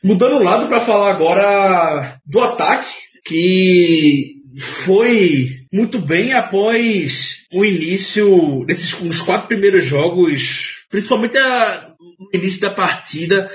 Mudando 0.03 0.35
o 0.35 0.43
lado 0.43 0.67
para 0.67 0.79
falar 0.79 1.09
agora 1.09 2.19
do 2.23 2.39
ataque, 2.39 2.91
que 3.25 4.38
foi 4.59 5.57
muito 5.71 5.99
bem 5.99 6.33
após 6.33 7.45
o 7.53 7.63
início 7.63 8.65
desses 8.65 8.99
nos 8.99 9.21
quatro 9.21 9.47
primeiros 9.47 9.85
jogos, 9.85 10.85
principalmente 10.89 11.37
a, 11.37 11.83
no 12.19 12.29
início 12.33 12.59
da 12.59 12.69
partida, 12.69 13.49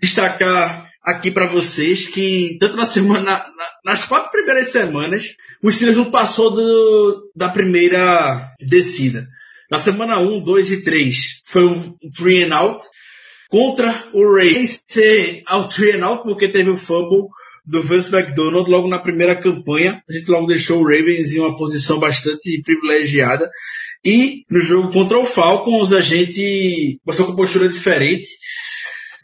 destacar 0.00 0.88
aqui 1.02 1.30
para 1.30 1.46
vocês 1.46 2.06
que 2.06 2.56
tanto 2.60 2.76
na 2.76 2.84
semana, 2.84 3.22
na, 3.22 3.68
nas 3.84 4.04
quatro 4.04 4.30
primeiras 4.30 4.68
semanas, 4.68 5.34
o 5.62 5.70
Steelers 5.70 5.98
não 5.98 6.10
passou 6.10 6.50
do, 6.50 7.30
da 7.34 7.48
primeira 7.48 8.54
descida. 8.60 9.26
Na 9.70 9.78
semana 9.78 10.18
1, 10.18 10.40
2 10.40 10.70
e 10.70 10.82
3 10.82 11.42
foi 11.44 11.64
um 11.64 11.96
three 12.14 12.42
and 12.44 12.54
out 12.54 12.84
contra 13.48 14.08
o 14.12 14.22
Ravens 14.24 14.82
ser 14.86 15.42
ao 15.46 15.66
three 15.66 15.92
and 15.92 16.04
out 16.04 16.22
porque 16.22 16.48
teve 16.48 16.70
o 16.70 16.76
fumble 16.76 17.28
do 17.70 17.82
Vince 17.82 18.14
McDonald 18.14 18.68
logo 18.68 18.88
na 18.88 18.98
primeira 18.98 19.40
campanha. 19.40 20.02
A 20.08 20.12
gente 20.12 20.30
logo 20.30 20.46
deixou 20.46 20.80
o 20.80 20.84
Ravens 20.84 21.32
em 21.32 21.38
uma 21.38 21.56
posição 21.56 21.98
bastante 21.98 22.60
privilegiada. 22.62 23.48
E 24.04 24.44
no 24.50 24.60
jogo 24.60 24.92
contra 24.92 25.18
o 25.18 25.24
Falcons 25.24 25.92
a 25.92 26.00
gente 26.00 26.98
passou 27.04 27.26
com 27.26 27.36
postura 27.36 27.68
diferente. 27.68 28.28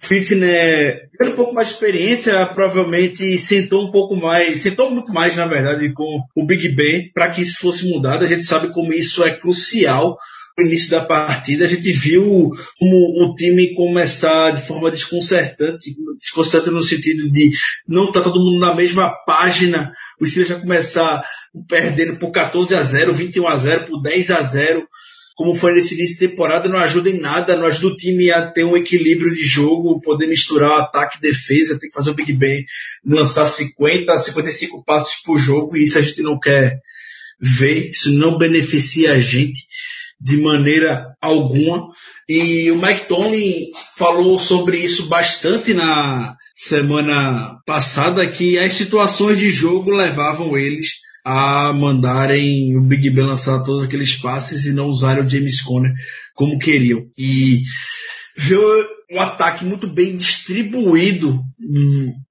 Fitner, 0.01 1.09
tendo 1.19 1.33
um 1.33 1.37
pouco 1.37 1.55
mais 1.55 1.69
de 1.69 1.75
experiência, 1.75 2.47
provavelmente 2.47 3.37
sentou 3.39 3.89
um 3.89 3.91
pouco 3.91 4.15
mais, 4.15 4.61
sentou 4.61 4.91
muito 4.91 5.13
mais, 5.13 5.35
na 5.35 5.47
verdade, 5.47 5.93
com 5.93 6.21
o 6.37 6.47
Big 6.47 6.69
Ben 6.69 7.11
para 7.13 7.31
que 7.31 7.43
isso 7.43 7.59
fosse 7.61 7.89
mudado. 7.89 8.25
A 8.25 8.29
gente 8.29 8.45
sabe 8.45 8.73
como 8.73 8.93
isso 8.93 9.25
é 9.25 9.37
crucial 9.37 10.17
no 10.59 10.65
início 10.65 10.91
da 10.91 11.05
partida, 11.05 11.67
a 11.67 11.69
gente 11.69 11.93
viu 11.93 12.51
como 12.79 13.31
o 13.31 13.35
time 13.35 13.75
começar 13.75 14.53
de 14.53 14.63
forma 14.63 14.91
desconcertante, 14.91 15.95
desconcertante 16.19 16.71
no 16.71 16.83
sentido 16.83 17.31
de 17.31 17.51
não 17.87 18.07
estar 18.07 18.21
tá 18.21 18.31
todo 18.31 18.43
mundo 18.43 18.59
na 18.59 18.75
mesma 18.75 19.11
página, 19.27 19.93
o 20.19 20.27
Steelers 20.27 20.49
já 20.49 20.61
começar 20.61 21.23
perdendo 21.69 22.17
por 22.17 22.31
14 22.31 22.75
a 22.75 22.83
0, 22.83 23.13
21 23.13 23.47
a 23.47 23.57
0, 23.57 23.87
por 23.87 24.01
10 24.01 24.31
a 24.31 24.43
0, 24.43 24.89
como 25.35 25.55
foi 25.55 25.75
nesse 25.75 25.95
início 25.95 26.19
de 26.19 26.29
temporada, 26.29 26.67
não 26.67 26.79
ajuda 26.79 27.11
em 27.11 27.21
nada, 27.21 27.55
não 27.55 27.67
ajuda 27.67 27.89
o 27.89 27.97
time 27.97 28.31
a 28.31 28.51
ter 28.51 28.65
um 28.65 28.75
equilíbrio 28.75 29.35
de 29.35 29.45
jogo, 29.45 30.01
poder 30.01 30.27
misturar 30.27 30.81
ataque 30.81 31.19
e 31.19 31.21
defesa, 31.21 31.79
tem 31.79 31.91
que 31.91 31.95
fazer 31.95 32.09
o 32.09 32.15
Big 32.15 32.33
Ben 32.33 32.65
lançar 33.05 33.45
50, 33.45 34.17
55 34.19 34.83
passos 34.83 35.17
por 35.17 35.39
jogo, 35.39 35.77
e 35.77 35.83
isso 35.83 35.99
a 35.99 36.03
gente 36.03 36.23
não 36.23 36.41
quer 36.41 36.81
ver, 37.39 37.91
isso 37.91 38.11
não 38.13 38.39
beneficia 38.39 39.13
a 39.13 39.19
gente. 39.19 39.61
De 40.21 40.37
maneira 40.39 41.15
alguma. 41.21 41.89
E 42.29 42.71
o 42.71 42.77
Mike 42.77 43.07
Tomlin 43.07 43.67
falou 43.97 44.39
sobre 44.39 44.79
isso 44.79 45.07
bastante 45.09 45.75
na 45.75 46.35
semana 46.55 47.59
passada, 47.67 48.27
que 48.27 48.59
as 48.59 48.73
situações 48.73 49.39
de 49.39 49.51
jogo 49.51 49.91
levavam 49.91 50.57
eles 50.57 51.07
a 51.25 51.73
mandarem 51.73 52.77
o 52.79 52.83
Big 52.83 53.11
Ben 53.11 53.27
lançar 53.27 53.63
todos 53.63 53.83
aqueles 53.83 54.15
passes 54.15 54.65
e 54.65 54.73
não 54.73 54.87
usarem 54.87 55.25
o 55.25 55.29
James 55.29 55.61
Conner 55.61 55.93
como 56.35 56.59
queriam. 56.59 57.03
E 57.19 57.63
ver 58.37 58.59
o 59.11 59.19
ataque 59.19 59.65
muito 59.65 59.87
bem 59.87 60.17
distribuído 60.17 61.41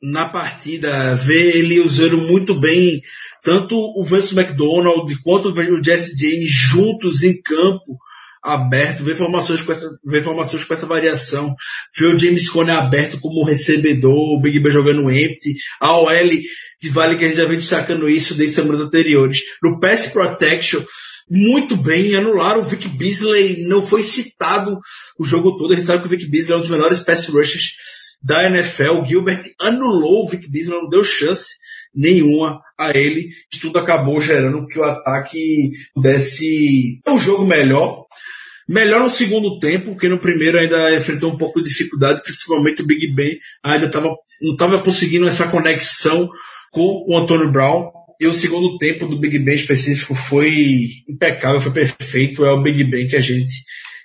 na 0.01 0.29
partida, 0.29 1.15
ver 1.15 1.57
ele 1.57 1.79
usando 1.81 2.17
muito 2.17 2.53
bem 2.53 3.01
tanto 3.45 3.77
o 3.77 4.03
Vance 4.03 4.37
McDonald 4.37 5.15
quanto 5.21 5.49
o 5.49 5.83
Jesse 5.83 6.17
James 6.17 6.49
juntos 6.49 7.21
em 7.21 7.39
campo 7.39 7.97
aberto, 8.43 9.03
ver 9.03 9.15
formações 9.15 9.61
com 9.61 9.71
essa, 9.71 9.87
ver 10.03 10.23
formações 10.23 10.63
com 10.63 10.73
essa 10.73 10.85
variação, 10.85 11.55
ver 11.97 12.07
o 12.07 12.19
James 12.19 12.49
Conner 12.49 12.75
aberto 12.75 13.19
como 13.19 13.45
recebedor, 13.45 14.13
o 14.13 14.41
Big 14.41 14.59
Ben 14.61 14.71
jogando 14.71 15.09
empty, 15.09 15.55
a 15.79 15.97
OL 15.97 16.29
que 16.79 16.89
vale 16.89 17.17
que 17.17 17.25
a 17.25 17.27
gente 17.27 17.37
já 17.37 17.45
vem 17.45 17.57
destacando 17.57 18.09
isso 18.09 18.33
desde 18.33 18.55
semanas 18.55 18.81
anteriores. 18.81 19.41
No 19.63 19.79
pass 19.79 20.07
protection, 20.07 20.81
muito 21.29 21.75
bem, 21.75 22.15
anularam 22.15 22.61
o 22.61 22.65
Vic 22.65 22.87
Beasley, 22.87 23.67
não 23.67 23.85
foi 23.85 24.03
citado 24.03 24.77
o 25.19 25.25
jogo 25.25 25.57
todo, 25.57 25.73
a 25.73 25.75
gente 25.75 25.87
sabe 25.87 26.01
que 26.01 26.07
o 26.07 26.09
Vic 26.09 26.27
Beasley 26.29 26.53
é 26.53 26.57
um 26.57 26.61
dos 26.61 26.69
melhores 26.69 26.99
pass 26.99 27.27
rushers 27.27 27.73
da 28.23 28.43
NFL, 28.45 29.01
o 29.01 29.07
Gilbert 29.07 29.43
anulou 29.61 30.23
o 30.23 30.27
Vic 30.27 30.49
Beasley, 30.49 30.81
não 30.81 30.89
deu 30.89 31.03
chance 31.03 31.64
nenhuma 31.95 32.61
a 32.77 32.91
ele, 32.95 33.29
tudo 33.61 33.79
acabou 33.79 34.19
gerando 34.19 34.67
que 34.67 34.77
o 34.77 34.83
ataque 34.83 35.69
pudesse 35.93 36.99
um 37.07 37.17
jogo 37.17 37.45
melhor, 37.45 38.05
Melhor 38.67 38.99
no 38.99 39.09
segundo 39.09 39.59
tempo, 39.59 39.91
porque 39.91 40.09
no 40.09 40.17
primeiro 40.17 40.57
ainda 40.57 40.95
enfrentou 40.95 41.31
um 41.31 41.37
pouco 41.37 41.61
de 41.61 41.69
dificuldade, 41.69 42.23
principalmente 42.23 42.81
o 42.81 42.85
Big 42.85 43.13
Ben 43.13 43.37
ainda 43.63 43.87
tava, 43.89 44.15
não 44.41 44.53
estava 44.53 44.81
conseguindo 44.81 45.27
essa 45.27 45.47
conexão 45.47 46.27
com 46.71 47.05
o 47.07 47.15
Antônio 47.15 47.51
Brown. 47.51 47.91
E 48.19 48.25
o 48.25 48.33
segundo 48.33 48.77
tempo 48.79 49.05
do 49.05 49.19
Big 49.19 49.37
Ben 49.37 49.53
específico 49.53 50.15
foi 50.15 50.87
impecável, 51.07 51.61
foi 51.61 51.73
perfeito. 51.73 52.43
É 52.43 52.51
o 52.51 52.61
Big 52.63 52.83
Ben 52.89 53.07
que 53.07 53.15
a 53.15 53.21
gente 53.21 53.53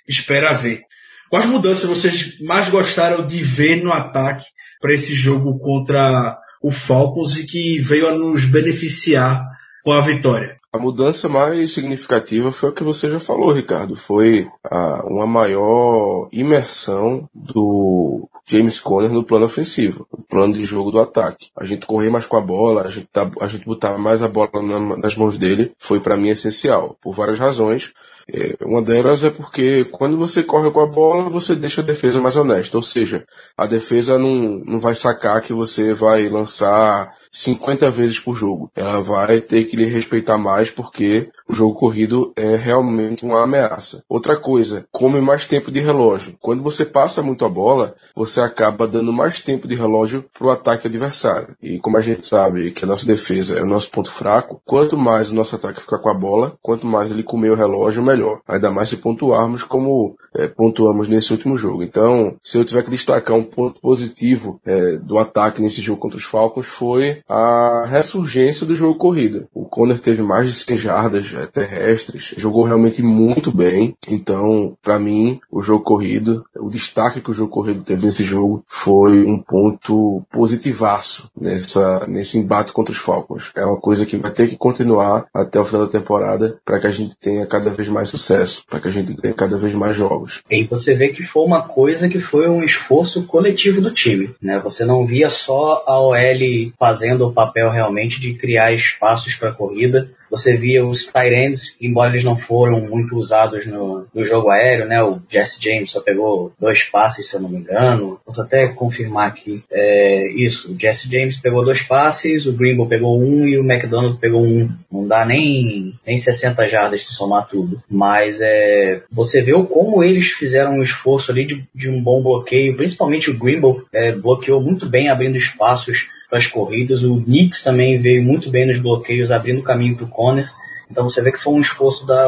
espera 0.07 0.53
ver. 0.53 0.81
Quais 1.27 1.47
mudanças 1.47 1.89
vocês 1.89 2.39
mais 2.41 2.69
gostaram 2.69 3.25
de 3.25 3.41
ver 3.41 3.81
no 3.81 3.91
ataque 3.91 4.45
para 4.79 4.93
esse 4.93 5.15
jogo 5.15 5.57
contra 5.57 6.37
o 6.61 6.71
Falcons 6.71 7.37
e 7.37 7.45
que 7.45 7.79
veio 7.79 8.07
a 8.07 8.13
nos 8.13 8.45
beneficiar 8.45 9.45
com 9.83 9.91
a 9.91 10.01
vitória? 10.01 10.59
A 10.73 10.77
mudança 10.77 11.27
mais 11.27 11.73
significativa 11.73 12.49
foi 12.49 12.69
o 12.69 12.73
que 12.73 12.83
você 12.83 13.09
já 13.09 13.19
falou, 13.19 13.51
Ricardo. 13.51 13.93
Foi 13.93 14.47
a, 14.63 15.05
uma 15.05 15.27
maior 15.27 16.29
imersão 16.31 17.29
do 17.35 18.29
James 18.45 18.79
Conner 18.79 19.11
no 19.11 19.23
plano 19.23 19.45
ofensivo, 19.45 20.07
no 20.11 20.23
plano 20.23 20.53
de 20.53 20.63
jogo 20.63 20.89
do 20.89 21.01
ataque. 21.01 21.49
A 21.57 21.65
gente 21.65 21.85
correr 21.85 22.09
mais 22.09 22.25
com 22.25 22.37
a 22.37 22.41
bola, 22.41 22.83
a 22.83 22.89
gente, 22.89 23.07
tá, 23.07 23.29
a 23.41 23.47
gente 23.47 23.65
botar 23.65 23.97
mais 23.97 24.21
a 24.21 24.29
bola 24.29 24.49
na, 24.63 24.95
nas 24.95 25.15
mãos 25.15 25.37
dele, 25.37 25.73
foi 25.77 25.99
para 25.99 26.15
mim 26.15 26.29
essencial, 26.29 26.97
por 27.01 27.13
várias 27.13 27.37
razões. 27.37 27.91
É, 28.27 28.55
uma 28.61 28.81
delas 28.81 29.23
é 29.23 29.29
porque 29.29 29.85
quando 29.85 30.17
você 30.17 30.43
corre 30.43 30.71
com 30.71 30.79
a 30.79 30.87
bola, 30.87 31.29
você 31.29 31.55
deixa 31.55 31.81
a 31.81 31.83
defesa 31.83 32.19
mais 32.19 32.35
honesta. 32.35 32.77
Ou 32.77 32.83
seja, 32.83 33.25
a 33.57 33.65
defesa 33.65 34.17
não, 34.17 34.61
não 34.65 34.79
vai 34.79 34.93
sacar 34.93 35.41
que 35.41 35.53
você 35.53 35.93
vai 35.93 36.29
lançar 36.29 37.15
50 37.31 37.89
vezes 37.89 38.19
por 38.19 38.35
jogo. 38.35 38.69
Ela 38.75 39.01
vai 39.01 39.39
ter 39.39 39.63
que 39.65 39.75
lhe 39.75 39.85
respeitar 39.85 40.37
mais 40.37 40.69
porque 40.69 41.29
o 41.47 41.55
jogo 41.55 41.75
corrido 41.75 42.33
é 42.35 42.55
realmente 42.55 43.25
uma 43.25 43.43
ameaça. 43.43 44.03
Outra 44.07 44.37
coisa, 44.37 44.85
come 44.91 45.21
mais 45.21 45.45
tempo 45.45 45.71
de 45.71 45.79
relógio. 45.79 46.35
Quando 46.39 46.61
você 46.61 46.85
passa 46.85 47.21
muito 47.21 47.45
a 47.45 47.49
bola, 47.49 47.95
você 48.15 48.41
acaba 48.41 48.87
dando 48.87 49.13
mais 49.13 49.39
tempo 49.39 49.67
de 49.67 49.75
relógio 49.75 50.25
para 50.33 50.47
o 50.47 50.49
ataque 50.49 50.87
adversário. 50.87 51.55
E 51.61 51.79
como 51.79 51.97
a 51.97 52.01
gente 52.01 52.27
sabe 52.27 52.71
que 52.71 52.85
a 52.85 52.87
nossa 52.87 53.05
defesa 53.05 53.57
é 53.57 53.61
o 53.61 53.67
nosso 53.67 53.89
ponto 53.89 54.11
fraco, 54.11 54.61
quanto 54.65 54.97
mais 54.97 55.31
o 55.31 55.35
nosso 55.35 55.55
ataque 55.55 55.81
ficar 55.81 55.99
com 55.99 56.09
a 56.09 56.13
bola, 56.13 56.57
quanto 56.61 56.85
mais 56.85 57.11
ele 57.11 57.23
comer 57.23 57.51
o 57.51 57.55
relógio, 57.55 58.03
melhor. 58.03 58.41
Ainda 58.47 58.71
mais 58.71 58.89
se 58.89 58.97
pontuarmos 58.97 59.63
como 59.63 60.15
é, 60.35 60.47
pontuamos 60.47 61.07
nesse 61.07 61.31
último 61.31 61.57
jogo. 61.57 61.83
Então, 61.83 62.35
se 62.43 62.57
eu 62.57 62.65
tiver 62.65 62.83
que 62.83 62.89
destacar 62.89 63.35
um 63.35 63.43
ponto 63.43 63.79
positivo 63.79 64.59
é, 64.65 64.97
do 64.97 65.17
ataque 65.17 65.61
nesse 65.61 65.81
jogo 65.81 65.99
contra 65.99 66.17
os 66.17 66.23
Falcons, 66.23 66.65
foi 66.65 67.20
a 67.27 67.85
ressurgência 67.87 68.65
do 68.65 68.75
jogo 68.75 68.97
corrido. 68.97 69.47
O 69.53 69.65
Conner 69.65 69.99
teve 69.99 70.21
mais 70.21 70.47
de 70.47 70.55
100 70.55 70.77
jardas 70.77 71.33
é, 71.33 71.45
terrestres, 71.45 72.33
jogou 72.37 72.63
realmente 72.63 73.01
muito 73.01 73.51
bem. 73.51 73.95
Então, 74.07 74.77
para 74.81 74.99
mim, 74.99 75.39
o 75.51 75.61
jogo 75.61 75.83
corrido, 75.83 76.45
o 76.57 76.69
destaque 76.69 77.21
que 77.21 77.31
o 77.31 77.33
jogo 77.33 77.51
corrido 77.51 77.83
teve 77.83 78.05
nesse 78.05 78.23
jogo 78.23 78.63
foi 78.67 79.23
um 79.25 79.39
ponto 79.39 80.23
positivaço 80.31 81.29
nessa, 81.39 82.05
nesse 82.07 82.37
embate 82.37 82.71
contra 82.71 82.91
os 82.91 82.99
Falcons. 82.99 83.51
É 83.55 83.65
uma 83.65 83.79
coisa 83.79 84.05
que 84.05 84.17
vai 84.17 84.31
ter 84.31 84.47
que 84.47 84.57
continuar 84.57 85.25
até 85.33 85.59
o 85.59 85.65
final 85.65 85.85
da 85.85 85.91
temporada 85.91 86.59
para 86.65 86.79
que 86.79 86.87
a 86.87 86.91
gente 86.91 87.17
tenha 87.17 87.45
cada 87.45 87.69
vez 87.69 87.87
mais 87.89 88.09
sucesso, 88.09 88.63
para 88.69 88.79
que 88.79 88.87
a 88.87 88.91
gente 88.91 89.13
ganhe 89.13 89.33
cada 89.33 89.57
vez 89.57 89.73
mais 89.73 89.95
jogos. 89.95 90.41
E 90.49 90.63
você 90.65 90.93
vê 90.93 91.09
que 91.09 91.23
foi 91.23 91.43
uma 91.43 91.67
coisa 91.67 92.09
que 92.09 92.19
foi 92.19 92.49
um 92.49 92.63
esforço 92.63 93.25
coletivo 93.25 93.81
do 93.81 93.93
time, 93.93 94.33
né? 94.41 94.59
Você 94.63 94.85
não 94.85 95.05
via 95.05 95.29
só 95.29 95.83
a 95.85 95.99
OL 95.99 96.71
fazendo 96.79 97.10
o 97.19 97.33
papel 97.33 97.69
realmente 97.69 98.19
de 98.19 98.33
criar 98.33 98.71
espaços 98.73 99.35
para 99.35 99.51
corrida, 99.51 100.09
você 100.31 100.55
via 100.55 100.85
os 100.85 101.05
tight 101.05 101.75
embora 101.81 102.11
eles 102.11 102.23
não 102.23 102.37
foram 102.37 102.79
muito 102.79 103.17
usados 103.17 103.65
no, 103.67 104.07
no, 104.13 104.23
jogo 104.23 104.49
aéreo, 104.49 104.87
né? 104.87 105.03
O 105.03 105.19
Jesse 105.29 105.61
James 105.61 105.91
só 105.91 105.99
pegou 105.99 106.53
dois 106.57 106.83
passes, 106.83 107.29
se 107.29 107.35
eu 107.35 107.41
não 107.41 107.49
me 107.49 107.57
engano. 107.57 108.17
Posso 108.25 108.41
até 108.41 108.69
confirmar 108.69 109.27
aqui. 109.27 109.61
É, 109.69 110.31
isso, 110.31 110.71
o 110.71 110.79
Jesse 110.79 111.11
James 111.11 111.37
pegou 111.37 111.65
dois 111.65 111.81
passes, 111.81 112.45
o 112.45 112.53
Greenbow 112.53 112.87
pegou 112.87 113.21
um 113.21 113.45
e 113.45 113.57
o 113.57 113.69
McDonald 113.69 114.17
pegou 114.19 114.41
um. 114.41 114.69
Não 114.89 115.05
dá 115.05 115.25
nem, 115.25 115.93
nem 116.07 116.17
60 116.17 116.65
jardas 116.69 117.03
se 117.03 117.13
somar 117.13 117.49
tudo. 117.49 117.83
Mas 117.89 118.39
é, 118.41 119.01
você 119.11 119.41
vê 119.41 119.51
como 119.51 120.01
eles 120.01 120.31
fizeram 120.31 120.77
um 120.77 120.81
esforço 120.81 121.31
ali 121.31 121.45
de, 121.45 121.63
de 121.75 121.89
um 121.89 122.01
bom 122.01 122.23
bloqueio, 122.23 122.77
principalmente 122.77 123.29
o 123.29 123.37
Greenbow 123.37 123.83
é, 123.93 124.13
bloqueou 124.13 124.61
muito 124.61 124.87
bem, 124.87 125.09
abrindo 125.09 125.35
espaços 125.35 126.07
para 126.31 126.39
as 126.39 126.47
corridas. 126.47 127.03
O 127.03 127.21
Knicks 127.21 127.61
também 127.61 127.99
veio 127.99 128.23
muito 128.23 128.49
bem 128.49 128.65
nos 128.65 128.79
bloqueios, 128.79 129.31
abrindo 129.31 129.61
caminho 129.61 129.97
para 129.97 130.05
o 130.05 130.09
Conner. 130.09 130.49
Então 130.89 131.03
você 131.03 131.21
vê 131.21 131.31
que 131.31 131.43
foi 131.43 131.53
um 131.53 131.59
esforço 131.59 132.07
da, 132.07 132.25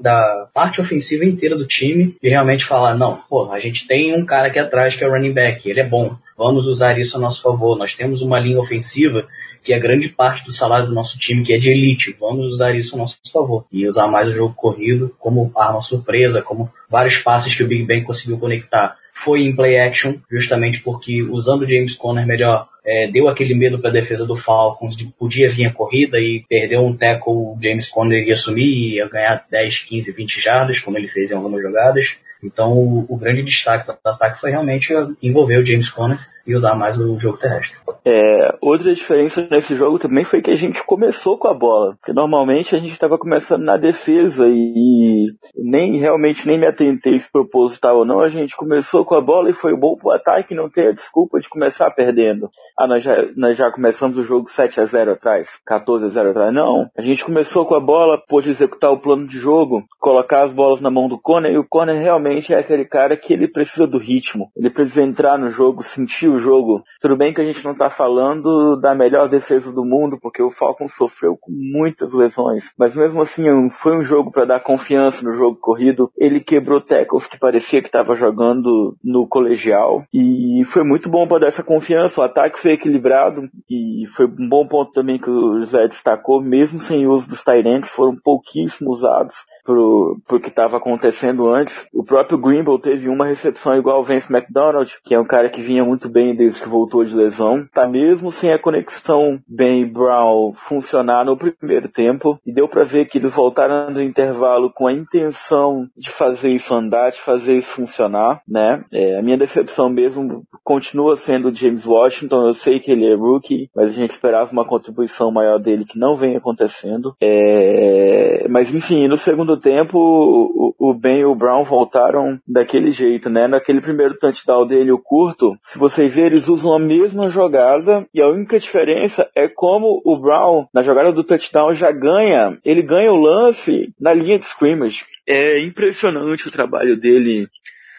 da 0.00 0.48
parte 0.52 0.80
ofensiva 0.80 1.24
inteira 1.24 1.56
do 1.56 1.66
time 1.66 2.16
de 2.20 2.28
realmente 2.28 2.64
falar, 2.64 2.96
não, 2.96 3.20
pô, 3.28 3.50
a 3.50 3.58
gente 3.58 3.86
tem 3.86 4.16
um 4.16 4.26
cara 4.26 4.48
aqui 4.48 4.58
atrás 4.58 4.96
que 4.96 5.02
é 5.02 5.08
o 5.08 5.10
running 5.10 5.32
back, 5.32 5.68
ele 5.68 5.80
é 5.80 5.86
bom, 5.86 6.16
vamos 6.36 6.66
usar 6.66 6.98
isso 6.98 7.16
a 7.16 7.20
nosso 7.20 7.42
favor. 7.42 7.78
Nós 7.78 7.94
temos 7.94 8.20
uma 8.20 8.38
linha 8.38 8.60
ofensiva 8.60 9.26
que 9.62 9.72
é 9.72 9.78
grande 9.80 10.08
parte 10.08 10.44
do 10.44 10.52
salário 10.52 10.86
do 10.86 10.94
nosso 10.94 11.18
time, 11.18 11.44
que 11.44 11.52
é 11.52 11.58
de 11.58 11.70
elite. 11.70 12.16
Vamos 12.20 12.46
usar 12.46 12.76
isso 12.76 12.94
a 12.94 12.98
nosso 12.98 13.18
favor. 13.32 13.64
E 13.72 13.84
usar 13.84 14.06
mais 14.06 14.28
o 14.28 14.32
jogo 14.32 14.54
corrido 14.54 15.12
como 15.18 15.50
arma 15.56 15.80
surpresa, 15.80 16.40
como 16.40 16.70
vários 16.88 17.18
passes 17.18 17.52
que 17.52 17.64
o 17.64 17.66
Big 17.66 17.84
Ben 17.84 18.04
conseguiu 18.04 18.38
conectar. 18.38 18.96
Foi 19.18 19.40
em 19.42 19.56
play 19.56 19.78
action, 19.78 20.16
justamente 20.30 20.80
porque 20.80 21.22
usando 21.22 21.66
James 21.66 21.94
Conner 21.94 22.26
melhor, 22.26 22.68
é, 22.84 23.10
deu 23.10 23.28
aquele 23.28 23.54
medo 23.54 23.78
para 23.78 23.88
a 23.88 23.92
defesa 23.92 24.26
do 24.26 24.36
Falcons 24.36 24.94
de 24.94 25.06
podia 25.18 25.50
vir 25.50 25.64
a 25.64 25.72
corrida 25.72 26.18
e 26.18 26.44
perder 26.48 26.78
um 26.78 26.94
tackle, 26.94 27.32
o 27.32 27.58
James 27.60 27.88
Conner 27.88 28.26
ia 28.26 28.34
assumir 28.34 28.66
e 28.66 28.96
ia 28.96 29.08
ganhar 29.08 29.44
10, 29.50 29.78
15, 29.80 30.12
20 30.12 30.40
jardas, 30.40 30.80
como 30.80 30.98
ele 30.98 31.08
fez 31.08 31.30
em 31.30 31.34
algumas 31.34 31.62
jogadas. 31.62 32.18
Então 32.44 32.72
o, 32.72 33.06
o 33.08 33.16
grande 33.16 33.42
destaque 33.42 33.86
do 33.86 33.96
ataque 34.04 34.38
foi 34.40 34.50
realmente 34.50 34.92
envolver 35.22 35.58
o 35.58 35.64
James 35.64 35.88
Conner 35.88 36.18
e 36.46 36.54
usar 36.54 36.74
mais 36.74 36.98
o 36.98 37.18
jogo 37.18 37.38
terrestre. 37.38 37.76
É, 38.04 38.54
outra 38.60 38.94
diferença 38.94 39.46
nesse 39.50 39.74
jogo 39.74 39.98
também 39.98 40.22
foi 40.22 40.40
que 40.40 40.50
a 40.50 40.54
gente 40.54 40.84
começou 40.84 41.36
com 41.36 41.48
a 41.48 41.54
bola, 41.54 41.96
porque 41.96 42.12
normalmente 42.12 42.76
a 42.76 42.78
gente 42.78 42.92
estava 42.92 43.18
começando 43.18 43.64
na 43.64 43.76
defesa 43.76 44.46
e 44.48 45.32
nem 45.56 45.98
realmente 45.98 46.46
nem 46.46 46.58
me 46.58 46.66
atentei 46.66 47.18
se 47.18 47.30
proposital 47.30 47.98
ou 47.98 48.04
não, 48.04 48.20
a 48.20 48.28
gente 48.28 48.56
começou 48.56 49.04
com 49.04 49.16
a 49.16 49.20
bola 49.20 49.50
e 49.50 49.52
foi 49.52 49.76
bom 49.76 49.96
pro 49.96 50.12
ataque 50.12 50.54
não 50.54 50.70
ter 50.70 50.88
a 50.88 50.92
desculpa 50.92 51.40
de 51.40 51.48
começar 51.48 51.90
perdendo. 51.90 52.48
Ah, 52.78 52.86
nós 52.86 53.02
já, 53.02 53.16
nós 53.36 53.56
já 53.56 53.72
começamos 53.72 54.16
o 54.16 54.22
jogo 54.22 54.48
7 54.48 54.80
a 54.80 54.84
0 54.84 55.12
atrás, 55.12 55.60
14 55.66 56.04
a 56.04 56.08
0 56.08 56.30
atrás. 56.30 56.54
Não, 56.54 56.88
a 56.96 57.02
gente 57.02 57.24
começou 57.24 57.66
com 57.66 57.74
a 57.74 57.80
bola, 57.80 58.22
pôde 58.28 58.50
executar 58.50 58.92
o 58.92 59.00
plano 59.00 59.26
de 59.26 59.36
jogo, 59.36 59.82
colocar 59.98 60.44
as 60.44 60.52
bolas 60.52 60.80
na 60.80 60.90
mão 60.90 61.08
do 61.08 61.18
Conner 61.18 61.52
e 61.52 61.58
o 61.58 61.66
Conner 61.68 62.00
realmente 62.00 62.54
é 62.54 62.58
aquele 62.58 62.84
cara 62.84 63.16
que 63.16 63.32
ele 63.32 63.48
precisa 63.48 63.84
do 63.84 63.98
ritmo, 63.98 64.48
ele 64.56 64.70
precisa 64.70 65.02
entrar 65.02 65.36
no 65.36 65.48
jogo, 65.48 65.82
sentir 65.82 66.28
o 66.28 66.35
jogo. 66.38 66.82
Tudo 67.00 67.16
bem 67.16 67.32
que 67.32 67.40
a 67.40 67.44
gente 67.44 67.64
não 67.64 67.74
tá 67.74 67.88
falando 67.88 68.76
da 68.76 68.94
melhor 68.94 69.28
defesa 69.28 69.74
do 69.74 69.84
mundo, 69.84 70.18
porque 70.20 70.42
o 70.42 70.50
Falcon 70.50 70.88
sofreu 70.88 71.36
com 71.40 71.52
muitas 71.52 72.12
lesões, 72.12 72.72
mas 72.78 72.96
mesmo 72.96 73.22
assim 73.22 73.44
foi 73.70 73.96
um 73.96 74.02
jogo 74.02 74.30
para 74.30 74.44
dar 74.44 74.60
confiança 74.60 75.24
no 75.24 75.34
jogo 75.34 75.56
corrido. 75.60 76.10
Ele 76.16 76.40
quebrou 76.40 76.80
tackles 76.80 77.26
que 77.26 77.38
parecia 77.38 77.80
que 77.80 77.88
estava 77.88 78.14
jogando 78.14 78.96
no 79.04 79.26
colegial 79.26 80.04
e 80.12 80.62
foi 80.64 80.84
muito 80.84 81.08
bom 81.08 81.26
para 81.26 81.40
dar 81.40 81.48
essa 81.48 81.62
confiança. 81.62 82.20
O 82.20 82.24
ataque 82.24 82.58
foi 82.58 82.72
equilibrado 82.72 83.48
e 83.70 84.06
foi 84.14 84.26
um 84.26 84.48
bom 84.48 84.66
ponto 84.66 84.92
também 84.92 85.18
que 85.18 85.30
o 85.30 85.60
José 85.60 85.86
destacou, 85.86 86.42
mesmo 86.42 86.78
sem 86.78 87.06
uso 87.06 87.28
dos 87.28 87.42
Tyrants, 87.42 87.90
foram 87.90 88.16
pouquíssimo 88.16 88.90
usados 88.90 89.36
pro, 89.64 90.18
pro 90.26 90.40
que 90.40 90.48
estava 90.48 90.76
acontecendo 90.76 91.48
antes. 91.48 91.86
O 91.92 92.04
próprio 92.04 92.38
Grimble 92.38 92.80
teve 92.80 93.08
uma 93.08 93.26
recepção 93.26 93.76
igual 93.76 93.96
ao 93.96 94.04
Vance 94.04 94.32
McDonald, 94.32 94.92
que 95.04 95.14
é 95.14 95.20
um 95.20 95.26
cara 95.26 95.48
que 95.48 95.60
vinha 95.60 95.84
muito 95.84 96.08
bem 96.08 96.25
desde 96.34 96.62
que 96.62 96.68
voltou 96.68 97.04
de 97.04 97.14
lesão. 97.14 97.66
Tá 97.72 97.86
mesmo 97.86 98.30
sem 98.30 98.52
a 98.52 98.58
conexão 98.58 99.38
Ben 99.46 99.86
Brown 99.86 100.52
funcionar 100.54 101.24
no 101.24 101.36
primeiro 101.36 101.88
tempo 101.88 102.38
e 102.46 102.52
deu 102.52 102.68
para 102.68 102.84
ver 102.84 103.06
que 103.06 103.18
eles 103.18 103.34
voltaram 103.34 103.92
do 103.92 104.02
intervalo 104.02 104.70
com 104.72 104.86
a 104.86 104.92
intenção 104.92 105.88
de 105.96 106.10
fazer 106.10 106.50
isso 106.50 106.74
andar, 106.74 107.10
de 107.10 107.20
fazer 107.20 107.56
isso 107.56 107.70
funcionar, 107.72 108.40
né? 108.48 108.84
É, 108.92 109.18
a 109.18 109.22
minha 109.22 109.36
decepção 109.36 109.88
mesmo 109.88 110.44
continua 110.64 111.16
sendo 111.16 111.48
o 111.48 111.54
James 111.54 111.86
Washington. 111.86 112.46
Eu 112.46 112.54
sei 112.54 112.80
que 112.80 112.90
ele 112.90 113.06
é 113.06 113.14
rookie, 113.14 113.70
mas 113.74 113.92
a 113.92 113.94
gente 113.94 114.10
esperava 114.10 114.52
uma 114.52 114.66
contribuição 114.66 115.30
maior 115.30 115.58
dele 115.58 115.84
que 115.84 115.98
não 115.98 116.14
vem 116.14 116.36
acontecendo. 116.36 117.14
É, 117.20 118.46
mas 118.48 118.74
enfim, 118.74 119.06
no 119.08 119.16
segundo 119.16 119.56
tempo, 119.56 119.98
o, 119.98 120.74
o 120.78 120.94
Ben 120.94 121.20
e 121.20 121.24
o 121.24 121.34
Brown 121.34 121.62
voltaram 121.64 122.38
daquele 122.46 122.90
jeito, 122.90 123.28
né? 123.28 123.46
Naquele 123.46 123.80
primeiro 123.80 124.18
touchdown 124.18 124.66
dele, 124.66 124.92
o 124.92 124.98
curto, 124.98 125.56
se 125.60 125.78
vocês 125.78 126.12
eles 126.16 126.48
usam 126.48 126.74
a 126.74 126.78
mesma 126.78 127.28
jogada 127.28 128.06
e 128.12 128.22
a 128.22 128.28
única 128.28 128.58
diferença 128.58 129.28
é 129.34 129.48
como 129.48 130.00
o 130.04 130.18
Brown, 130.18 130.66
na 130.72 130.82
jogada 130.82 131.12
do 131.12 131.24
touchdown, 131.24 131.72
já 131.72 131.90
ganha, 131.90 132.58
ele 132.64 132.82
ganha 132.82 133.12
o 133.12 133.16
lance 133.16 133.92
na 134.00 134.12
linha 134.12 134.38
de 134.38 134.44
scrimmage. 134.44 135.04
É 135.26 135.60
impressionante 135.64 136.46
o 136.46 136.52
trabalho 136.52 136.96
dele, 136.96 137.48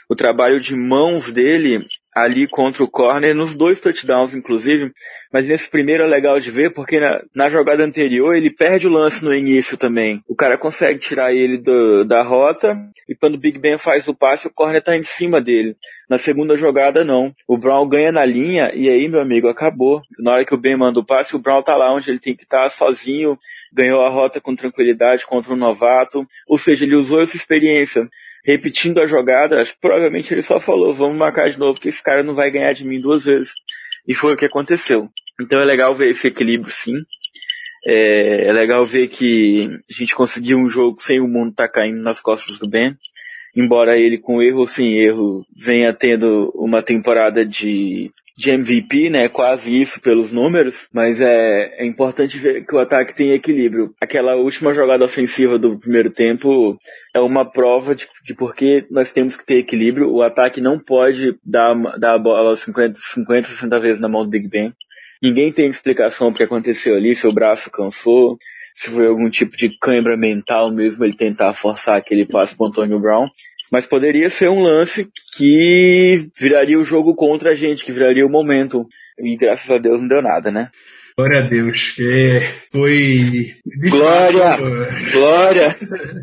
o 0.09 0.15
trabalho 0.15 0.59
de 0.59 0.75
mãos 0.75 1.31
dele 1.31 1.85
ali 2.17 2.47
contra 2.47 2.83
o 2.83 2.89
corner, 2.89 3.35
nos 3.35 3.53
dois 3.53 3.79
touchdowns, 3.79 4.33
inclusive. 4.33 4.91
Mas 5.31 5.47
nesse 5.47 5.69
primeiro 5.69 6.03
é 6.03 6.07
legal 6.07 6.39
de 6.39 6.49
ver, 6.49 6.73
porque 6.73 6.99
na, 6.99 7.21
na 7.35 7.49
jogada 7.49 7.83
anterior 7.83 8.35
ele 8.35 8.49
perde 8.49 8.87
o 8.87 8.91
lance 8.91 9.23
no 9.23 9.33
início 9.33 9.77
também. 9.77 10.23
O 10.27 10.35
cara 10.35 10.57
consegue 10.57 10.97
tirar 10.97 11.31
ele 11.31 11.59
do, 11.59 12.03
da 12.05 12.23
rota, 12.23 12.75
e 13.07 13.13
quando 13.13 13.35
o 13.35 13.39
Big 13.39 13.59
Ben 13.59 13.77
faz 13.77 14.07
o 14.07 14.15
passe, 14.15 14.47
o 14.47 14.53
corner 14.53 14.81
tá 14.81 14.97
em 14.97 15.03
cima 15.03 15.39
dele. 15.39 15.75
Na 16.09 16.17
segunda 16.17 16.55
jogada, 16.55 17.03
não. 17.03 17.31
O 17.47 17.57
Brown 17.57 17.87
ganha 17.87 18.11
na 18.11 18.25
linha, 18.25 18.71
e 18.73 18.89
aí, 18.89 19.07
meu 19.07 19.21
amigo, 19.21 19.47
acabou. 19.47 20.01
Na 20.17 20.31
hora 20.31 20.45
que 20.45 20.55
o 20.55 20.57
Ben 20.57 20.75
manda 20.75 20.99
o 20.99 21.05
passe, 21.05 21.35
o 21.35 21.39
Brown 21.39 21.61
tá 21.61 21.75
lá 21.75 21.93
onde 21.93 22.09
ele 22.09 22.19
tem 22.19 22.35
que 22.35 22.43
estar, 22.43 22.63
tá, 22.63 22.69
sozinho, 22.69 23.37
ganhou 23.71 24.01
a 24.01 24.09
rota 24.09 24.41
com 24.41 24.55
tranquilidade 24.55 25.25
contra 25.25 25.53
um 25.53 25.57
novato. 25.57 26.25
Ou 26.47 26.57
seja, 26.57 26.83
ele 26.83 26.95
usou 26.95 27.21
essa 27.21 27.35
experiência 27.35 28.09
repetindo 28.47 29.01
a 29.01 29.05
jogada, 29.05 29.61
provavelmente 29.81 30.33
ele 30.33 30.41
só 30.41 30.57
falou, 30.57 30.93
vamos 30.93 31.17
marcar 31.17 31.49
de 31.49 31.59
novo 31.59 31.81
que 31.81 31.89
esse 31.89 32.01
cara 32.01 32.23
não 32.23 32.33
vai 32.33 32.49
ganhar 32.49 32.71
de 32.71 32.85
mim 32.85 33.01
duas 33.01 33.25
vezes. 33.25 33.51
E 34.07 34.13
foi 34.13 34.33
o 34.33 34.37
que 34.37 34.45
aconteceu. 34.45 35.09
Então 35.39 35.59
é 35.59 35.65
legal 35.65 35.93
ver 35.93 36.11
esse 36.11 36.29
equilíbrio 36.29 36.71
sim. 36.71 36.95
É, 37.85 38.47
é 38.47 38.53
legal 38.53 38.85
ver 38.85 39.09
que 39.09 39.69
a 39.89 39.93
gente 39.93 40.15
conseguiu 40.15 40.57
um 40.57 40.69
jogo 40.69 41.01
sem 41.01 41.19
o 41.19 41.27
mundo 41.27 41.51
estar 41.51 41.67
tá 41.67 41.73
caindo 41.73 42.01
nas 42.01 42.21
costas 42.21 42.57
do 42.57 42.69
Ben. 42.69 42.95
Embora 43.53 43.97
ele 43.97 44.17
com 44.17 44.41
erro 44.41 44.59
ou 44.59 44.67
sem 44.67 44.97
erro 44.97 45.45
venha 45.53 45.93
tendo 45.93 46.49
uma 46.55 46.81
temporada 46.81 47.45
de 47.45 48.11
de 48.37 48.51
MVP, 48.51 49.09
né? 49.09 49.27
Quase 49.27 49.81
isso 49.81 49.99
pelos 49.99 50.31
números, 50.31 50.87
mas 50.93 51.19
é, 51.19 51.81
é 51.81 51.85
importante 51.85 52.37
ver 52.37 52.63
que 52.65 52.75
o 52.75 52.79
ataque 52.79 53.15
tem 53.15 53.31
equilíbrio. 53.31 53.95
Aquela 53.99 54.35
última 54.35 54.73
jogada 54.73 55.03
ofensiva 55.03 55.57
do 55.57 55.79
primeiro 55.79 56.11
tempo 56.11 56.77
é 57.15 57.19
uma 57.19 57.49
prova 57.49 57.95
de, 57.95 58.07
de 58.23 58.35
porque 58.35 58.85
nós 58.91 59.11
temos 59.11 59.35
que 59.35 59.45
ter 59.45 59.55
equilíbrio. 59.55 60.11
O 60.11 60.21
ataque 60.21 60.61
não 60.61 60.77
pode 60.79 61.35
dar, 61.43 61.73
dar 61.97 62.13
a 62.13 62.19
bola 62.19 62.55
50, 62.55 62.99
50, 62.99 63.47
60 63.47 63.79
vezes 63.79 63.99
na 63.99 64.07
mão 64.07 64.23
do 64.23 64.29
Big 64.29 64.47
Ben. 64.47 64.71
Ninguém 65.21 65.51
tem 65.51 65.67
explicação 65.67 66.29
para 66.29 66.37
que 66.37 66.43
aconteceu 66.43 66.95
ali, 66.95 67.15
seu 67.15 67.31
braço 67.31 67.71
cansou, 67.71 68.37
se 68.75 68.91
foi 68.91 69.07
algum 69.07 69.27
tipo 69.31 69.57
de 69.57 69.75
cãibra 69.79 70.15
mental 70.15 70.71
mesmo 70.71 71.03
ele 71.03 71.15
tentar 71.15 71.53
forçar 71.53 71.97
aquele 71.97 72.23
passe 72.23 72.55
para 72.55 72.67
Antônio 72.67 72.99
Brown. 72.99 73.27
Mas 73.71 73.85
poderia 73.85 74.29
ser 74.29 74.49
um 74.49 74.61
lance 74.61 75.09
que 75.35 76.29
viraria 76.37 76.79
o 76.79 76.85
jogo 76.85 77.15
contra 77.15 77.51
a 77.51 77.55
gente, 77.55 77.83
que 77.83 77.91
viraria 77.91 78.25
o 78.25 78.29
momento. 78.29 78.87
E 79.19 79.35
graças 79.35 79.69
a 79.69 79.77
Deus 79.77 80.01
não 80.01 80.07
deu 80.07 80.21
nada, 80.21 80.51
né? 80.51 80.69
Glória 81.17 81.39
a 81.39 81.41
Deus. 81.41 81.95
É, 81.99 82.41
foi. 82.71 83.55
Glória! 83.89 84.57
Glória! 85.11 85.75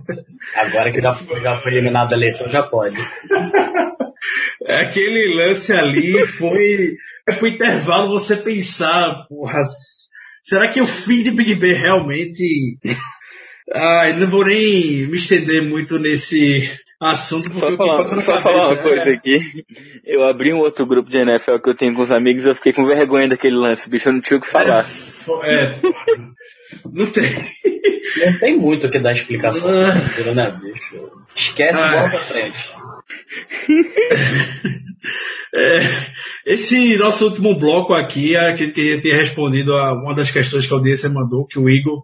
Agora 0.54 0.92
que 0.92 1.00
já, 1.00 1.18
já 1.42 1.60
foi 1.60 1.72
eliminada 1.72 2.14
a 2.14 2.16
eleição, 2.16 2.48
já 2.48 2.62
pode. 2.62 2.96
Aquele 4.68 5.34
lance 5.34 5.72
ali 5.72 6.24
foi. 6.26 6.96
É 7.26 7.32
pro 7.32 7.48
intervalo 7.48 8.20
você 8.20 8.36
pensar, 8.36 9.26
porra. 9.28 9.62
Será 10.44 10.68
que 10.68 10.80
o 10.80 10.86
fim 10.86 11.24
de 11.24 11.32
Big 11.32 11.56
Ben 11.56 11.74
realmente. 11.74 12.78
ah, 13.74 14.12
não 14.16 14.28
vou 14.28 14.44
nem 14.44 15.08
me 15.08 15.16
estender 15.16 15.62
muito 15.62 15.98
nesse 15.98 16.70
assunto 17.00 17.50
porque 17.50 17.60
só 17.60 17.76
falar, 17.76 18.06
só 18.06 18.10
cabeça, 18.10 18.40
falar 18.40 18.66
uma 18.66 18.76
coisa 18.76 19.10
é. 19.10 19.14
aqui. 19.14 19.64
Eu 20.04 20.24
abri 20.24 20.52
um 20.52 20.58
outro 20.58 20.86
grupo 20.86 21.10
de 21.10 21.18
NFL 21.18 21.58
que 21.58 21.70
eu 21.70 21.76
tenho 21.76 21.94
com 21.94 22.02
os 22.02 22.10
amigos 22.10 22.44
e 22.44 22.48
eu 22.48 22.54
fiquei 22.54 22.72
com 22.72 22.86
vergonha 22.86 23.28
daquele 23.28 23.56
lance, 23.56 23.88
bicho, 23.90 24.08
eu 24.08 24.12
não 24.14 24.20
tinha 24.20 24.38
o 24.38 24.40
que 24.40 24.46
falar. 24.46 24.86
É, 25.42 25.54
é 25.54 25.80
não 26.92 27.06
tem. 27.06 27.24
Não 28.24 28.38
tem 28.38 28.58
muito 28.58 28.86
o 28.86 28.90
que 28.90 28.98
dar 28.98 29.12
explicação, 29.12 29.70
ah. 29.70 29.94
né, 30.34 30.60
bicho? 30.62 31.10
Esquece 31.34 31.82
ah. 31.82 31.90
bola 31.90 32.10
pra 32.10 32.20
frente. 32.20 32.74
É, 35.56 35.78
esse 36.46 36.96
nosso 36.96 37.26
último 37.26 37.54
bloco 37.54 37.94
aqui 37.94 38.34
é 38.34 38.48
aquele 38.48 38.72
que 38.72 39.00
tinha 39.00 39.14
respondido 39.14 39.72
a 39.72 39.92
uma 39.92 40.12
das 40.12 40.28
questões 40.28 40.66
que 40.66 40.72
a 40.72 40.76
audiência 40.76 41.08
mandou, 41.08 41.46
que 41.46 41.60
o 41.60 41.70
Igor 41.70 42.02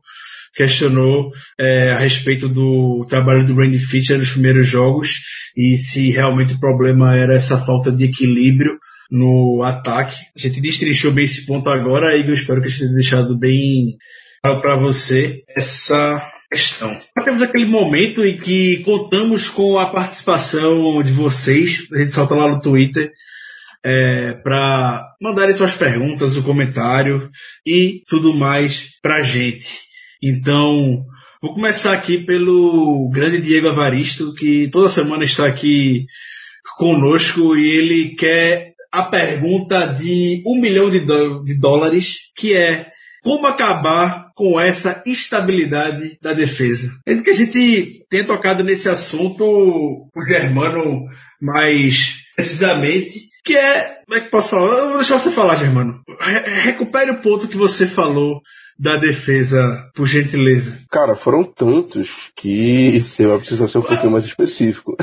questionou 0.54 1.30
é, 1.58 1.92
a 1.92 1.98
respeito 1.98 2.48
do 2.48 3.06
trabalho 3.08 3.46
do 3.46 3.54
Randy 3.54 3.78
Fischer 3.78 4.18
nos 4.18 4.32
primeiros 4.32 4.68
jogos 4.68 5.20
e 5.56 5.76
se 5.76 6.10
realmente 6.10 6.54
o 6.54 6.60
problema 6.60 7.16
era 7.16 7.34
essa 7.34 7.58
falta 7.58 7.90
de 7.90 8.04
equilíbrio 8.04 8.78
no 9.10 9.62
ataque. 9.62 10.16
A 10.36 10.38
gente 10.38 10.60
destrinchou 10.60 11.12
bem 11.12 11.24
esse 11.24 11.46
ponto 11.46 11.68
agora 11.68 12.16
e 12.16 12.26
eu 12.26 12.32
espero 12.32 12.60
que 12.60 12.68
eu 12.68 12.78
tenha 12.78 12.92
deixado 12.92 13.38
bem 13.38 13.96
claro 14.42 14.60
para 14.60 14.76
você 14.76 15.42
essa 15.56 16.22
questão. 16.50 16.90
temos 17.24 17.42
aquele 17.42 17.66
momento 17.66 18.24
em 18.24 18.36
que 18.36 18.78
contamos 18.78 19.48
com 19.48 19.78
a 19.78 19.86
participação 19.86 21.02
de 21.02 21.12
vocês, 21.12 21.86
a 21.92 21.98
gente 21.98 22.10
solta 22.10 22.34
lá 22.34 22.48
no 22.48 22.60
Twitter, 22.60 23.12
é, 23.84 24.32
para 24.42 25.06
mandarem 25.20 25.54
suas 25.54 25.74
perguntas, 25.74 26.36
o 26.36 26.42
comentário 26.42 27.30
e 27.66 28.02
tudo 28.08 28.34
mais 28.34 28.90
pra 29.00 29.22
gente. 29.22 29.89
Então, 30.22 31.04
vou 31.40 31.54
começar 31.54 31.94
aqui 31.94 32.18
pelo 32.18 33.08
grande 33.10 33.40
Diego 33.40 33.68
Avaristo, 33.68 34.34
que 34.34 34.68
toda 34.70 34.88
semana 34.88 35.24
está 35.24 35.46
aqui 35.46 36.04
conosco 36.76 37.56
e 37.56 37.78
ele 37.78 38.14
quer 38.16 38.74
a 38.92 39.02
pergunta 39.02 39.86
de 39.86 40.42
um 40.46 40.60
milhão 40.60 40.90
de, 40.90 41.00
de 41.00 41.58
dólares, 41.58 42.32
que 42.36 42.54
é 42.54 42.90
como 43.22 43.46
acabar 43.46 44.30
com 44.34 44.58
essa 44.58 45.02
instabilidade 45.06 46.18
da 46.20 46.32
defesa. 46.32 46.90
É 47.06 47.14
que 47.16 47.30
a 47.30 47.34
gente 47.34 48.04
tem 48.08 48.24
tocado 48.24 48.64
nesse 48.64 48.88
assunto 48.88 49.44
o 49.44 50.26
Germano 50.26 51.06
mais 51.40 52.24
precisamente, 52.34 53.28
que 53.44 53.56
é, 53.56 54.00
como 54.06 54.18
é 54.18 54.20
que 54.20 54.30
posso 54.30 54.50
falar? 54.50 54.78
Eu 54.78 54.88
vou 54.88 54.96
deixar 54.96 55.18
você 55.18 55.30
falar, 55.30 55.56
Germano. 55.56 56.02
Re 56.20 56.60
recupere 56.62 57.10
o 57.10 57.20
ponto 57.20 57.48
que 57.48 57.56
você 57.56 57.86
falou 57.86 58.40
da 58.80 58.96
defesa, 58.96 59.90
por 59.94 60.06
gentileza? 60.06 60.78
Cara, 60.90 61.14
foram 61.14 61.44
tantos 61.44 62.32
que 62.34 62.98
você 62.98 63.26
vai 63.26 63.36
precisar 63.36 63.66
ser 63.66 63.76
um 63.76 63.82
pouquinho 63.82 64.10
mais 64.10 64.24
específico. 64.24 64.96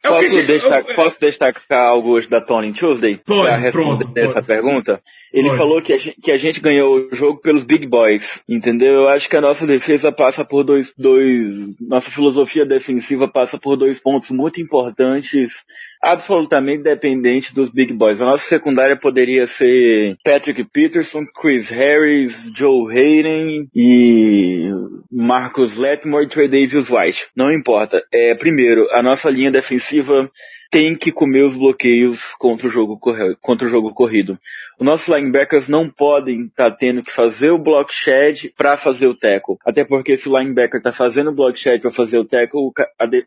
É, 0.00 0.08
posso, 0.08 0.46
destacar, 0.46 0.84
eu, 0.88 0.94
posso 0.94 1.20
destacar 1.20 1.86
algo 1.88 2.10
hoje 2.10 2.28
da 2.30 2.40
Tony 2.40 2.72
Tuesday? 2.72 3.18
Pode, 3.18 3.42
para 3.42 3.56
responder 3.56 4.04
pronto, 4.04 4.16
essa 4.16 4.34
pode. 4.34 4.46
pergunta? 4.46 5.02
Ele 5.32 5.50
falou 5.50 5.82
que 5.82 5.92
a, 5.92 5.96
gente, 5.96 6.20
que 6.20 6.32
a 6.32 6.36
gente 6.36 6.60
ganhou 6.60 6.96
o 6.96 7.14
jogo 7.14 7.40
pelos 7.40 7.64
big 7.64 7.86
boys, 7.86 8.42
entendeu? 8.48 8.94
Eu 8.94 9.08
acho 9.08 9.28
que 9.28 9.36
a 9.36 9.40
nossa 9.40 9.66
defesa 9.66 10.10
passa 10.10 10.44
por 10.44 10.64
dois, 10.64 10.92
dois, 10.96 11.76
nossa 11.80 12.10
filosofia 12.10 12.64
defensiva 12.64 13.28
passa 13.28 13.58
por 13.58 13.76
dois 13.76 14.00
pontos 14.00 14.30
muito 14.30 14.60
importantes, 14.60 15.64
absolutamente 16.02 16.82
dependente 16.82 17.54
dos 17.54 17.70
big 17.70 17.92
boys. 17.92 18.22
A 18.22 18.26
nossa 18.26 18.44
secundária 18.44 18.96
poderia 18.96 19.46
ser 19.46 20.16
Patrick 20.24 20.64
Peterson, 20.64 21.26
Chris 21.26 21.68
Harris, 21.68 22.50
Joe 22.54 22.90
Hayden 22.90 23.68
e 23.74 24.70
Marcus 25.10 25.76
Letmore 25.76 26.24
e 26.24 26.28
Trey 26.28 26.48
Davis 26.48 26.90
White. 26.90 27.26
Não 27.36 27.52
importa. 27.52 28.02
É, 28.12 28.34
primeiro, 28.34 28.88
a 28.92 29.02
nossa 29.02 29.28
linha 29.28 29.50
defensiva 29.50 30.30
tem 30.70 30.94
que 30.94 31.10
comer 31.10 31.44
os 31.44 31.56
bloqueios 31.56 32.34
contra 32.38 32.66
o 32.66 32.70
jogo, 32.70 32.98
contra 33.40 33.66
o 33.66 33.70
jogo 33.70 33.92
corrido. 33.94 34.38
Os 34.78 34.86
nossos 34.86 35.08
linebackers 35.08 35.68
não 35.68 35.90
podem 35.90 36.46
estar 36.46 36.70
tá 36.70 36.76
tendo 36.76 37.02
que 37.02 37.12
fazer 37.12 37.50
o 37.50 37.58
block 37.58 37.92
shed 37.92 38.52
para 38.56 38.76
fazer 38.76 39.08
o 39.08 39.14
tackle. 39.14 39.56
Até 39.66 39.84
porque 39.84 40.16
se 40.16 40.28
o 40.28 40.38
linebacker 40.38 40.78
está 40.78 40.92
fazendo 40.92 41.30
o 41.30 41.34
block 41.34 41.58
shed 41.58 41.80
para 41.80 41.90
fazer 41.90 42.18
o 42.18 42.24
tackle, 42.24 42.60
o, 42.60 42.72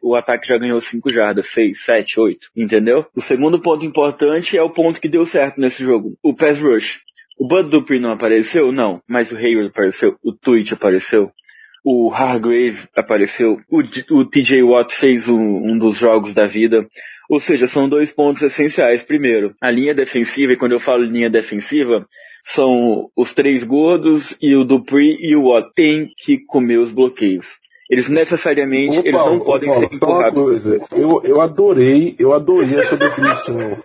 o 0.02 0.16
ataque 0.16 0.48
já 0.48 0.58
ganhou 0.58 0.80
5 0.80 1.12
jardas, 1.12 1.48
6, 1.48 1.84
7, 1.84 2.20
8. 2.20 2.48
Entendeu? 2.56 3.06
O 3.16 3.22
segundo 3.22 3.62
ponto 3.62 3.86
importante 3.86 4.58
é 4.58 4.64
o 4.64 4.70
ponto 4.70 5.02
que 5.02 5.10
deu 5.10 5.26
certo 5.26 5.60
nesse 5.60 5.84
jogo. 5.84 6.18
O 6.24 6.34
pass 6.34 6.58
rush. 6.60 7.02
O 7.38 7.48
Bud 7.48 7.70
Dupree 7.70 8.00
não 8.00 8.12
apareceu? 8.12 8.72
Não. 8.72 9.02
Mas 9.08 9.32
o 9.32 9.38
Hayward 9.38 9.70
apareceu. 9.70 10.16
O 10.24 10.32
Twitch 10.32 10.72
apareceu 10.72 11.32
o 11.84 12.14
Hargrave 12.14 12.88
apareceu, 12.96 13.60
o, 13.70 13.80
o 14.12 14.26
TJ 14.26 14.62
Watt 14.64 14.94
fez 14.94 15.28
um, 15.28 15.72
um, 15.72 15.78
dos 15.78 15.98
jogos 15.98 16.34
da 16.34 16.46
vida. 16.46 16.88
Ou 17.32 17.40
seja, 17.40 17.66
são 17.66 17.88
dois 17.88 18.12
pontos 18.12 18.42
essenciais. 18.42 19.06
Primeiro, 19.06 19.56
a 19.62 19.72
linha 19.72 19.96
defensiva, 19.96 20.52
e 20.52 20.58
quando 20.58 20.74
eu 20.74 20.82
falo 20.82 21.06
linha 21.06 21.30
defensiva, 21.30 22.06
são 22.44 23.10
os 23.16 23.34
três 23.34 23.64
gordos 23.64 24.36
e 24.42 24.54
o 24.54 24.66
Dupree 24.66 25.16
e 25.18 25.34
o 25.34 25.48
Watt 25.48 25.72
tem 25.74 26.08
que 26.18 26.40
comer 26.46 26.80
os 26.80 26.92
bloqueios. 26.92 27.58
Eles 27.92 28.08
necessariamente 28.08 29.00
Opa, 29.00 29.08
eles 29.10 29.26
não 29.26 29.40
podem 29.42 29.70
Paulo, 29.70 29.88
ser 29.90 29.96
empurrados. 29.96 30.66
Eu, 30.96 31.22
eu 31.26 31.42
adorei, 31.42 32.16
eu 32.18 32.34
adorei 32.34 32.80
essa 32.80 32.96
definição. 32.96 33.78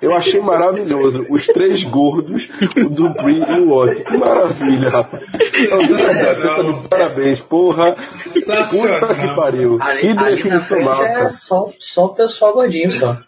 Eu 0.00 0.14
achei 0.14 0.40
maravilhoso. 0.40 1.26
Os 1.28 1.46
três 1.46 1.84
gordos, 1.84 2.48
o 2.74 2.88
Dupree 2.88 3.38
e 3.38 3.60
o 3.60 3.74
Watt. 3.74 4.02
Que 4.02 4.16
maravilha, 4.16 4.88
rapaz. 4.88 5.22
Então, 5.60 6.82
parabéns, 6.88 7.40
porra. 7.40 7.94
Puta 7.94 9.14
que 9.14 9.36
pariu. 9.36 9.78
Ali, 9.80 10.00
que 10.00 10.14
definição 10.14 10.60
frente 10.60 10.84
massa. 10.84 11.04
é 11.04 11.28
só, 11.28 11.70
só 11.78 12.06
o 12.06 12.14
pessoal 12.14 12.54
gordinho 12.54 12.90
só. 12.90 13.18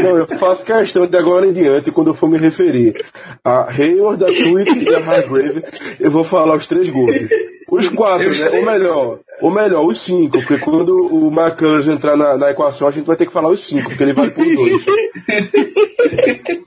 Não, 0.00 0.16
eu 0.16 0.26
faço 0.38 0.64
questão 0.64 1.06
de 1.06 1.18
agora 1.18 1.46
em 1.46 1.52
diante, 1.52 1.90
quando 1.90 2.08
eu 2.08 2.14
for 2.14 2.30
me 2.30 2.38
referir 2.38 3.04
a 3.44 3.70
Hayward, 3.70 4.24
a 4.24 4.28
Tweet 4.28 4.88
e 4.88 4.94
a 4.94 4.98
Hargrave, 4.98 5.64
eu 6.00 6.10
vou 6.10 6.24
falar 6.24 6.54
os 6.56 6.66
três 6.66 6.88
gordos. 6.88 7.28
Os 7.68 7.88
quatro, 7.88 8.30
né? 8.30 8.50
Ou 8.58 8.64
melhor, 8.64 9.18
ou 9.40 9.50
melhor, 9.50 9.84
os 9.84 10.00
cinco, 10.00 10.38
porque 10.42 10.58
quando 10.58 10.90
o 11.12 11.28
McCullers 11.32 11.86
entrar 11.88 12.16
na, 12.16 12.36
na 12.36 12.50
equação, 12.50 12.88
a 12.88 12.90
gente 12.90 13.06
vai 13.06 13.16
ter 13.16 13.26
que 13.26 13.32
falar 13.32 13.50
os 13.50 13.62
cinco, 13.62 13.88
porque 13.88 14.02
ele 14.02 14.12
vale 14.12 14.30
por 14.30 14.44
dois. 14.44 14.84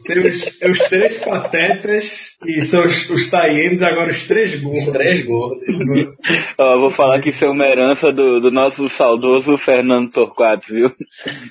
Tem 0.06 0.20
os, 0.28 0.46
os 0.62 0.80
três 0.90 1.18
patetas 1.20 2.36
e 2.46 2.62
são 2.64 2.86
os, 2.86 3.10
os 3.10 3.30
Taienes, 3.30 3.82
agora 3.82 4.10
os 4.10 4.28
três 4.28 4.60
gordos. 4.60 4.84
Os 4.88 4.92
três 4.92 5.26
gordos. 5.26 5.60
Ó, 6.58 6.80
vou 6.80 6.90
falar 6.90 7.22
que 7.22 7.30
isso 7.30 7.46
é 7.46 7.50
uma 7.50 7.68
herança 7.68 8.12
do, 8.12 8.40
do 8.40 8.52
nosso 8.52 8.90
saudoso 8.90 9.58
Fernando 9.58 10.12
Torquato, 10.12 10.74
viu? 10.74 10.92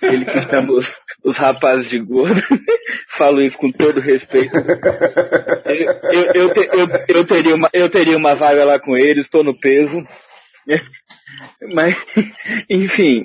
Ele 0.02 0.24
que 0.24 0.40
chama 0.42 0.72
os, 0.72 0.98
os 1.24 1.36
rapazes 1.36 1.88
de 1.88 1.98
gordo. 1.98 2.40
Falo 3.08 3.40
isso 3.42 3.58
com 3.58 3.70
todo 3.70 4.00
respeito. 4.00 4.56
Eu, 5.64 6.12
eu, 6.12 6.32
eu, 6.34 6.52
te- 6.52 6.68
eu- 6.72 6.88
eu 7.16 7.24
teria 7.24 7.54
uma, 7.54 7.70
eu 7.72 7.88
teria 7.88 8.16
uma 8.16 8.34
vaga 8.34 8.64
lá 8.64 8.78
com 8.78 8.96
ele, 8.96 9.20
estou 9.20 9.42
no 9.44 9.58
peso. 9.58 10.04
Mas, 11.72 11.96
enfim, 12.68 13.24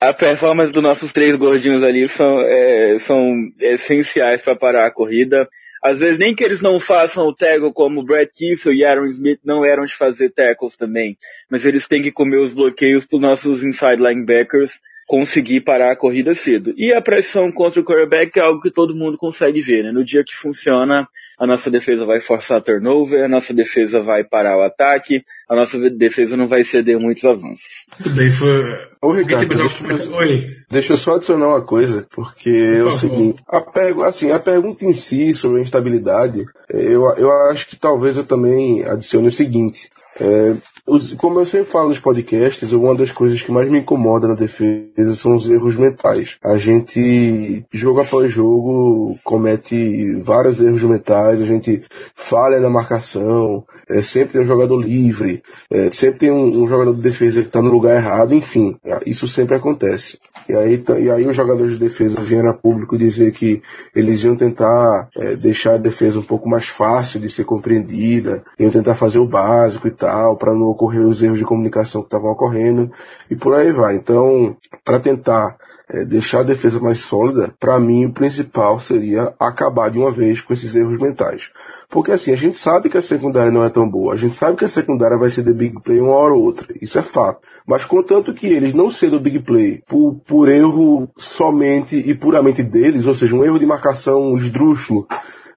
a 0.00 0.12
performance 0.12 0.72
dos 0.72 0.82
nossos 0.82 1.12
três 1.12 1.34
gordinhos 1.36 1.82
ali 1.82 2.06
são, 2.08 2.40
é, 2.42 2.98
são 2.98 3.34
essenciais 3.60 4.42
para 4.42 4.56
parar 4.56 4.86
a 4.86 4.92
corrida. 4.92 5.48
Às 5.82 6.00
vezes 6.00 6.18
nem 6.18 6.34
que 6.34 6.44
eles 6.44 6.60
não 6.60 6.78
façam 6.78 7.26
o 7.26 7.34
tackle 7.34 7.72
como 7.72 8.04
Brad 8.04 8.28
Kissel 8.34 8.74
e 8.74 8.84
Aaron 8.84 9.06
Smith 9.06 9.40
não 9.42 9.64
eram 9.64 9.84
de 9.84 9.94
fazer 9.94 10.30
tackles 10.30 10.76
também, 10.76 11.16
mas 11.50 11.64
eles 11.64 11.88
têm 11.88 12.02
que 12.02 12.12
comer 12.12 12.36
os 12.36 12.52
bloqueios 12.52 13.06
para 13.06 13.18
nossos 13.18 13.64
inside 13.64 13.96
linebackers 13.96 14.78
conseguir 15.10 15.62
parar 15.62 15.90
a 15.90 15.96
corrida 15.96 16.36
cedo. 16.36 16.72
E 16.76 16.92
a 16.94 17.02
pressão 17.02 17.50
contra 17.50 17.80
o 17.80 17.84
quarterback 17.84 18.38
é 18.38 18.42
algo 18.42 18.60
que 18.60 18.70
todo 18.70 18.94
mundo 18.94 19.18
consegue 19.18 19.60
ver, 19.60 19.82
né? 19.82 19.90
No 19.90 20.04
dia 20.04 20.22
que 20.22 20.36
funciona, 20.36 21.08
a 21.36 21.46
nossa 21.48 21.68
defesa 21.68 22.04
vai 22.04 22.20
forçar 22.20 22.62
turnover, 22.62 23.24
a 23.24 23.28
nossa 23.28 23.52
defesa 23.52 24.00
vai 24.00 24.22
parar 24.22 24.56
o 24.56 24.62
ataque, 24.62 25.24
a 25.50 25.56
nossa 25.56 25.78
defesa 25.90 26.36
não 26.36 26.46
vai 26.46 26.62
ceder 26.62 26.98
muitos 26.98 27.24
avanços. 27.24 27.84
Tudo 27.96 28.10
bem, 28.14 28.30
foi. 28.30 28.78
Ô, 29.02 29.10
Ricardo, 29.10 29.48
deixa, 29.48 30.14
Oi. 30.16 30.56
deixa 30.70 30.92
eu 30.92 30.96
só 30.96 31.16
adicionar 31.16 31.48
uma 31.48 31.62
coisa, 31.62 32.06
porque 32.14 32.50
é 32.50 32.84
o 32.84 32.92
seguinte, 32.92 33.42
a, 33.48 33.60
pergu- 33.60 34.04
assim, 34.04 34.30
a 34.30 34.38
pergunta 34.38 34.84
em 34.84 34.94
si 34.94 35.34
sobre 35.34 35.58
a 35.58 35.62
instabilidade, 35.62 36.44
eh, 36.72 36.94
eu, 36.94 37.02
eu 37.16 37.32
acho 37.50 37.66
que 37.66 37.76
talvez 37.76 38.16
eu 38.16 38.24
também 38.24 38.84
adicione 38.84 39.28
o 39.28 39.32
seguinte. 39.32 39.90
eh, 40.18 40.54
os- 40.86 41.14
como 41.14 41.38
eu 41.40 41.46
sempre 41.46 41.70
falo 41.70 41.88
nos 41.88 41.98
podcasts, 42.00 42.72
uma 42.72 42.94
das 42.94 43.10
coisas 43.12 43.40
que 43.40 43.50
mais 43.52 43.70
me 43.70 43.78
incomoda 43.78 44.26
na 44.28 44.34
defesa 44.34 45.14
são 45.14 45.34
os 45.36 45.48
erros 45.48 45.76
mentais. 45.76 46.36
A 46.42 46.56
gente, 46.58 47.64
jogo 47.72 48.00
após 48.00 48.30
jogo, 48.30 49.16
comete 49.24 50.12
vários 50.16 50.60
erros 50.60 50.82
mentais, 50.82 51.40
a 51.40 51.46
gente 51.46 51.82
falha 52.14 52.60
na 52.60 52.68
marcação, 52.68 53.64
eh, 53.88 54.02
sempre 54.02 54.32
tem 54.34 54.42
um 54.42 54.46
jogador 54.46 54.78
livre, 54.80 55.39
eh, 55.70 55.90
sempre 55.90 56.20
tem 56.20 56.30
um, 56.30 56.62
um 56.62 56.66
jogador 56.66 56.94
de 56.94 57.02
defesa 57.02 57.40
que 57.40 57.48
está 57.48 57.62
no 57.62 57.70
lugar 57.70 57.96
errado, 57.96 58.34
enfim, 58.34 58.76
isso 59.06 59.26
sempre 59.28 59.56
acontece. 59.56 60.18
E 60.48 60.54
aí, 60.54 60.82
e 61.00 61.10
aí 61.10 61.26
os 61.26 61.36
jogadores 61.36 61.72
de 61.72 61.78
defesa 61.78 62.20
vieram 62.20 62.50
a 62.50 62.54
público 62.54 62.98
dizer 62.98 63.32
que 63.32 63.62
eles 63.94 64.24
iam 64.24 64.36
tentar 64.36 65.08
eh, 65.16 65.36
deixar 65.36 65.74
a 65.74 65.78
defesa 65.78 66.18
um 66.18 66.24
pouco 66.24 66.48
mais 66.48 66.66
fácil 66.66 67.20
de 67.20 67.30
ser 67.30 67.44
compreendida, 67.44 68.42
iam 68.58 68.70
tentar 68.70 68.94
fazer 68.94 69.18
o 69.18 69.28
básico 69.28 69.86
e 69.86 69.90
tal, 69.90 70.36
para 70.36 70.54
não 70.54 70.66
ocorrer 70.66 71.06
os 71.06 71.22
erros 71.22 71.38
de 71.38 71.44
comunicação 71.44 72.02
que 72.02 72.08
estavam 72.08 72.30
ocorrendo, 72.30 72.90
e 73.30 73.36
por 73.36 73.54
aí 73.54 73.70
vai. 73.70 73.96
Então, 73.96 74.56
para 74.84 74.98
tentar 74.98 75.56
eh, 75.92 76.04
deixar 76.04 76.40
a 76.40 76.44
defesa 76.44 76.78
mais 76.78 77.00
sólida, 77.00 77.52
para 77.58 77.78
mim 77.80 78.06
o 78.06 78.12
principal 78.12 78.78
seria 78.78 79.34
acabar 79.40 79.90
de 79.90 79.98
uma 79.98 80.10
vez 80.10 80.40
com 80.40 80.52
esses 80.52 80.74
erros 80.76 80.98
mentais. 80.98 81.50
Porque 81.88 82.12
assim, 82.12 82.32
a 82.32 82.36
gente 82.36 82.56
sabe 82.56 82.88
que 82.88 82.96
a 82.96 83.02
secundária 83.02 83.50
não 83.50 83.64
é 83.64 83.68
tão 83.68 83.88
boa, 83.88 84.14
a 84.14 84.16
gente 84.16 84.36
sabe 84.36 84.56
que 84.56 84.64
a 84.64 84.68
secundária 84.68 85.18
vai 85.18 85.28
ser 85.28 85.42
de 85.42 85.52
big 85.52 85.80
play 85.82 86.00
uma 86.00 86.14
hora 86.14 86.32
ou 86.32 86.42
outra, 86.42 86.68
isso 86.80 86.96
é 86.96 87.02
fato. 87.02 87.40
Mas 87.66 87.84
contanto 87.84 88.32
que 88.32 88.46
eles 88.46 88.72
não 88.72 88.88
sendo 88.88 89.18
big 89.18 89.40
play 89.40 89.82
por, 89.88 90.14
por 90.26 90.48
erro 90.48 91.08
somente 91.16 91.96
e 91.96 92.14
puramente 92.14 92.62
deles, 92.62 93.06
ou 93.06 93.14
seja, 93.14 93.34
um 93.34 93.44
erro 93.44 93.58
de 93.58 93.66
marcação 93.66 94.36
esdrúxulo, 94.36 95.08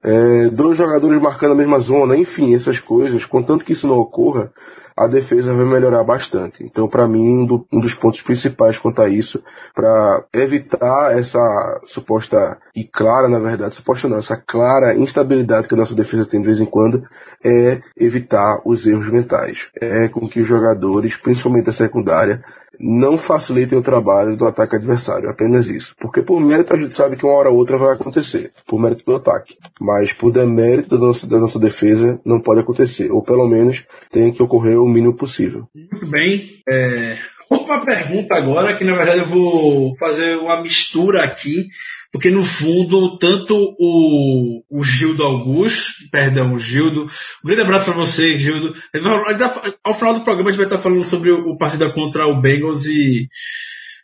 é, 0.03 0.49
dois 0.49 0.77
jogadores 0.77 1.21
marcando 1.21 1.51
a 1.51 1.55
mesma 1.55 1.79
zona, 1.79 2.17
enfim, 2.17 2.55
essas 2.55 2.79
coisas, 2.79 3.25
contanto 3.25 3.63
que 3.63 3.71
isso 3.71 3.87
não 3.87 3.97
ocorra, 3.97 4.51
a 4.95 5.07
defesa 5.07 5.53
vai 5.53 5.65
melhorar 5.65 6.03
bastante. 6.03 6.63
Então, 6.63 6.87
para 6.87 7.07
mim, 7.07 7.39
um, 7.39 7.45
do- 7.45 7.67
um 7.71 7.79
dos 7.79 7.95
pontos 7.95 8.21
principais 8.21 8.77
quanto 8.77 9.01
a 9.01 9.09
isso, 9.09 9.43
para 9.73 10.23
evitar 10.33 11.17
essa 11.17 11.39
suposta 11.85 12.57
e 12.75 12.83
clara, 12.83 13.27
na 13.27 13.39
verdade, 13.39 13.75
suposta 13.75 14.07
não, 14.07 14.17
essa 14.17 14.37
clara 14.37 14.95
instabilidade 14.95 15.67
que 15.67 15.73
a 15.73 15.77
nossa 15.77 15.95
defesa 15.95 16.25
tem 16.25 16.39
de 16.39 16.45
vez 16.45 16.59
em 16.59 16.65
quando, 16.65 17.07
é 17.43 17.81
evitar 17.97 18.61
os 18.65 18.85
erros 18.87 19.07
mentais. 19.09 19.69
É 19.79 20.07
com 20.07 20.27
que 20.27 20.39
os 20.41 20.47
jogadores, 20.47 21.15
principalmente 21.17 21.69
a 21.69 21.73
secundária, 21.73 22.43
não 22.79 23.17
facilitem 23.17 23.77
o 23.77 23.81
trabalho 23.81 24.35
do 24.35 24.45
ataque 24.45 24.75
adversário, 24.75 25.29
apenas 25.29 25.67
isso. 25.67 25.95
Porque 25.99 26.21
por 26.21 26.39
mérito 26.39 26.73
a 26.73 26.77
gente 26.77 26.95
sabe 26.95 27.15
que 27.15 27.25
uma 27.25 27.35
hora 27.35 27.49
ou 27.49 27.57
outra 27.57 27.77
vai 27.77 27.93
acontecer, 27.93 28.51
por 28.67 28.79
mérito 28.79 29.05
do 29.05 29.15
ataque. 29.15 29.57
Mas 29.79 30.11
por 30.11 30.31
demérito 30.31 30.97
da 30.97 31.05
nossa, 31.05 31.27
da 31.27 31.39
nossa 31.39 31.59
defesa 31.59 32.19
não 32.25 32.39
pode 32.39 32.61
acontecer, 32.61 33.11
ou 33.11 33.21
pelo 33.21 33.47
menos 33.47 33.85
tem 34.11 34.31
que 34.31 34.41
ocorrer 34.41 34.79
o 34.79 34.87
mínimo 34.87 35.13
possível. 35.13 35.67
Muito 35.73 36.07
bem. 36.07 36.61
É, 36.67 37.17
Última 37.53 37.85
pergunta 37.85 38.35
agora, 38.35 38.75
que 38.75 38.83
na 38.83 38.95
verdade 38.95 39.19
eu 39.19 39.27
vou 39.27 39.95
fazer 39.97 40.37
uma 40.37 40.61
mistura 40.61 41.23
aqui, 41.23 41.67
porque 42.11 42.29
no 42.29 42.43
fundo, 42.43 43.17
tanto 43.17 43.75
o, 43.79 44.63
o 44.71 44.83
Gildo 44.83 45.23
Augusto, 45.23 45.93
perdão, 46.11 46.53
o 46.53 46.59
Gildo, 46.59 47.03
um 47.43 47.47
grande 47.47 47.61
abraço 47.61 47.85
para 47.85 47.93
você, 47.93 48.37
Gildo. 48.37 48.73
Ainda- 48.93 49.61
Ao 49.83 49.93
final 49.95 50.13
do 50.13 50.23
programa 50.23 50.49
a 50.49 50.51
gente 50.51 50.57
vai 50.57 50.67
estar 50.67 50.77
falando 50.81 51.03
sobre 51.03 51.31
o, 51.31 51.49
o 51.51 51.57
partida 51.57 51.91
contra 51.93 52.27
o 52.27 52.39
Bengals 52.41 52.85
e 52.85 53.27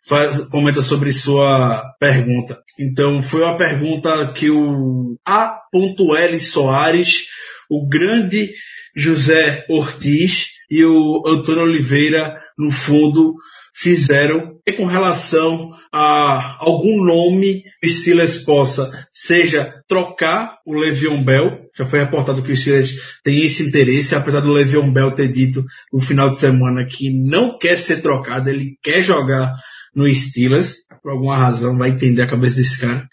faz, 0.07 0.39
comenta 0.49 0.81
sobre 0.81 1.11
sua 1.11 1.83
pergunta. 1.99 2.59
Então, 2.79 3.21
foi 3.21 3.41
uma 3.41 3.57
pergunta 3.57 4.33
que 4.35 4.49
o 4.49 5.17
A.L. 5.25 6.39
Soares, 6.39 7.25
o 7.69 7.87
grande 7.87 8.51
José 8.95 9.65
Ortiz 9.69 10.47
e 10.70 10.86
o 10.86 11.24
Antônio 11.26 11.63
Oliveira, 11.63 12.36
no 12.57 12.72
fundo, 12.72 13.36
fizeram 13.74 14.59
e 14.65 14.74
com 14.74 14.86
relação 14.86 15.72
a 15.91 16.57
algum 16.59 17.03
nome 17.03 17.63
que 17.82 17.89
Silas 17.89 18.38
possa, 18.38 18.91
seja 19.09 19.74
trocar 19.88 20.57
o 20.65 20.78
Le'Veon 20.78 21.24
Bell, 21.24 21.70
Já 21.76 21.86
foi 21.86 21.99
reportado 21.99 22.43
que 22.43 22.51
o 22.51 22.55
Steelers 22.55 23.20
tem 23.24 23.43
esse 23.45 23.63
interesse, 23.63 24.13
apesar 24.13 24.41
do 24.41 24.51
Le'Veon 24.51 24.91
Bell 24.91 25.13
ter 25.13 25.32
dito 25.32 25.63
no 25.93 26.01
final 26.01 26.30
de 26.30 26.38
semana 26.38 26.86
que 26.86 27.09
não 27.09 27.57
quer 27.57 27.78
ser 27.78 28.01
trocado, 28.01 28.49
ele 28.49 28.78
quer 28.84 29.01
jogar 29.01 29.55
no 29.95 30.13
Steelers, 30.13 30.86
por 31.01 31.13
alguma 31.13 31.38
razão, 31.38 31.78
vai 31.78 31.89
entender 31.89 32.22
a 32.22 32.30
cabeça 32.30 32.57
desse 32.57 32.80
cara. 32.80 33.07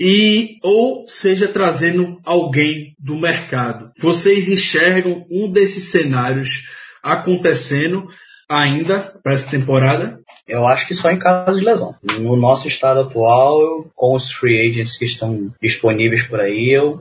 E, 0.00 0.58
ou 0.62 1.06
seja, 1.06 1.48
trazendo 1.48 2.20
alguém 2.24 2.94
do 2.98 3.16
mercado. 3.16 3.90
Vocês 3.98 4.48
enxergam 4.48 5.26
um 5.30 5.50
desses 5.50 5.90
cenários 5.90 6.62
acontecendo 7.02 8.08
ainda 8.48 9.14
para 9.22 9.34
essa 9.34 9.50
temporada? 9.50 10.20
Eu 10.46 10.66
acho 10.66 10.86
que 10.86 10.94
só 10.94 11.10
em 11.10 11.18
caso 11.18 11.58
de 11.58 11.64
lesão. 11.64 11.94
No 12.02 12.36
nosso 12.36 12.66
estado 12.66 13.00
atual, 13.00 13.86
com 13.94 14.14
os 14.14 14.32
free 14.32 14.70
agents 14.70 14.96
que 14.96 15.04
estão 15.04 15.52
disponíveis 15.62 16.22
por 16.26 16.40
aí, 16.40 16.74
eu 16.74 17.00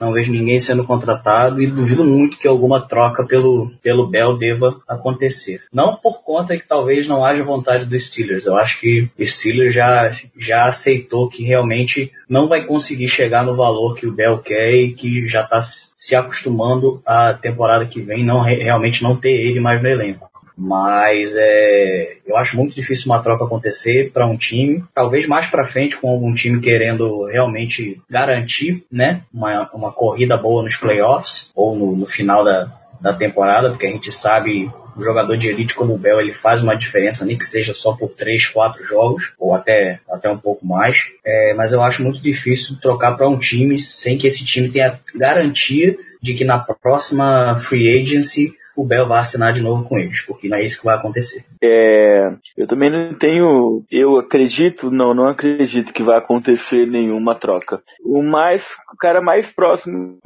não 0.00 0.12
vejo 0.12 0.32
ninguém 0.32 0.58
sendo 0.58 0.84
contratado 0.84 1.62
e 1.62 1.66
duvido 1.66 2.02
muito 2.02 2.38
que 2.38 2.48
alguma 2.48 2.80
troca 2.80 3.24
pelo, 3.24 3.70
pelo 3.82 4.06
Bell 4.06 4.36
deva 4.38 4.80
acontecer. 4.88 5.62
Não 5.72 5.96
por 5.96 6.22
conta 6.22 6.56
que 6.56 6.66
talvez 6.66 7.06
não 7.06 7.24
haja 7.24 7.44
vontade 7.44 7.84
do 7.84 8.00
Steelers. 8.00 8.46
Eu 8.46 8.56
acho 8.56 8.80
que 8.80 9.10
o 9.18 9.26
Steelers 9.26 9.74
já, 9.74 10.10
já 10.36 10.64
aceitou 10.64 11.28
que 11.28 11.44
realmente 11.44 12.10
não 12.28 12.48
vai 12.48 12.64
conseguir 12.64 13.08
chegar 13.08 13.44
no 13.44 13.54
valor 13.56 13.94
que 13.94 14.06
o 14.06 14.12
Bell 14.12 14.38
quer 14.38 14.72
e 14.72 14.94
que 14.94 15.28
já 15.28 15.42
está 15.42 15.60
se 15.62 16.16
acostumando 16.16 17.02
a 17.04 17.34
temporada 17.34 17.84
que 17.84 18.00
vem 18.00 18.24
não 18.24 18.42
realmente 18.42 19.02
não 19.02 19.16
ter 19.16 19.30
ele 19.30 19.60
mais 19.60 19.82
no 19.82 19.88
elenco. 19.88 20.29
Mas 20.62 21.34
é, 21.36 22.18
eu 22.26 22.36
acho 22.36 22.54
muito 22.54 22.74
difícil 22.74 23.06
uma 23.06 23.22
troca 23.22 23.44
acontecer 23.44 24.10
para 24.12 24.26
um 24.26 24.36
time, 24.36 24.84
talvez 24.94 25.26
mais 25.26 25.46
para 25.46 25.66
frente 25.66 25.96
com 25.96 26.10
algum 26.10 26.34
time 26.34 26.60
querendo 26.60 27.24
realmente 27.24 27.98
garantir, 28.10 28.84
né, 28.92 29.22
uma, 29.32 29.70
uma 29.72 29.90
corrida 29.90 30.36
boa 30.36 30.62
nos 30.62 30.76
playoffs 30.76 31.50
ou 31.56 31.74
no, 31.74 31.96
no 31.96 32.06
final 32.06 32.44
da, 32.44 32.70
da 33.00 33.14
temporada, 33.14 33.70
porque 33.70 33.86
a 33.86 33.90
gente 33.90 34.12
sabe 34.12 34.70
um 34.94 35.02
jogador 35.02 35.34
de 35.38 35.48
elite 35.48 35.74
como 35.74 35.94
o 35.94 35.98
Bell 35.98 36.20
ele 36.20 36.34
faz 36.34 36.62
uma 36.62 36.76
diferença, 36.76 37.24
nem 37.24 37.38
que 37.38 37.46
seja 37.46 37.72
só 37.72 37.94
por 37.94 38.10
3, 38.10 38.48
4 38.48 38.84
jogos, 38.84 39.32
ou 39.38 39.54
até, 39.54 39.98
até 40.10 40.28
um 40.28 40.36
pouco 40.36 40.66
mais. 40.66 41.06
É, 41.24 41.54
mas 41.54 41.72
eu 41.72 41.82
acho 41.82 42.02
muito 42.02 42.20
difícil 42.20 42.76
trocar 42.82 43.16
para 43.16 43.28
um 43.28 43.38
time 43.38 43.78
sem 43.78 44.18
que 44.18 44.26
esse 44.26 44.44
time 44.44 44.68
tenha 44.68 45.00
garantia 45.14 45.96
de 46.20 46.34
que 46.34 46.44
na 46.44 46.58
próxima 46.58 47.62
free 47.66 48.02
agency 48.02 48.59
o 48.76 48.84
Bell 48.84 49.08
vai 49.08 49.20
assinar 49.20 49.52
de 49.52 49.62
novo 49.62 49.84
com 49.84 49.98
eles, 49.98 50.22
porque 50.22 50.48
não 50.48 50.56
é 50.56 50.64
isso 50.64 50.78
que 50.78 50.84
vai 50.84 50.96
acontecer. 50.96 51.44
É, 51.62 52.32
eu 52.56 52.66
também 52.66 52.90
não 52.90 53.14
tenho, 53.14 53.84
eu 53.90 54.18
acredito, 54.18 54.90
não, 54.90 55.12
não 55.12 55.28
acredito 55.28 55.92
que 55.92 56.02
vai 56.02 56.18
acontecer 56.18 56.86
nenhuma 56.86 57.34
troca. 57.34 57.82
O 58.02 58.22
mais, 58.22 58.76
o 58.92 58.96
cara 58.96 59.20
mais 59.20 59.52
próximo 59.52 60.18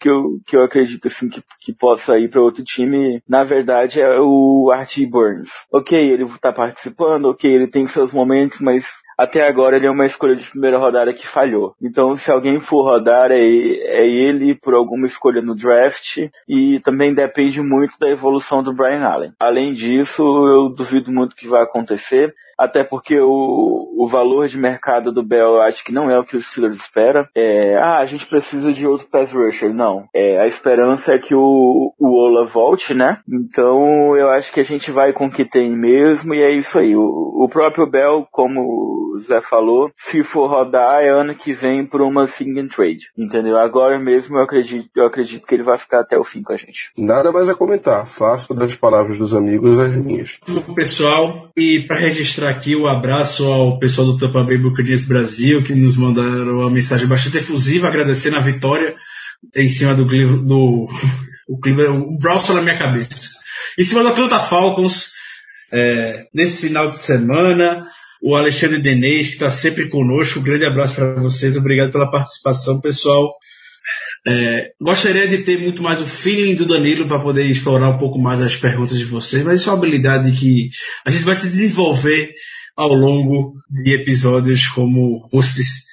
que 0.00 0.08
eu, 0.08 0.40
que 0.46 0.56
eu 0.56 0.64
acredito 0.64 1.06
assim 1.06 1.28
que, 1.28 1.42
que 1.60 1.72
possa 1.72 2.18
ir 2.18 2.30
para 2.30 2.40
outro 2.40 2.64
time, 2.64 3.22
na 3.28 3.44
verdade 3.44 4.00
é 4.00 4.18
o 4.18 4.70
Artie 4.72 5.06
Burns. 5.06 5.50
Ok, 5.70 5.98
ele 5.98 6.26
tá 6.40 6.52
participando, 6.52 7.26
ok, 7.26 7.52
ele 7.52 7.66
tem 7.66 7.86
seus 7.86 8.12
momentos, 8.12 8.60
mas 8.60 8.86
até 9.20 9.46
agora 9.46 9.76
ele 9.76 9.86
é 9.86 9.90
uma 9.90 10.06
escolha 10.06 10.34
de 10.34 10.48
primeira 10.48 10.78
rodada 10.78 11.12
que 11.12 11.28
falhou. 11.28 11.74
Então, 11.82 12.16
se 12.16 12.32
alguém 12.32 12.58
for 12.58 12.82
rodar, 12.82 13.30
é, 13.30 13.36
é 13.36 14.06
ele 14.08 14.54
por 14.54 14.72
alguma 14.72 15.04
escolha 15.04 15.42
no 15.42 15.54
draft 15.54 16.30
e 16.48 16.80
também 16.80 17.12
depende 17.12 17.60
muito 17.60 17.98
da 18.00 18.08
evolução 18.08 18.62
do 18.62 18.72
Brian 18.72 19.04
Allen. 19.04 19.32
Além 19.38 19.72
disso, 19.72 20.22
eu 20.22 20.69
duvido 20.70 21.10
muito 21.10 21.36
que 21.36 21.48
vai 21.48 21.62
acontecer 21.62 22.34
até 22.60 22.84
porque 22.84 23.18
o, 23.18 23.88
o 23.96 24.06
valor 24.06 24.46
de 24.46 24.58
mercado 24.58 25.10
do 25.10 25.22
Bell 25.22 25.54
eu 25.54 25.62
acho 25.62 25.82
que 25.82 25.92
não 25.92 26.10
é 26.10 26.18
o 26.18 26.24
que 26.24 26.36
os 26.36 26.46
Steelers 26.46 26.76
espera. 26.76 27.26
É, 27.34 27.76
ah, 27.78 28.00
a 28.00 28.04
gente 28.04 28.26
precisa 28.26 28.70
de 28.70 28.86
outro 28.86 29.08
pass 29.08 29.32
rusher. 29.32 29.72
Não. 29.72 30.04
É, 30.14 30.38
a 30.40 30.46
esperança 30.46 31.14
é 31.14 31.18
que 31.18 31.34
o, 31.34 31.94
o 31.98 32.06
Ola 32.06 32.44
volte, 32.44 32.92
né? 32.92 33.18
Então 33.26 34.14
eu 34.14 34.28
acho 34.28 34.52
que 34.52 34.60
a 34.60 34.64
gente 34.64 34.90
vai 34.90 35.14
com 35.14 35.26
o 35.26 35.30
que 35.30 35.44
tem 35.44 35.74
mesmo 35.74 36.34
e 36.34 36.42
é 36.42 36.54
isso 36.54 36.78
aí. 36.78 36.94
O, 36.94 37.44
o 37.44 37.48
próprio 37.48 37.88
Bell, 37.88 38.28
como 38.30 38.60
o 38.60 39.20
Zé 39.20 39.40
falou, 39.40 39.90
se 39.96 40.22
for 40.22 40.50
rodar 40.50 40.96
é 41.00 41.08
ano 41.08 41.34
que 41.34 41.54
vem 41.54 41.86
por 41.86 42.02
uma 42.02 42.26
single 42.26 42.68
trade. 42.68 43.10
Entendeu? 43.16 43.56
Agora 43.56 43.98
mesmo 43.98 44.36
eu 44.36 44.42
acredito, 44.42 44.90
eu 44.94 45.06
acredito 45.06 45.46
que 45.46 45.54
ele 45.54 45.62
vai 45.62 45.78
ficar 45.78 46.00
até 46.00 46.18
o 46.18 46.24
fim 46.24 46.42
com 46.42 46.52
a 46.52 46.56
gente. 46.56 46.92
Nada 46.98 47.32
mais 47.32 47.48
a 47.48 47.54
comentar. 47.54 48.06
Faço 48.06 48.52
das 48.52 48.74
palavras 48.74 49.18
dos 49.18 49.34
amigos 49.34 49.78
as 49.78 49.96
minhas. 49.96 50.38
Pessoal, 50.74 51.50
e 51.56 51.80
para 51.80 51.96
registrar 51.96 52.49
aqui 52.50 52.76
o 52.76 52.86
abraço 52.86 53.46
ao 53.46 53.78
pessoal 53.78 54.08
do 54.08 54.18
Tampa 54.18 54.42
Bay 54.42 54.58
Buccaneers 54.58 55.06
Brasil, 55.06 55.62
que 55.64 55.74
nos 55.74 55.96
mandaram 55.96 56.60
uma 56.60 56.70
mensagem 56.70 57.06
bastante 57.06 57.38
efusiva, 57.38 57.88
agradecendo 57.88 58.36
a 58.36 58.40
vitória 58.40 58.94
em 59.54 59.68
cima 59.68 59.94
do, 59.94 60.04
do 60.04 60.88
o 61.48 61.58
Cleveland, 61.58 62.04
o 62.04 62.18
Browns 62.18 62.48
na 62.48 62.62
minha 62.62 62.78
cabeça. 62.78 63.30
Em 63.78 63.84
cima 63.84 64.02
do 64.02 64.08
Atlanta 64.08 64.38
Falcons, 64.38 65.12
é, 65.72 66.24
nesse 66.34 66.60
final 66.60 66.88
de 66.88 66.98
semana, 66.98 67.86
o 68.22 68.34
Alexandre 68.34 68.78
Denez, 68.78 69.28
que 69.28 69.32
está 69.34 69.50
sempre 69.50 69.88
conosco, 69.88 70.40
um 70.40 70.42
grande 70.42 70.66
abraço 70.66 70.96
para 70.96 71.14
vocês, 71.14 71.56
obrigado 71.56 71.92
pela 71.92 72.10
participação, 72.10 72.80
pessoal. 72.80 73.34
É, 74.26 74.72
gostaria 74.80 75.26
de 75.26 75.38
ter 75.38 75.58
muito 75.60 75.82
mais 75.82 76.00
o 76.00 76.06
feeling 76.06 76.54
do 76.54 76.66
Danilo 76.66 77.08
para 77.08 77.20
poder 77.20 77.46
explorar 77.46 77.88
um 77.88 77.98
pouco 77.98 78.18
mais 78.18 78.40
as 78.40 78.56
perguntas 78.56 78.98
de 78.98 79.04
vocês, 79.06 79.42
mas 79.44 79.60
isso 79.60 79.70
é 79.70 79.72
uma 79.72 79.78
habilidade 79.78 80.32
que 80.32 80.68
a 81.04 81.10
gente 81.10 81.24
vai 81.24 81.34
se 81.34 81.48
desenvolver 81.48 82.30
ao 82.76 82.92
longo 82.92 83.54
de 83.82 83.94
episódios 83.94 84.68
como 84.68 85.28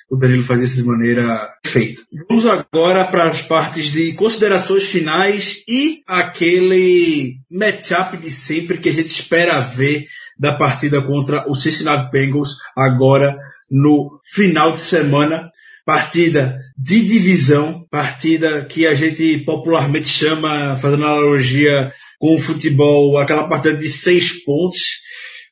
o 0.09 0.15
Danilo 0.17 0.43
faz 0.43 0.61
isso 0.61 0.77
de 0.77 0.87
maneira 0.87 1.53
feita. 1.65 2.01
Vamos 2.29 2.45
agora 2.45 3.05
para 3.05 3.25
as 3.25 3.41
partes 3.41 3.91
de 3.91 4.13
considerações 4.13 4.85
finais 4.85 5.63
e 5.67 6.01
aquele 6.07 7.39
matchup 7.51 8.17
de 8.17 8.31
sempre 8.31 8.77
que 8.77 8.89
a 8.89 8.93
gente 8.93 9.09
espera 9.09 9.59
ver 9.59 10.05
da 10.39 10.53
partida 10.53 11.01
contra 11.01 11.49
o 11.49 11.53
Cincinnati 11.53 12.11
Bengals 12.11 12.55
agora 12.75 13.37
no 13.69 14.19
final 14.23 14.71
de 14.71 14.79
semana 14.79 15.49
partida 15.87 16.59
de 16.77 16.99
divisão, 16.99 17.87
partida 17.89 18.65
que 18.65 18.85
a 18.85 18.93
gente 18.93 19.45
popularmente 19.45 20.09
chama, 20.09 20.75
fazendo 20.75 21.05
analogia 21.05 21.89
com 22.19 22.35
o 22.35 22.41
futebol, 22.41 23.17
aquela 23.17 23.47
partida 23.47 23.77
de 23.77 23.87
seis 23.87 24.43
pontos. 24.43 24.97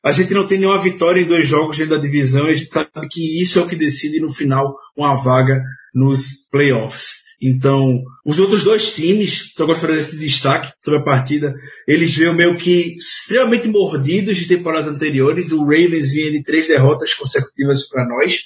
A 0.04 0.12
gente 0.12 0.34
não 0.34 0.46
tem 0.46 0.58
nenhuma 0.58 0.78
vitória 0.78 1.22
em 1.22 1.26
dois 1.26 1.48
jogos 1.48 1.78
dentro 1.78 1.96
da 1.96 2.02
divisão 2.02 2.46
e 2.46 2.50
a 2.50 2.54
gente 2.54 2.70
sabe 2.70 2.90
que 3.10 3.42
isso 3.42 3.58
é 3.58 3.62
o 3.62 3.66
que 3.66 3.74
decide 3.74 4.20
no 4.20 4.30
final 4.30 4.76
uma 4.94 5.14
vaga 5.14 5.64
nos 5.94 6.46
playoffs. 6.50 7.25
Então, 7.40 8.02
os 8.24 8.38
outros 8.38 8.64
dois 8.64 8.94
times, 8.94 9.52
só 9.54 9.66
gosto 9.66 9.80
de 9.80 9.86
fazer 9.86 10.00
esse 10.00 10.18
destaque 10.18 10.72
sobre 10.82 11.00
a 11.00 11.04
partida, 11.04 11.54
eles 11.86 12.16
veio 12.16 12.34
meio 12.34 12.56
que 12.56 12.96
extremamente 12.96 13.68
mordidos 13.68 14.36
de 14.36 14.46
temporadas 14.46 14.88
anteriores. 14.88 15.52
O 15.52 15.62
Ravens 15.64 16.12
vinha 16.12 16.30
de 16.30 16.42
três 16.42 16.66
derrotas 16.66 17.14
consecutivas 17.14 17.88
para 17.88 18.06
nós. 18.06 18.40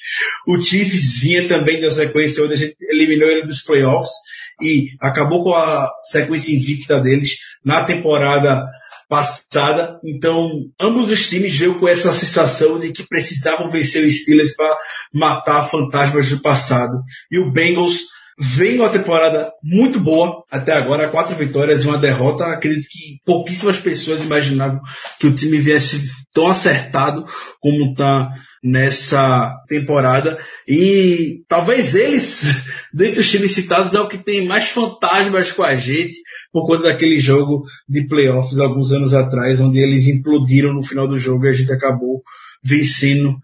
O 0.47 0.61
Chiefs 0.61 1.21
vinha 1.21 1.49
também 1.49 1.81
da 1.81 1.91
sequência 1.91 2.45
onde 2.45 2.55
a 2.55 2.57
gente 2.57 2.77
eliminou 2.81 3.29
ele 3.29 3.47
dos 3.47 3.63
playoffs 3.63 4.13
e 4.61 4.89
acabou 5.01 5.45
com 5.45 5.55
a 5.55 5.89
sequência 6.03 6.55
invicta 6.55 7.01
deles 7.01 7.39
na 7.65 7.85
temporada 7.85 8.67
passada. 9.09 9.99
Então, 10.05 10.49
ambos 10.81 11.11
os 11.11 11.29
times 11.29 11.57
veio 11.57 11.79
com 11.79 11.89
essa 11.89 12.13
sensação 12.13 12.79
de 12.79 12.93
que 12.93 13.07
precisavam 13.07 13.71
vencer 13.71 14.07
os 14.07 14.23
Steelers 14.23 14.55
para 14.55 14.77
matar 15.13 15.65
fantasmas 15.65 16.31
do 16.31 16.41
passado. 16.41 17.03
E 17.31 17.39
o 17.39 17.51
Bengals 17.51 18.05
Vem 18.43 18.81
uma 18.81 18.89
temporada 18.89 19.53
muito 19.63 20.01
boa 20.01 20.43
até 20.51 20.73
agora, 20.73 21.11
quatro 21.11 21.37
vitórias 21.37 21.85
e 21.85 21.87
uma 21.87 21.99
derrota. 21.99 22.47
Acredito 22.47 22.87
que 22.91 23.19
pouquíssimas 23.23 23.77
pessoas 23.77 24.25
imaginavam 24.25 24.81
que 25.19 25.27
o 25.27 25.35
time 25.35 25.59
viesse 25.59 26.01
tão 26.33 26.47
acertado 26.47 27.23
como 27.61 27.91
está 27.91 28.31
nessa 28.65 29.55
temporada. 29.69 30.39
E 30.67 31.45
talvez 31.49 31.95
eles, 31.95 32.65
dentre 32.95 33.21
os 33.21 33.31
times 33.31 33.53
citados, 33.53 33.93
é 33.93 34.01
o 34.01 34.09
que 34.09 34.17
tem 34.17 34.47
mais 34.47 34.71
fantasmas 34.71 35.53
com 35.53 35.63
a 35.63 35.77
gente 35.77 36.17
por 36.51 36.67
conta 36.67 36.85
daquele 36.85 37.19
jogo 37.19 37.63
de 37.87 38.07
playoffs 38.07 38.59
alguns 38.59 38.91
anos 38.91 39.13
atrás, 39.13 39.61
onde 39.61 39.79
eles 39.81 40.07
implodiram 40.07 40.73
no 40.73 40.83
final 40.83 41.07
do 41.07 41.19
jogo 41.19 41.45
e 41.45 41.51
a 41.51 41.53
gente 41.53 41.73
acabou 41.73 42.23
vencendo 42.65 43.37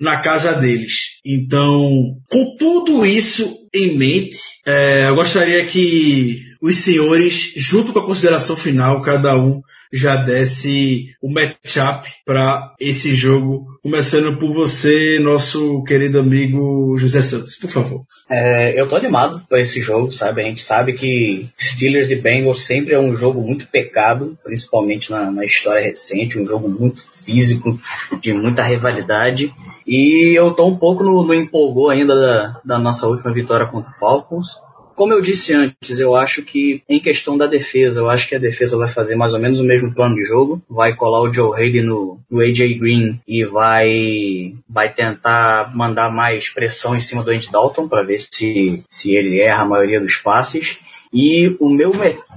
na 0.00 0.18
casa 0.18 0.52
deles. 0.52 1.20
Então, 1.24 2.18
com 2.28 2.56
tudo 2.56 3.04
isso 3.06 3.68
em 3.74 3.96
mente, 3.96 4.38
é, 4.66 5.08
eu 5.08 5.14
gostaria 5.14 5.66
que 5.66 6.42
os 6.60 6.76
senhores, 6.76 7.52
junto 7.56 7.92
com 7.92 7.98
a 7.98 8.06
consideração 8.06 8.56
final, 8.56 9.02
cada 9.02 9.36
um 9.36 9.60
já 9.94 10.16
desse 10.16 11.14
o 11.22 11.32
matchup 11.32 12.08
para 12.26 12.74
esse 12.80 13.14
jogo, 13.14 13.64
começando 13.80 14.36
por 14.38 14.52
você, 14.52 15.20
nosso 15.20 15.84
querido 15.84 16.18
amigo 16.18 16.96
José 16.98 17.22
Santos, 17.22 17.54
por 17.54 17.70
favor. 17.70 18.00
É, 18.28 18.78
eu 18.78 18.88
tô 18.88 18.96
animado 18.96 19.42
para 19.48 19.60
esse 19.60 19.80
jogo, 19.80 20.10
sabe? 20.10 20.42
A 20.42 20.44
gente 20.44 20.62
sabe 20.62 20.94
que 20.94 21.48
Steelers 21.60 22.10
e 22.10 22.16
Bengals 22.16 22.62
sempre 22.62 22.94
é 22.94 22.98
um 22.98 23.14
jogo 23.14 23.40
muito 23.40 23.68
pecado, 23.68 24.36
principalmente 24.42 25.12
na, 25.12 25.30
na 25.30 25.44
história 25.44 25.82
recente, 25.82 26.40
um 26.40 26.46
jogo 26.46 26.68
muito 26.68 27.00
físico, 27.24 27.78
de 28.20 28.32
muita 28.32 28.64
rivalidade. 28.64 29.54
E 29.86 30.36
eu 30.36 30.52
tô 30.54 30.66
um 30.66 30.76
pouco 30.76 31.04
no, 31.04 31.24
no 31.24 31.34
empolgou 31.34 31.90
ainda 31.90 32.14
da, 32.14 32.60
da 32.64 32.78
nossa 32.78 33.06
última 33.06 33.32
vitória 33.32 33.66
contra 33.66 33.92
o 33.92 33.98
Falcons. 33.98 34.58
Como 34.94 35.12
eu 35.12 35.20
disse 35.20 35.52
antes, 35.52 35.98
eu 35.98 36.14
acho 36.14 36.42
que 36.42 36.82
em 36.88 37.00
questão 37.00 37.36
da 37.36 37.46
defesa, 37.46 38.00
eu 38.00 38.08
acho 38.08 38.28
que 38.28 38.34
a 38.34 38.38
defesa 38.38 38.76
vai 38.76 38.88
fazer 38.88 39.16
mais 39.16 39.34
ou 39.34 39.40
menos 39.40 39.60
o 39.60 39.64
mesmo 39.64 39.94
plano 39.94 40.14
de 40.14 40.24
jogo, 40.24 40.62
vai 40.68 40.94
colar 40.94 41.22
o 41.22 41.32
Joe 41.32 41.52
Haley 41.52 41.82
no, 41.82 42.18
no 42.30 42.40
AJ 42.40 42.78
Green 42.78 43.20
e 43.26 43.44
vai 43.44 44.54
vai 44.68 44.92
tentar 44.92 45.74
mandar 45.74 46.10
mais 46.10 46.48
pressão 46.48 46.96
em 46.96 47.00
cima 47.00 47.22
do 47.22 47.30
Andy 47.30 47.50
Dalton 47.50 47.88
para 47.88 48.04
ver 48.04 48.18
se, 48.18 48.82
se 48.88 49.14
ele 49.14 49.40
erra 49.40 49.62
a 49.62 49.68
maioria 49.68 50.00
dos 50.00 50.16
passes. 50.16 50.78
E 51.12 51.54
o 51.60 51.68
meu 51.68 51.92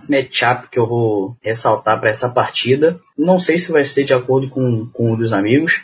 matchup 0.08 0.70
que 0.70 0.78
eu 0.78 0.86
vou 0.86 1.36
ressaltar 1.42 2.00
para 2.00 2.12
essa 2.12 2.30
partida, 2.30 3.00
não 3.18 3.40
sei 3.40 3.58
se 3.58 3.72
vai 3.72 3.84
ser 3.84 4.04
de 4.04 4.14
acordo 4.14 4.50
com, 4.50 4.86
com 4.94 5.14
um 5.14 5.18
dos 5.18 5.34
amigos, 5.34 5.84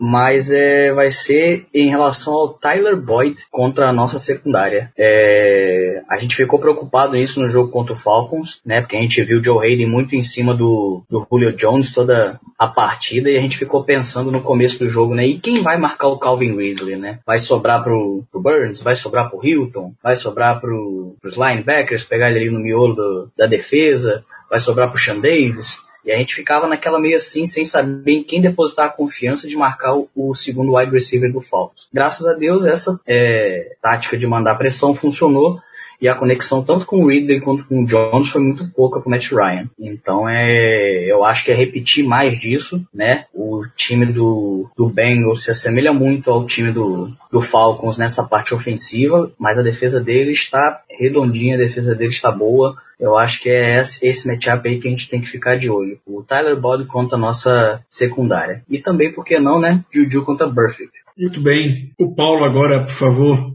mas 0.00 0.50
é, 0.50 0.92
vai 0.92 1.12
ser 1.12 1.66
em 1.74 1.90
relação 1.90 2.32
ao 2.32 2.54
Tyler 2.54 2.96
Boyd 2.96 3.36
contra 3.50 3.88
a 3.88 3.92
nossa 3.92 4.18
secundária. 4.18 4.90
É, 4.96 6.02
a 6.08 6.16
gente 6.16 6.34
ficou 6.34 6.58
preocupado 6.58 7.12
nisso 7.12 7.40
no 7.40 7.48
jogo 7.48 7.70
contra 7.70 7.92
o 7.92 7.96
Falcons, 7.96 8.60
né? 8.64 8.80
Porque 8.80 8.96
a 8.96 9.00
gente 9.00 9.22
viu 9.22 9.40
o 9.40 9.44
Joe 9.44 9.66
Hayden 9.66 9.86
muito 9.86 10.16
em 10.16 10.22
cima 10.22 10.54
do, 10.54 11.02
do 11.08 11.26
Julio 11.30 11.52
Jones 11.52 11.92
toda 11.92 12.40
a 12.58 12.66
partida 12.66 13.30
e 13.30 13.36
a 13.36 13.40
gente 13.40 13.58
ficou 13.58 13.84
pensando 13.84 14.32
no 14.32 14.40
começo 14.40 14.78
do 14.78 14.88
jogo, 14.88 15.14
né? 15.14 15.26
E 15.26 15.38
quem 15.38 15.62
vai 15.62 15.76
marcar 15.76 16.08
o 16.08 16.18
Calvin 16.18 16.56
Ridley, 16.56 16.96
né? 16.96 17.18
Vai 17.26 17.38
sobrar 17.38 17.84
pro, 17.84 18.24
pro 18.32 18.40
Burns? 18.40 18.80
Vai 18.80 18.96
sobrar 18.96 19.28
pro 19.28 19.44
Hilton? 19.44 19.92
Vai 20.02 20.16
sobrar 20.16 20.60
pro, 20.60 21.14
pros 21.20 21.36
linebackers? 21.36 22.04
Pegar 22.04 22.30
ele 22.30 22.40
ali 22.40 22.50
no 22.50 22.60
miolo 22.60 22.94
do, 22.94 23.30
da 23.36 23.46
defesa? 23.46 24.24
Vai 24.48 24.58
sobrar 24.58 24.90
pro 24.90 24.98
Sean 24.98 25.20
Davis? 25.20 25.78
E 26.04 26.12
a 26.12 26.16
gente 26.16 26.34
ficava 26.34 26.66
naquela 26.66 26.98
meio 26.98 27.16
assim, 27.16 27.44
sem 27.46 27.64
saber 27.64 28.12
em 28.12 28.24
quem 28.24 28.40
depositar 28.40 28.86
a 28.86 28.90
confiança 28.90 29.46
de 29.46 29.56
marcar 29.56 29.94
o, 29.94 30.08
o 30.14 30.34
segundo 30.34 30.76
wide 30.76 30.92
receiver 30.92 31.32
do 31.32 31.40
Falcons. 31.40 31.88
Graças 31.92 32.26
a 32.26 32.32
Deus, 32.32 32.64
essa 32.64 32.98
é, 33.06 33.76
tática 33.82 34.16
de 34.16 34.26
mandar 34.26 34.56
pressão 34.56 34.94
funcionou 34.94 35.60
e 36.00 36.08
a 36.08 36.14
conexão 36.14 36.62
tanto 36.62 36.86
com 36.86 37.02
o 37.02 37.08
Ridley 37.08 37.40
quanto 37.40 37.64
com 37.64 37.82
o 37.82 37.86
Jones 37.86 38.30
foi 38.30 38.40
muito 38.40 38.68
pouca 38.70 39.00
com 39.00 39.08
o 39.08 39.10
Matt 39.10 39.30
Ryan. 39.30 39.68
Então 39.78 40.28
é, 40.28 41.04
eu 41.10 41.24
acho 41.24 41.44
que 41.44 41.50
é 41.50 41.54
repetir 41.54 42.04
mais 42.04 42.38
disso, 42.38 42.84
né? 42.92 43.26
O 43.34 43.64
time 43.76 44.06
do, 44.06 44.68
do 44.76 44.88
Bengals 44.88 45.44
se 45.44 45.50
assemelha 45.50 45.92
muito 45.92 46.30
ao 46.30 46.46
time 46.46 46.72
do, 46.72 47.10
do 47.30 47.42
Falcons 47.42 47.98
nessa 47.98 48.24
parte 48.24 48.54
ofensiva, 48.54 49.30
mas 49.38 49.58
a 49.58 49.62
defesa 49.62 50.00
dele 50.00 50.30
está 50.30 50.80
redondinha, 50.88 51.56
a 51.56 51.58
defesa 51.58 51.94
dele 51.94 52.10
está 52.10 52.30
boa. 52.30 52.76
Eu 52.98 53.16
acho 53.16 53.40
que 53.40 53.48
é 53.48 53.80
esse 53.80 54.28
matchup 54.28 54.68
aí 54.68 54.78
que 54.78 54.86
a 54.86 54.90
gente 54.90 55.08
tem 55.08 55.22
que 55.22 55.28
ficar 55.28 55.56
de 55.56 55.70
olho. 55.70 55.98
O 56.06 56.22
Tyler 56.22 56.60
Boyd 56.60 56.84
contra 56.86 57.16
a 57.16 57.20
nossa 57.20 57.80
secundária. 57.88 58.62
E 58.68 58.78
também, 58.78 59.10
por 59.10 59.24
que 59.24 59.38
não, 59.38 59.58
né? 59.58 59.82
Juju 59.90 60.22
contra 60.22 60.46
Burfict. 60.46 60.92
Muito 61.16 61.40
bem. 61.40 61.92
O 61.98 62.14
Paulo 62.14 62.44
agora, 62.44 62.80
por 62.80 62.92
favor, 62.92 63.54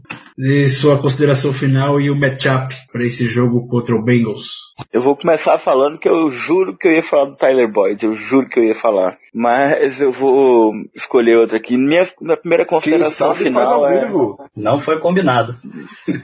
sua 0.68 1.00
consideração 1.00 1.52
final 1.52 2.00
e 2.00 2.10
o 2.10 2.16
matchup 2.16 2.74
para 2.92 3.04
esse 3.04 3.26
jogo 3.26 3.66
contra 3.68 3.94
o 3.94 4.02
Bengals. 4.02 4.74
Eu 4.92 5.00
vou 5.02 5.16
começar 5.16 5.58
falando 5.58 5.98
que 5.98 6.08
eu 6.08 6.28
juro 6.28 6.76
que 6.76 6.86
eu 6.86 6.92
ia 6.92 7.02
falar 7.02 7.26
do 7.26 7.36
Tyler 7.36 7.70
Boyd, 7.70 8.04
eu 8.04 8.12
juro 8.12 8.46
que 8.46 8.60
eu 8.60 8.64
ia 8.64 8.74
falar. 8.74 9.16
Mas 9.32 10.00
eu 10.00 10.10
vou 10.10 10.72
escolher 10.94 11.36
outra 11.36 11.58
aqui. 11.58 11.76
Minha, 11.76 12.02
minha 12.20 12.36
primeira 12.38 12.64
consideração 12.64 13.34
final 13.34 13.86
é... 13.86 14.10
Não 14.56 14.80
foi 14.80 14.98
combinado. 14.98 15.54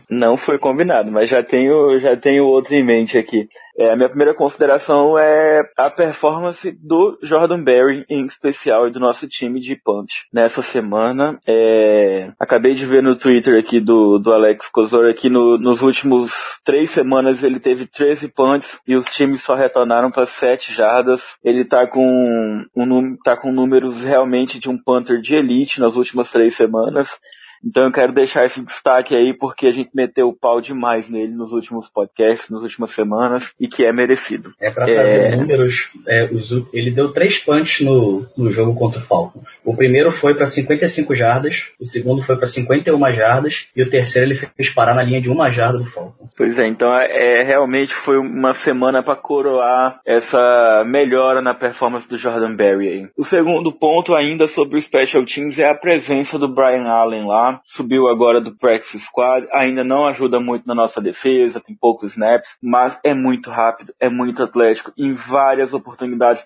Não 0.08 0.36
foi 0.36 0.58
combinado, 0.58 1.10
mas 1.10 1.28
já 1.28 1.42
tenho, 1.42 1.98
já 1.98 2.16
tenho 2.16 2.44
outro 2.44 2.74
em 2.74 2.82
mente 2.82 3.18
aqui. 3.18 3.48
É, 3.76 3.92
a 3.92 3.96
minha 3.96 4.08
primeira 4.08 4.34
consideração 4.34 5.18
é 5.18 5.62
a 5.76 5.90
performance 5.90 6.70
do 6.72 7.18
Jordan 7.22 7.62
Berry, 7.62 8.04
em 8.08 8.24
especial, 8.24 8.88
e 8.88 8.92
do 8.92 9.00
nosso 9.00 9.28
time 9.28 9.60
de 9.60 9.76
punch. 9.76 10.26
Nessa 10.32 10.62
semana, 10.62 11.38
é, 11.46 12.30
acabei 12.40 12.74
de 12.74 12.86
ver 12.86 13.02
no 13.02 13.16
Twitter 13.16 13.58
aqui 13.58 13.78
do, 13.78 14.01
do 14.18 14.32
Alex 14.32 14.68
Kozor 14.68 15.14
que 15.14 15.28
no, 15.28 15.58
nos 15.58 15.82
últimos 15.82 16.32
três 16.64 16.90
semanas 16.90 17.42
ele 17.42 17.60
teve 17.60 17.86
13 17.86 18.28
punts 18.28 18.78
e 18.86 18.94
os 18.94 19.04
times 19.06 19.42
só 19.42 19.54
retornaram 19.54 20.10
para 20.10 20.26
7 20.26 20.72
jardas. 20.72 21.36
Ele 21.42 21.64
tá 21.64 21.86
com, 21.86 22.64
um, 22.76 23.16
tá 23.24 23.36
com 23.36 23.52
números 23.52 24.02
realmente 24.04 24.58
de 24.58 24.68
um 24.68 24.78
punter 24.78 25.20
de 25.20 25.34
elite 25.34 25.80
nas 25.80 25.96
últimas 25.96 26.30
três 26.30 26.54
semanas. 26.54 27.18
Então 27.64 27.84
eu 27.84 27.92
quero 27.92 28.12
deixar 28.12 28.44
esse 28.44 28.62
destaque 28.62 29.14
aí 29.14 29.32
porque 29.32 29.66
a 29.66 29.70
gente 29.70 29.90
meteu 29.94 30.28
o 30.28 30.36
pau 30.36 30.60
demais 30.60 31.08
nele 31.08 31.32
nos 31.32 31.52
últimos 31.52 31.88
podcasts, 31.88 32.50
nas 32.50 32.62
últimas 32.62 32.90
semanas, 32.90 33.52
e 33.58 33.68
que 33.68 33.84
é 33.84 33.92
merecido. 33.92 34.52
É 34.60 34.70
para 34.70 34.86
trazer 34.86 35.24
é... 35.24 35.36
números, 35.36 35.90
é, 36.06 36.28
ele 36.72 36.90
deu 36.90 37.12
três 37.12 37.38
punts 37.38 37.80
no, 37.80 38.26
no 38.36 38.50
jogo 38.50 38.74
contra 38.74 39.00
o 39.00 39.02
Falcons. 39.02 39.44
O 39.64 39.76
primeiro 39.76 40.10
foi 40.10 40.34
para 40.34 40.46
55 40.46 41.14
jardas, 41.14 41.70
o 41.80 41.86
segundo 41.86 42.22
foi 42.22 42.36
para 42.36 42.46
51 42.46 43.14
jardas, 43.14 43.68
e 43.76 43.82
o 43.82 43.88
terceiro 43.88 44.28
ele 44.28 44.34
fez 44.34 44.70
parar 44.70 44.94
na 44.94 45.02
linha 45.02 45.20
de 45.20 45.30
uma 45.30 45.50
jarda 45.50 45.78
do 45.78 45.86
Falcons. 45.86 46.30
Pois 46.36 46.58
é, 46.58 46.66
então 46.66 46.92
é, 46.94 47.42
realmente 47.44 47.94
foi 47.94 48.18
uma 48.18 48.52
semana 48.52 49.02
para 49.02 49.16
coroar 49.16 50.00
essa 50.04 50.84
melhora 50.86 51.40
na 51.40 51.54
performance 51.54 52.08
do 52.08 52.18
Jordan 52.18 52.54
Berry 52.54 52.88
aí. 52.88 53.08
O 53.16 53.24
segundo 53.24 53.72
ponto 53.72 54.14
ainda 54.14 54.46
sobre 54.46 54.76
o 54.76 54.80
Special 54.80 55.24
Teams 55.24 55.58
é 55.58 55.68
a 55.68 55.74
presença 55.74 56.38
do 56.38 56.48
Brian 56.48 56.88
Allen 56.88 57.26
lá, 57.26 57.51
subiu 57.64 58.08
agora 58.08 58.40
do 58.40 58.56
practice 58.56 58.98
squad, 58.98 59.46
ainda 59.52 59.84
não 59.84 60.06
ajuda 60.06 60.40
muito 60.40 60.66
na 60.66 60.74
nossa 60.74 61.00
defesa, 61.00 61.60
tem 61.60 61.76
poucos 61.76 62.12
snaps, 62.12 62.56
mas 62.62 62.98
é 63.04 63.14
muito 63.14 63.50
rápido, 63.50 63.94
é 64.00 64.08
muito 64.08 64.42
atlético, 64.42 64.92
em 64.96 65.12
várias 65.12 65.72
oportunidades, 65.74 66.44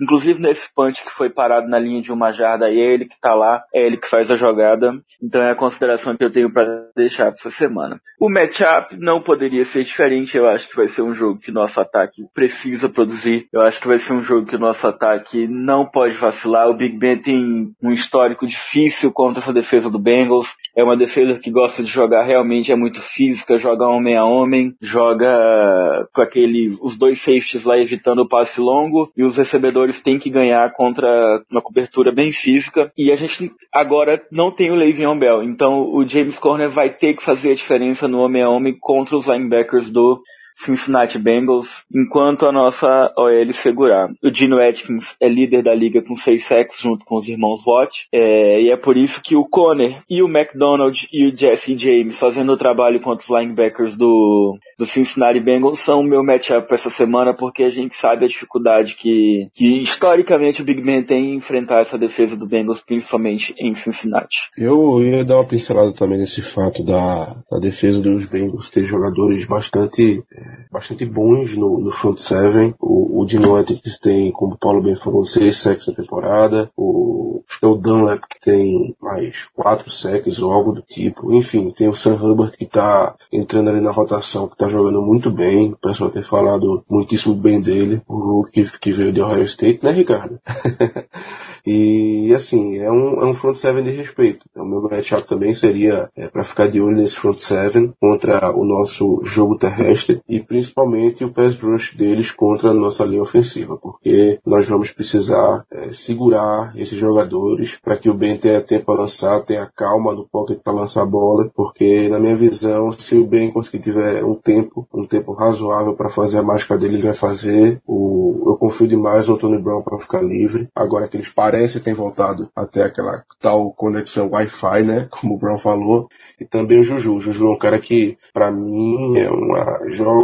inclusive 0.00 0.40
nesse 0.40 0.72
punch 0.74 1.04
que 1.04 1.10
foi 1.10 1.30
parado 1.30 1.68
na 1.68 1.78
linha 1.78 2.02
de 2.02 2.12
uma 2.12 2.32
jarda, 2.32 2.68
é 2.68 2.74
ele 2.74 3.06
que 3.06 3.18
tá 3.20 3.34
lá, 3.34 3.64
é 3.74 3.86
ele 3.86 3.96
que 3.96 4.08
faz 4.08 4.30
a 4.30 4.36
jogada, 4.36 4.94
então 5.22 5.42
é 5.42 5.50
a 5.50 5.56
consideração 5.56 6.16
que 6.16 6.24
eu 6.24 6.32
tenho 6.32 6.52
para 6.52 6.88
deixar 6.96 7.26
para 7.26 7.34
essa 7.34 7.50
semana. 7.50 8.00
O 8.20 8.28
matchup 8.28 8.96
não 8.96 9.20
poderia 9.20 9.64
ser 9.64 9.84
diferente, 9.84 10.36
eu 10.36 10.48
acho 10.48 10.68
que 10.68 10.76
vai 10.76 10.88
ser 10.88 11.02
um 11.02 11.14
jogo 11.14 11.38
que 11.38 11.50
nosso 11.50 11.80
ataque 11.80 12.24
precisa 12.34 12.88
produzir, 12.88 13.46
eu 13.52 13.62
acho 13.62 13.80
que 13.80 13.88
vai 13.88 13.98
ser 13.98 14.12
um 14.12 14.22
jogo 14.22 14.46
que 14.46 14.56
o 14.56 14.60
nosso 14.60 14.86
ataque 14.86 15.46
não 15.46 15.86
pode 15.86 16.14
vacilar, 16.14 16.68
o 16.68 16.74
Big 16.74 16.96
Ben 16.98 17.18
tem 17.18 17.74
um 17.82 17.90
histórico 17.90 18.46
difícil 18.46 19.12
contra 19.12 19.40
essa 19.40 19.52
defesa 19.52 19.90
do 19.90 19.98
Ben, 19.98 20.21
Bengals. 20.22 20.54
É 20.74 20.82
uma 20.82 20.96
defesa 20.96 21.38
que 21.38 21.50
gosta 21.50 21.82
de 21.82 21.90
jogar 21.90 22.24
realmente, 22.24 22.72
é 22.72 22.76
muito 22.76 23.00
física, 23.00 23.58
joga 23.58 23.86
homem 23.86 24.16
a 24.16 24.24
homem, 24.24 24.74
joga 24.80 26.08
com 26.14 26.22
aqueles, 26.22 26.78
os 26.80 26.96
dois 26.96 27.20
safeties 27.20 27.64
lá 27.64 27.76
evitando 27.78 28.20
o 28.20 28.28
passe 28.28 28.60
longo 28.60 29.12
e 29.16 29.22
os 29.22 29.36
recebedores 29.36 30.00
têm 30.00 30.18
que 30.18 30.30
ganhar 30.30 30.72
contra 30.72 31.42
uma 31.50 31.60
cobertura 31.60 32.10
bem 32.10 32.32
física. 32.32 32.90
E 32.96 33.12
a 33.12 33.16
gente 33.16 33.52
agora 33.72 34.22
não 34.30 34.50
tem 34.50 34.70
o 34.70 34.74
Le'Veon 34.74 35.18
Bell, 35.18 35.42
então 35.42 35.82
o 35.92 36.08
James 36.08 36.38
Conner 36.38 36.70
vai 36.70 36.88
ter 36.88 37.14
que 37.14 37.22
fazer 37.22 37.52
a 37.52 37.56
diferença 37.56 38.08
no 38.08 38.20
homem 38.20 38.42
a 38.42 38.48
homem 38.48 38.74
contra 38.80 39.16
os 39.16 39.26
linebackers 39.26 39.90
do 39.90 40.22
Cincinnati 40.54 41.18
Bengals, 41.18 41.84
enquanto 41.94 42.46
a 42.46 42.52
nossa 42.52 43.12
OL 43.16 43.52
segurar. 43.52 44.10
O 44.22 44.34
Gino 44.34 44.60
Atkins 44.60 45.16
é 45.20 45.28
líder 45.28 45.62
da 45.62 45.74
liga 45.74 46.02
com 46.02 46.14
6 46.14 46.44
sacks 46.44 46.80
junto 46.80 47.04
com 47.04 47.16
os 47.16 47.28
irmãos 47.28 47.64
Watt, 47.64 48.06
é, 48.12 48.62
e 48.62 48.70
é 48.70 48.76
por 48.76 48.96
isso 48.96 49.22
que 49.22 49.36
o 49.36 49.44
Conner 49.44 50.02
e 50.08 50.22
o 50.22 50.28
McDonald 50.28 51.08
e 51.12 51.26
o 51.26 51.36
Jesse 51.36 51.76
James 51.76 52.18
fazendo 52.18 52.52
o 52.52 52.56
trabalho 52.56 53.00
contra 53.00 53.24
os 53.24 53.30
linebackers 53.30 53.96
do, 53.96 54.56
do 54.78 54.86
Cincinnati 54.86 55.40
Bengals 55.40 55.80
são 55.80 56.00
o 56.00 56.04
meu 56.04 56.22
matchup 56.22 56.72
essa 56.72 56.90
semana, 56.90 57.34
porque 57.34 57.62
a 57.62 57.68
gente 57.68 57.94
sabe 57.94 58.24
a 58.24 58.28
dificuldade 58.28 58.96
que, 58.96 59.48
que 59.54 59.80
historicamente 59.80 60.62
o 60.62 60.64
Big 60.64 60.80
Ben 60.80 61.02
tem 61.02 61.32
em 61.32 61.36
enfrentar 61.36 61.80
essa 61.80 61.98
defesa 61.98 62.36
do 62.36 62.46
Bengals, 62.46 62.82
principalmente 62.82 63.54
em 63.58 63.74
Cincinnati. 63.74 64.50
Eu 64.56 65.00
ia 65.02 65.24
dar 65.24 65.36
uma 65.36 65.46
pincelada 65.46 65.92
também 65.92 66.18
nesse 66.18 66.42
fato 66.42 66.84
da, 66.84 67.36
da 67.50 67.58
defesa 67.58 68.00
dos 68.00 68.26
Bengals 68.26 68.70
ter 68.70 68.84
jogadores 68.84 69.46
bastante 69.46 70.22
bastante 70.70 71.04
bons 71.04 71.56
no, 71.56 71.78
no 71.78 71.90
front 71.90 72.18
seven. 72.18 72.74
O, 72.80 73.22
o 73.22 73.26
Dino 73.26 73.56
Atkins 73.56 73.98
tem, 73.98 74.32
como 74.32 74.54
o 74.54 74.58
Paulo 74.58 74.82
bem 74.82 74.96
falou, 74.96 75.24
seis 75.24 75.58
sacks 75.58 75.86
na 75.86 75.94
temporada. 75.94 76.70
O, 76.76 77.42
acho 77.48 77.58
que 77.58 77.64
é 77.66 77.68
o 77.68 77.74
Dunlap 77.74 78.22
que 78.28 78.40
tem 78.40 78.96
mais 79.00 79.48
quatro 79.54 79.90
sacks 79.90 80.40
ou 80.40 80.52
algo 80.52 80.72
do 80.72 80.82
tipo. 80.82 81.32
Enfim, 81.32 81.70
tem 81.70 81.88
o 81.88 81.94
Sam 81.94 82.14
Hubbard 82.14 82.56
que 82.56 82.66
tá 82.66 83.14
entrando 83.30 83.70
ali 83.70 83.80
na 83.80 83.90
rotação, 83.90 84.48
que 84.48 84.56
tá 84.56 84.68
jogando 84.68 85.02
muito 85.02 85.30
bem. 85.30 85.72
O 85.72 85.76
pessoal 85.76 86.10
tem 86.10 86.22
falado 86.22 86.84
muitíssimo 86.88 87.34
bem 87.34 87.60
dele. 87.60 88.02
O 88.08 88.44
que, 88.44 88.64
que 88.78 88.92
veio 88.92 89.12
de 89.12 89.20
Ohio 89.20 89.42
State, 89.42 89.80
né, 89.82 89.90
Ricardo? 89.90 90.40
E 91.64 92.32
assim, 92.34 92.78
é 92.78 92.90
um, 92.90 93.22
é 93.22 93.24
um 93.24 93.34
front 93.34 93.54
seven 93.54 93.84
de 93.84 93.90
respeito. 93.90 94.44
O 94.56 94.64
meu 94.64 94.82
matchup 94.82 95.26
também 95.28 95.54
seria 95.54 96.10
é, 96.16 96.26
para 96.26 96.42
ficar 96.42 96.66
de 96.66 96.80
olho 96.80 96.96
nesse 96.96 97.16
front 97.16 97.38
seven 97.38 97.92
contra 98.00 98.50
o 98.50 98.64
nosso 98.64 99.20
jogo 99.22 99.56
terrestre 99.56 100.20
e 100.32 100.40
principalmente 100.40 101.22
o 101.22 101.30
pass 101.30 101.54
rush 101.56 101.94
deles 101.94 102.30
contra 102.30 102.70
a 102.70 102.74
nossa 102.74 103.04
linha 103.04 103.20
ofensiva, 103.20 103.76
porque 103.76 104.40
nós 104.46 104.66
vamos 104.66 104.90
precisar 104.90 105.66
é, 105.70 105.92
segurar 105.92 106.72
esses 106.74 106.98
jogadores 106.98 107.78
para 107.84 107.98
que 107.98 108.08
o 108.08 108.14
Ben 108.14 108.38
tenha 108.38 108.62
tempo 108.62 108.86
para 108.86 109.02
lançar, 109.02 109.42
tenha 109.42 109.70
calma 109.76 110.14
no 110.14 110.26
pocket 110.26 110.58
para 110.64 110.72
lançar 110.72 111.02
a 111.02 111.06
bola, 111.06 111.50
porque 111.54 112.08
na 112.08 112.18
minha 112.18 112.34
visão, 112.34 112.90
se 112.92 113.14
o 113.14 113.26
Ben 113.26 113.50
conseguir 113.50 113.80
tiver 113.80 114.24
um 114.24 114.34
tempo, 114.34 114.88
um 114.94 115.04
tempo 115.04 115.34
razoável 115.34 115.92
para 115.92 116.08
fazer 116.08 116.38
a 116.38 116.42
mágica 116.42 116.78
dele, 116.78 116.94
ele 116.94 117.02
vai 117.02 117.12
fazer. 117.12 117.82
O, 117.86 118.44
eu 118.46 118.56
confio 118.56 118.88
demais 118.88 119.28
no 119.28 119.36
Tony 119.36 119.60
Brown 119.60 119.82
para 119.82 119.98
ficar 119.98 120.22
livre. 120.22 120.66
Agora 120.74 121.08
que 121.08 121.16
eles 121.18 121.28
parecem 121.28 121.82
ter 121.82 121.92
voltado 121.92 122.48
até 122.56 122.82
aquela 122.84 123.22
tal 123.38 123.70
conexão 123.72 124.30
Wi-Fi, 124.30 124.82
né? 124.82 125.08
Como 125.10 125.34
o 125.34 125.38
Brown 125.38 125.58
falou. 125.58 126.08
E 126.40 126.46
também 126.46 126.80
o 126.80 126.84
Juju. 126.84 127.16
O 127.16 127.20
Juju 127.20 127.48
é 127.48 127.50
um 127.50 127.58
cara 127.58 127.78
que, 127.78 128.16
para 128.32 128.50
mim, 128.50 129.18
é 129.18 129.30
uma, 129.30 129.80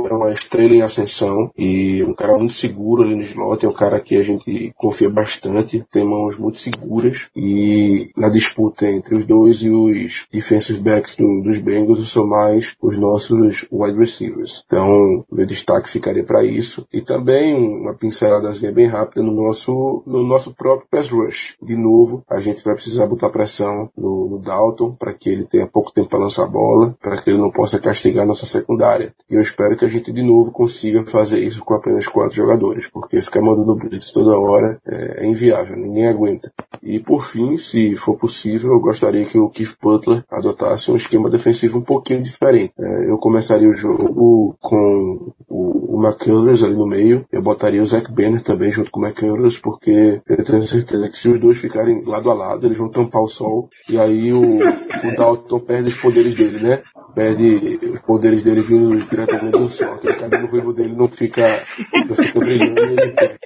é 0.06 0.12
uma 0.12 0.32
estrela 0.32 0.74
em 0.74 0.82
ascensão 0.82 1.50
e 1.56 2.02
um 2.04 2.14
cara 2.14 2.36
muito 2.36 2.54
seguro 2.54 3.02
ali 3.02 3.14
no 3.14 3.22
slot. 3.22 3.64
É 3.64 3.68
um 3.68 3.72
cara 3.72 4.00
que 4.00 4.16
a 4.16 4.22
gente 4.22 4.72
confia 4.76 5.08
bastante, 5.08 5.84
tem 5.90 6.04
mãos 6.04 6.36
muito 6.36 6.58
seguras 6.58 7.28
e 7.34 8.10
na 8.16 8.28
disputa 8.28 8.86
entre 8.86 9.14
os 9.14 9.26
dois 9.26 9.62
e 9.62 9.70
os 9.70 10.26
defensive 10.30 10.80
backs 10.80 11.16
do, 11.16 11.42
dos 11.42 11.58
Bengals 11.58 12.10
são 12.10 12.26
mais 12.26 12.74
os 12.80 12.96
nossos 12.96 13.66
wide 13.70 13.98
receivers. 13.98 14.64
Então, 14.66 15.24
meu 15.30 15.46
destaque 15.46 15.88
ficaria 15.88 16.24
para 16.24 16.44
isso. 16.44 16.86
E 16.92 17.00
também 17.00 17.54
uma 17.54 17.94
pinceladazinha 17.94 18.72
bem 18.72 18.86
rápida 18.86 19.22
no 19.22 19.32
nosso, 19.32 20.02
no 20.06 20.22
nosso 20.22 20.54
próprio 20.54 20.88
pass 20.90 21.08
rush. 21.08 21.56
De 21.62 21.76
novo, 21.76 22.22
a 22.28 22.40
gente 22.40 22.64
vai 22.64 22.74
precisar 22.74 23.06
botar 23.06 23.30
pressão 23.30 23.90
no, 23.96 24.28
no 24.28 24.38
Dalton 24.38 24.92
para 24.92 25.12
que 25.12 25.28
ele 25.28 25.46
tenha 25.46 25.66
pouco 25.66 25.92
tempo 25.92 26.08
para 26.08 26.18
lançar 26.18 26.44
a 26.44 26.48
bola, 26.48 26.96
para 27.00 27.20
que 27.20 27.30
ele 27.30 27.38
não 27.38 27.50
possa 27.50 27.78
castigar 27.78 28.26
nossa 28.26 28.46
secundária. 28.46 29.14
E 29.30 29.34
eu 29.34 29.40
espero 29.40 29.76
que 29.76 29.84
a 29.84 29.87
gente 29.88 30.12
de 30.12 30.22
novo 30.22 30.52
consiga 30.52 31.04
fazer 31.06 31.40
isso 31.40 31.64
com 31.64 31.74
apenas 31.74 32.06
quatro 32.06 32.36
jogadores, 32.36 32.88
porque 32.88 33.20
ficar 33.20 33.40
mandando 33.40 33.74
blitz 33.74 34.10
toda 34.10 34.38
hora 34.38 34.80
é, 34.86 35.24
é 35.24 35.26
inviável, 35.26 35.76
ninguém 35.76 36.06
aguenta. 36.06 36.52
E 36.82 37.00
por 37.00 37.24
fim, 37.24 37.56
se 37.56 37.96
for 37.96 38.16
possível, 38.16 38.72
eu 38.72 38.80
gostaria 38.80 39.24
que 39.24 39.38
o 39.38 39.48
Keith 39.48 39.76
Butler 39.80 40.24
adotasse 40.30 40.90
um 40.90 40.96
esquema 40.96 41.28
defensivo 41.28 41.78
um 41.78 41.82
pouquinho 41.82 42.22
diferente. 42.22 42.72
É, 42.78 43.10
eu 43.10 43.18
começaria 43.18 43.68
o 43.68 43.72
jogo 43.72 44.56
com 44.60 45.32
o, 45.48 45.96
o 45.96 46.02
McCullers 46.02 46.62
ali 46.62 46.74
no 46.74 46.86
meio, 46.86 47.26
eu 47.32 47.42
botaria 47.42 47.82
o 47.82 47.86
Zach 47.86 48.10
Banner 48.12 48.42
também 48.42 48.70
junto 48.70 48.90
com 48.90 49.00
o 49.00 49.04
McCullers, 49.04 49.58
porque 49.58 50.20
eu 50.28 50.44
tenho 50.44 50.66
certeza 50.66 51.08
que 51.08 51.16
se 51.16 51.28
os 51.28 51.40
dois 51.40 51.58
ficarem 51.58 52.02
lado 52.04 52.30
a 52.30 52.34
lado, 52.34 52.66
eles 52.66 52.78
vão 52.78 52.88
tampar 52.88 53.22
o 53.22 53.28
sol, 53.28 53.68
e 53.88 53.98
aí 53.98 54.32
o, 54.32 54.58
o 54.58 55.16
Dalton 55.16 55.60
perde 55.60 55.88
os 55.88 56.00
poderes 56.00 56.34
dele, 56.34 56.60
né? 56.60 56.82
Perde 57.14 57.80
os 57.92 58.00
poderes 58.00 58.42
dele 58.42 58.60
vindo 58.60 59.04
diretamente 59.08 59.58
do 59.58 59.68
sol. 59.68 59.94
Aquele 59.94 60.14
cabelo 60.14 60.46
ruivo 60.48 60.72
dele 60.72 60.94
não 60.94 61.08
fica, 61.08 61.62
não 62.06 62.14
fica 62.14 62.38
brilhando 62.38 62.80
e 62.80 63.00
ele 63.00 63.12
perde. 63.12 63.38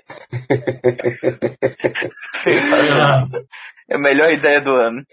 É 3.89 3.95
a 3.95 3.99
melhor 3.99 4.33
ideia 4.33 4.61
do 4.61 4.71
ano. 4.71 5.05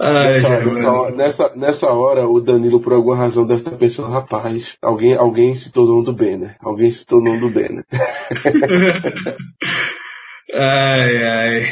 Ai, 0.00 0.40
nessa, 0.40 0.60
nessa, 0.60 1.10
nessa, 1.10 1.52
nessa, 1.56 1.86
hora, 1.88 2.26
o 2.26 2.40
Danilo, 2.40 2.80
por 2.80 2.92
alguma 2.92 3.16
razão, 3.16 3.44
deve 3.44 3.60
estar 3.60 3.76
pensando, 3.76 4.08
rapaz, 4.08 4.76
alguém, 4.80 5.16
alguém 5.16 5.54
se 5.54 5.72
tornou 5.72 6.02
do 6.02 6.12
Banner. 6.12 6.56
Alguém 6.60 6.90
se 6.90 7.04
tornou 7.04 7.38
do 7.38 7.50
Banner. 7.50 7.84
ai, 10.54 11.24
ai. 11.24 11.64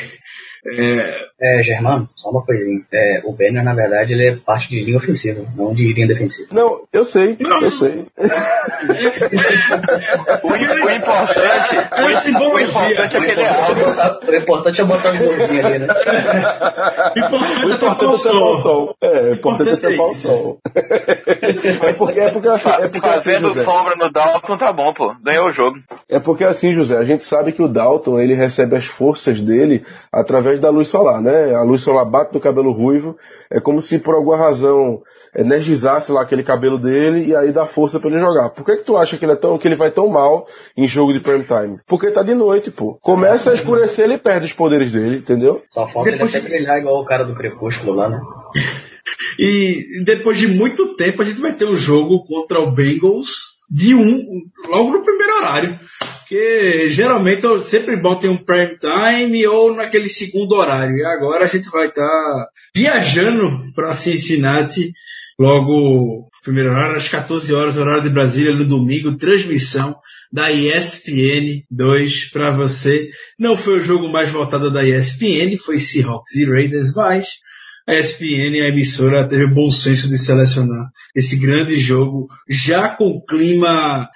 É... 0.79 1.28
é, 1.41 1.63
Germano, 1.63 2.09
só 2.17 2.31
uma 2.31 2.43
coisinha. 2.43 2.83
É, 2.93 3.21
o 3.25 3.33
Banner, 3.33 3.63
na 3.63 3.73
verdade, 3.73 4.13
ele 4.13 4.29
é 4.29 4.37
parte 4.37 4.69
de 4.71 4.83
linha 4.83 4.97
ofensiva, 4.97 5.45
não 5.57 5.73
de 5.73 5.93
linha 5.93 6.07
defensiva. 6.07 6.49
Não, 6.51 6.83
eu 6.93 7.05
sei, 7.05 7.37
não. 7.39 7.63
eu 7.63 7.71
sei. 7.71 8.07
o, 10.43 10.49
o, 10.49 10.57
importante, 10.91 11.77
é 11.77 12.03
o, 12.03 12.55
o 12.55 12.61
importante 12.61 13.17
é 13.17 13.21
que 13.21 13.31
ele 13.31 13.41
é 13.41 13.49
alto. 13.49 14.27
O 14.27 14.35
importante 14.35 14.81
é 14.81 14.85
botar 14.85 15.15
o 15.15 15.19
gordinho 15.19 15.67
ali, 15.67 15.79
né? 15.79 15.87
o 17.15 17.71
importante 17.71 17.73
é 17.73 17.79
tapar 17.79 18.09
o 18.09 18.17
sol. 18.17 18.97
É, 19.01 19.21
o 19.21 19.35
importante 19.35 19.71
é 19.71 19.77
tapar 19.77 20.07
o 20.07 20.15
sol. 20.15 20.59
É 21.49 21.93
porque, 21.93 22.21
é 22.21 22.31
porque, 22.31 22.49
assim, 22.49 22.69
é 22.69 22.89
porque 22.89 23.09
Fazendo 23.09 23.49
assim, 23.49 23.65
sombra 23.65 23.95
no 23.97 24.11
Dalton 24.11 24.57
tá 24.57 24.73
bom, 24.73 24.93
pô. 24.93 25.15
Ganhou 25.23 25.49
o 25.49 25.53
jogo. 25.53 25.79
É 26.09 26.19
porque 26.19 26.45
assim, 26.45 26.73
José, 26.73 26.97
a 26.97 27.05
gente 27.05 27.25
sabe 27.25 27.53
que 27.53 27.63
o 27.63 27.69
Dalton, 27.69 28.19
ele 28.19 28.35
recebe 28.35 28.77
as 28.77 28.85
forças 28.85 29.41
dele 29.41 29.85
através 30.13 30.61
da 30.61 30.71
luz 30.71 30.89
solar, 30.89 31.21
né? 31.21 31.28
A 31.55 31.63
luz 31.63 31.83
solar 31.83 32.05
bate 32.05 32.35
no 32.35 32.41
cabelo 32.41 32.73
ruivo, 32.73 33.17
é 33.51 33.61
como 33.61 33.81
se 33.81 33.99
por 33.99 34.15
alguma 34.15 34.37
razão 34.37 35.03
energizasse 35.37 36.11
lá 36.11 36.23
aquele 36.23 36.43
cabelo 36.43 36.79
dele 36.79 37.27
e 37.27 37.37
aí 37.37 37.53
dá 37.53 37.67
força 37.67 38.01
para 38.01 38.11
ele 38.11 38.21
jogar. 38.21 38.51
Por 38.51 38.65
que, 38.65 38.77
que 38.77 38.85
tu 38.85 38.97
acha 38.97 39.17
que 39.17 39.25
ele, 39.25 39.33
é 39.33 39.37
tão, 39.37 39.59
que 39.59 39.69
ele 39.69 39.77
vai 39.77 39.91
tão 39.91 40.09
mal 40.09 40.47
em 40.77 40.89
jogo 40.89 41.13
de 41.13 41.21
prime 41.21 41.45
time? 41.45 41.79
Porque 41.87 42.11
tá 42.11 42.23
de 42.23 42.35
noite, 42.35 42.71
pô. 42.71 42.99
Começa 43.03 43.51
a 43.51 43.55
escurecer, 43.55 44.05
ele 44.05 44.19
perde 44.19 44.47
os 44.47 44.53
poderes 44.53 44.93
dele, 44.93 45.19
entendeu? 45.19 45.63
Só 45.71 45.87
falta 45.89 46.11
Depois... 46.11 46.35
ele 46.35 46.45
até 46.45 46.49
brilhar 46.49 46.79
igual 46.79 47.01
o 47.01 47.05
cara 47.05 47.25
do 47.25 47.35
Crepúsculo 47.35 47.95
lá, 47.95 48.09
né? 48.09 48.21
E 49.39 50.03
depois 50.05 50.37
de 50.37 50.49
muito 50.49 50.95
tempo 50.95 51.23
a 51.23 51.25
gente 51.25 51.41
vai 51.41 51.55
ter 51.55 51.65
um 51.65 51.77
jogo 51.77 52.27
contra 52.27 52.61
o 52.61 52.73
Bengals 52.73 53.58
de 53.71 53.95
um, 53.95 54.25
logo 54.67 54.93
no 54.93 55.05
primeiro 55.05 55.37
horário. 55.37 55.79
Porque 56.19 56.91
geralmente 56.91 57.45
eu 57.45 57.59
sempre 57.59 57.97
boto 57.97 58.27
em 58.27 58.29
um 58.29 58.37
prime 58.37 58.79
time 58.79 59.47
ou 59.47 59.75
naquele 59.75 60.09
segundo 60.09 60.53
horário. 60.57 60.97
E 60.97 61.05
agora 61.05 61.45
a 61.45 61.49
gente 61.49 61.71
vai 61.71 61.89
estar 61.89 62.03
tá 62.03 62.49
viajando 62.75 63.73
para 63.75 63.95
Cincinnati 63.95 64.93
logo 65.39 66.29
primeiro 66.49 66.71
horário, 66.71 66.97
às 66.97 67.09
14 67.09 67.53
horas, 67.53 67.77
horário 67.77 68.03
de 68.03 68.09
Brasília, 68.09 68.55
no 68.55 68.65
domingo, 68.65 69.17
transmissão 69.17 69.97
da 70.33 70.51
ESPN 70.51 71.63
2 71.71 72.31
para 72.31 72.51
você. 72.51 73.11
Não 73.39 73.57
foi 73.57 73.79
o 73.79 73.85
jogo 73.85 74.09
mais 74.09 74.31
votado 74.31 74.71
da 74.71 74.83
ESPN, 74.83 75.59
foi 75.59 75.79
Seahawks 75.79 76.35
e 76.37 76.45
Raiders, 76.45 76.95
mas 76.95 77.29
a 77.89 77.95
ESPN, 77.95 78.61
a 78.61 78.69
emissora, 78.69 79.27
teve 79.27 79.45
o 79.45 79.55
bom 79.55 79.71
senso 79.71 80.11
de 80.11 80.19
selecionar 80.19 80.91
esse 81.17 81.37
grande 81.37 81.79
jogo, 81.79 82.29
já 82.49 82.91
com 82.91 83.25
clima 83.27 84.09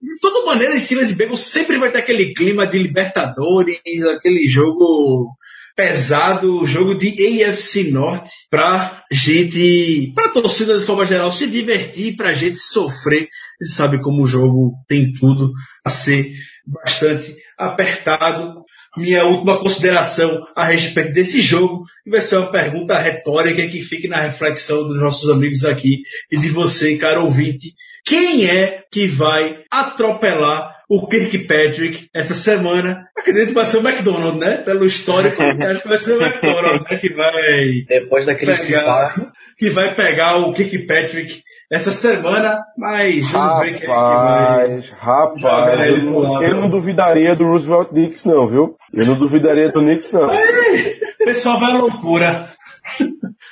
de 0.00 0.20
toda 0.20 0.46
maneira, 0.46 0.78
Steelers 0.78 1.10
e 1.10 1.14
Bengals 1.14 1.40
sempre 1.40 1.78
vai 1.78 1.90
ter 1.90 1.98
aquele 1.98 2.32
clima 2.34 2.66
de 2.66 2.78
Libertadores, 2.78 3.80
aquele 4.14 4.46
jogo 4.46 5.35
pesado, 5.76 6.66
jogo 6.66 6.94
de 6.94 7.44
AFC 7.44 7.90
Norte, 7.90 8.30
pra 8.50 9.04
gente, 9.12 10.10
pra 10.14 10.30
torcida 10.30 10.78
de 10.78 10.86
forma 10.86 11.04
geral 11.04 11.30
se 11.30 11.46
divertir, 11.46 12.16
pra 12.16 12.32
gente 12.32 12.58
sofrer. 12.58 13.28
Você 13.60 13.74
sabe 13.74 14.00
como 14.00 14.22
o 14.22 14.26
jogo 14.26 14.72
tem 14.88 15.12
tudo 15.12 15.52
a 15.84 15.90
ser 15.90 16.32
bastante 16.66 17.36
apertado 17.58 18.64
minha 18.96 19.24
última 19.24 19.58
consideração 19.58 20.40
a 20.54 20.64
respeito 20.64 21.12
desse 21.12 21.40
jogo 21.42 21.84
vai 22.06 22.22
ser 22.22 22.38
uma 22.38 22.50
pergunta 22.50 22.96
retórica 22.98 23.66
que 23.68 23.82
fique 23.82 24.08
na 24.08 24.16
reflexão 24.16 24.88
dos 24.88 24.98
nossos 24.98 25.28
amigos 25.28 25.64
aqui 25.64 26.02
e 26.30 26.38
de 26.38 26.48
você, 26.48 26.96
caro 26.96 27.24
ouvinte. 27.24 27.74
Quem 28.04 28.46
é 28.46 28.82
que 28.90 29.06
vai 29.06 29.64
atropelar 29.70 30.75
o 30.88 31.06
Kirkpatrick 31.06 32.08
essa 32.14 32.34
semana? 32.34 33.08
Acredito 33.16 33.48
que 33.48 33.54
vai 33.54 33.66
ser 33.66 33.78
o 33.78 33.88
McDonald, 33.88 34.38
né? 34.38 34.58
Pelo 34.58 34.84
histórico, 34.84 35.42
acho 35.42 35.82
que 35.82 35.88
vai 35.88 35.98
ser 35.98 36.12
o 36.12 36.22
McDonald, 36.22 36.84
né? 36.88 36.96
Que 36.96 37.12
vai. 37.12 37.84
Depois 37.88 38.26
daquele 38.26 38.56
pegar, 38.56 39.32
que 39.58 39.70
vai 39.70 39.94
pegar 39.94 40.36
o 40.36 40.52
Kirkpatrick 40.52 41.42
essa 41.70 41.90
semana, 41.90 42.64
mas 42.76 43.30
vamos 43.30 43.58
ver 43.60 43.66
quem 43.66 43.76
é 43.76 43.80
que 43.80 43.86
vai. 43.86 44.80
Rapaz, 44.96 45.88
eu, 45.88 46.04
não, 46.04 46.42
eu 46.42 46.54
não 46.54 46.70
duvidaria 46.70 47.34
do 47.34 47.44
Roosevelt 47.44 47.88
Knicks, 47.88 48.24
não, 48.24 48.46
viu? 48.46 48.76
Eu 48.92 49.06
não 49.06 49.14
duvidaria 49.14 49.70
do 49.70 49.80
Knicks, 49.80 50.12
não. 50.12 50.28
O 50.28 51.24
pessoal 51.24 51.58
vai 51.58 51.72
à 51.72 51.78
loucura. 51.78 52.48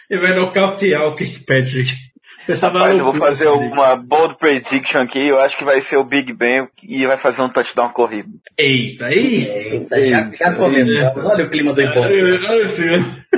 Ele 0.09 0.21
vai 0.23 0.35
nocautear 0.35 1.09
o 1.09 1.17
Kirkpatrick. 1.17 1.93
Rapaz, 2.49 2.99
eu 2.99 3.05
vou 3.05 3.15
fazer 3.15 3.49
uma 3.49 3.97
bold 3.97 4.37
prediction 4.37 5.01
aqui. 5.01 5.29
Eu 5.29 5.41
acho 5.41 5.57
que 5.57 5.65
vai 5.65 5.81
ser 5.81 5.97
o 5.97 6.05
Big 6.05 6.33
Ben 6.33 6.69
e 6.83 7.07
vai 7.07 7.17
fazer 7.17 7.43
um 7.43 7.49
touchdown 7.49 7.91
corrido. 7.91 8.29
Eita, 8.59 9.07
aí! 9.07 9.47
Eita, 9.47 10.05
já, 10.05 10.31
já 10.33 10.55
começamos. 10.55 11.27
Olha 11.27 11.47
o 11.47 11.51
clima 11.51 11.73
do 11.73 11.81
encontro. 11.81 12.11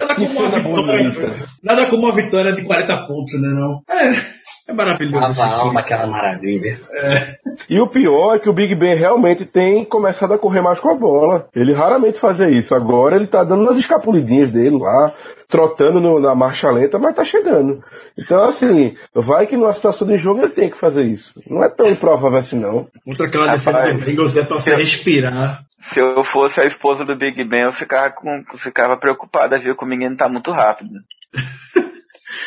Nada 0.00 0.14
como, 0.60 0.82
uma 0.82 0.98
vitória, 0.98 1.48
nada 1.62 1.86
como 1.86 2.02
uma 2.02 2.14
vitória 2.14 2.52
de 2.54 2.64
40 2.64 2.96
pontos, 3.06 3.40
né? 3.40 3.48
Não? 3.48 3.82
É, 3.88 4.12
é 4.68 4.72
maravilhoso. 4.72 5.42
A 5.42 5.46
alma, 5.46 5.80
aquela 5.80 6.06
maravilha. 6.06 6.80
É. 6.92 7.36
E 7.68 7.80
o 7.80 7.88
pior 7.88 8.36
é 8.36 8.38
que 8.38 8.48
o 8.48 8.52
Big 8.52 8.74
Ben 8.74 8.94
realmente 8.94 9.44
tem 9.44 9.84
começado 9.84 10.32
a 10.32 10.38
correr 10.38 10.60
mais 10.60 10.80
com 10.80 10.90
a 10.90 10.94
bola. 10.94 11.48
Ele 11.54 11.72
raramente 11.72 12.18
fazia 12.18 12.48
isso. 12.48 12.74
Agora 12.74 13.16
ele 13.16 13.26
tá 13.26 13.42
dando 13.42 13.62
umas 13.62 13.76
escapulidinhas 13.76 14.50
dele 14.50 14.78
lá, 14.78 15.12
trotando 15.48 16.00
no, 16.00 16.20
na 16.20 16.34
marcha 16.34 16.70
lenta, 16.70 16.98
mas 16.98 17.14
tá 17.14 17.24
chegando. 17.24 17.82
Então, 18.16 18.42
assim, 18.44 18.96
vai 19.12 19.46
que 19.46 19.56
numa 19.56 19.72
situação 19.72 20.06
de 20.06 20.16
jogo 20.16 20.40
ele 20.40 20.50
tem 20.50 20.70
que 20.70 20.78
fazer 20.78 21.04
isso. 21.04 21.34
Não 21.48 21.62
é 21.62 21.68
tão 21.68 21.88
improvável 21.88 22.38
assim, 22.38 22.58
não. 22.58 22.88
Contra 23.04 23.26
aquela 23.26 23.48
defesa 23.48 23.92
do 23.92 24.04
Bengals 24.04 24.36
é 24.36 24.44
pra 24.44 24.56
você 24.56 24.74
respirar. 24.74 25.64
Se 25.80 25.98
eu 25.98 26.22
fosse 26.22 26.60
a 26.60 26.64
esposa 26.64 27.04
do 27.04 27.16
Big 27.16 27.42
Ben, 27.42 27.62
eu 27.62 27.72
ficava, 27.72 28.10
com, 28.10 28.44
ficava 28.56 28.96
preocupada, 28.96 29.58
viu, 29.58 29.76
que 29.76 29.84
o 29.84 29.86
menino 29.86 30.16
tá 30.16 30.28
muito 30.28 30.52
rápido. 30.52 31.00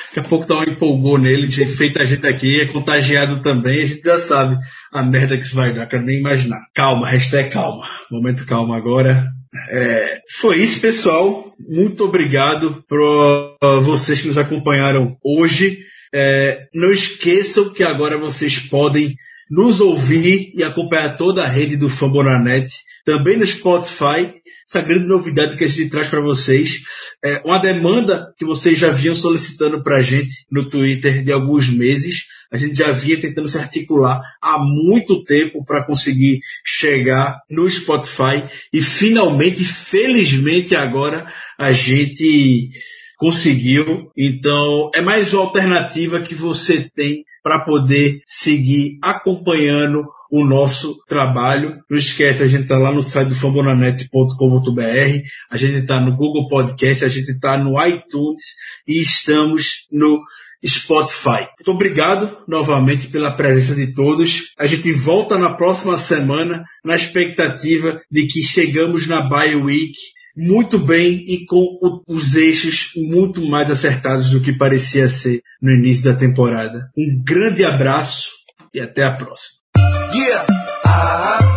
Daqui 0.07 0.19
a 0.19 0.29
pouco 0.29 0.47
tá 0.47 0.59
um 0.59 0.63
empolgou 0.63 1.17
nele, 1.17 1.47
de 1.47 1.65
feito 1.65 2.01
a 2.01 2.05
gente 2.05 2.25
aqui, 2.25 2.61
é 2.61 2.67
contagiado 2.67 3.41
também, 3.41 3.83
a 3.83 3.87
gente 3.87 4.01
já 4.03 4.19
sabe 4.19 4.57
a 4.91 5.03
merda 5.03 5.37
que 5.37 5.45
isso 5.45 5.55
vai 5.55 5.73
dar, 5.73 5.87
quero 5.87 6.05
nem 6.05 6.19
imaginar. 6.19 6.61
Calma, 6.73 7.07
hashtag 7.07 7.49
calma. 7.49 7.87
Momento 8.09 8.45
calma 8.45 8.77
agora. 8.77 9.27
É, 9.69 10.19
foi 10.39 10.57
isso, 10.57 10.81
pessoal. 10.81 11.53
Muito 11.69 12.03
obrigado 12.03 12.83
para 12.87 13.79
vocês 13.81 14.21
que 14.21 14.27
nos 14.27 14.37
acompanharam 14.37 15.17
hoje. 15.23 15.79
É, 16.13 16.67
não 16.73 16.91
esqueçam 16.91 17.73
que 17.73 17.83
agora 17.83 18.17
vocês 18.17 18.59
podem 18.59 19.15
nos 19.49 19.79
ouvir 19.79 20.51
e 20.55 20.63
acompanhar 20.63 21.17
toda 21.17 21.43
a 21.43 21.47
rede 21.47 21.77
do 21.77 21.89
Fambonanet, 21.89 22.73
também 23.05 23.37
no 23.37 23.45
Spotify. 23.45 24.33
Essa 24.67 24.81
grande 24.81 25.05
novidade 25.05 25.57
que 25.57 25.63
a 25.63 25.67
gente 25.67 25.89
traz 25.89 26.07
para 26.07 26.21
vocês. 26.21 26.81
É 27.23 27.41
uma 27.45 27.59
demanda 27.59 28.33
que 28.37 28.43
vocês 28.43 28.77
já 28.77 28.89
vinham 28.89 29.15
solicitando 29.15 29.83
para 29.83 29.97
a 29.97 30.01
gente 30.01 30.45
no 30.51 30.67
Twitter 30.67 31.23
de 31.23 31.31
alguns 31.31 31.69
meses. 31.69 32.25
A 32.51 32.57
gente 32.57 32.75
já 32.75 32.91
vinha 32.91 33.19
tentando 33.19 33.47
se 33.47 33.57
articular 33.57 34.21
há 34.41 34.57
muito 34.57 35.23
tempo 35.23 35.63
para 35.63 35.85
conseguir 35.85 36.39
chegar 36.65 37.39
no 37.49 37.69
Spotify 37.69 38.47
e 38.73 38.81
finalmente, 38.81 39.63
felizmente 39.63 40.75
agora, 40.75 41.31
a 41.57 41.71
gente 41.71 42.69
conseguiu. 43.17 44.11
Então, 44.17 44.89
é 44.93 45.01
mais 45.01 45.33
uma 45.33 45.43
alternativa 45.43 46.21
que 46.21 46.35
você 46.35 46.89
tem 46.93 47.23
para 47.43 47.63
poder 47.63 48.21
seguir 48.25 48.97
acompanhando 49.01 50.03
o 50.35 50.45
nosso 50.45 50.97
trabalho. 51.07 51.79
Não 51.89 51.97
esquece, 51.97 52.43
a 52.43 52.47
gente 52.47 52.63
está 52.63 52.77
lá 52.77 52.91
no 52.91 53.01
site 53.01 53.29
do 53.29 53.35
fambonanet.com.br, 53.35 55.21
a 55.49 55.57
gente 55.57 55.77
está 55.77 56.01
no 56.01 56.15
Google 56.15 56.49
Podcast, 56.49 57.05
a 57.05 57.07
gente 57.07 57.31
está 57.31 57.57
no 57.57 57.81
iTunes 57.85 58.43
e 58.85 58.99
estamos 58.99 59.87
no 59.91 60.21
Spotify. 60.65 61.47
Muito 61.57 61.71
obrigado 61.71 62.37
novamente 62.47 63.07
pela 63.07 63.35
presença 63.35 63.75
de 63.75 63.93
todos. 63.93 64.51
A 64.59 64.65
gente 64.65 64.91
volta 64.91 65.37
na 65.37 65.53
próxima 65.53 65.97
semana 65.97 66.65
na 66.83 66.95
expectativa 66.95 68.01
de 68.11 68.27
que 68.27 68.43
chegamos 68.43 69.07
na 69.07 69.21
Bio 69.21 69.65
Week 69.65 69.95
muito 70.35 70.77
bem 70.77 71.23
e 71.25 71.45
com 71.45 72.01
os 72.09 72.35
eixos 72.35 72.89
muito 73.09 73.41
mais 73.47 73.71
acertados 73.71 74.31
do 74.31 74.41
que 74.41 74.51
parecia 74.51 75.07
ser 75.07 75.41
no 75.61 75.71
início 75.71 76.03
da 76.03 76.13
temporada. 76.13 76.89
Um 76.97 77.23
grande 77.23 77.63
abraço 77.63 78.27
e 78.73 78.81
até 78.81 79.03
a 79.05 79.13
próxima. 79.13 79.64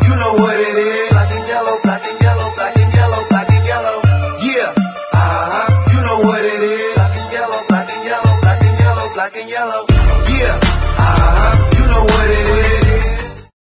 You 0.06 0.16
know 0.16 0.34
what 0.34 0.56
it 0.58 0.76
is. 0.76 1.10
Black 1.10 1.30
and 1.30 1.48
yellow, 1.48 1.78
black 1.82 2.04
and 2.04 2.17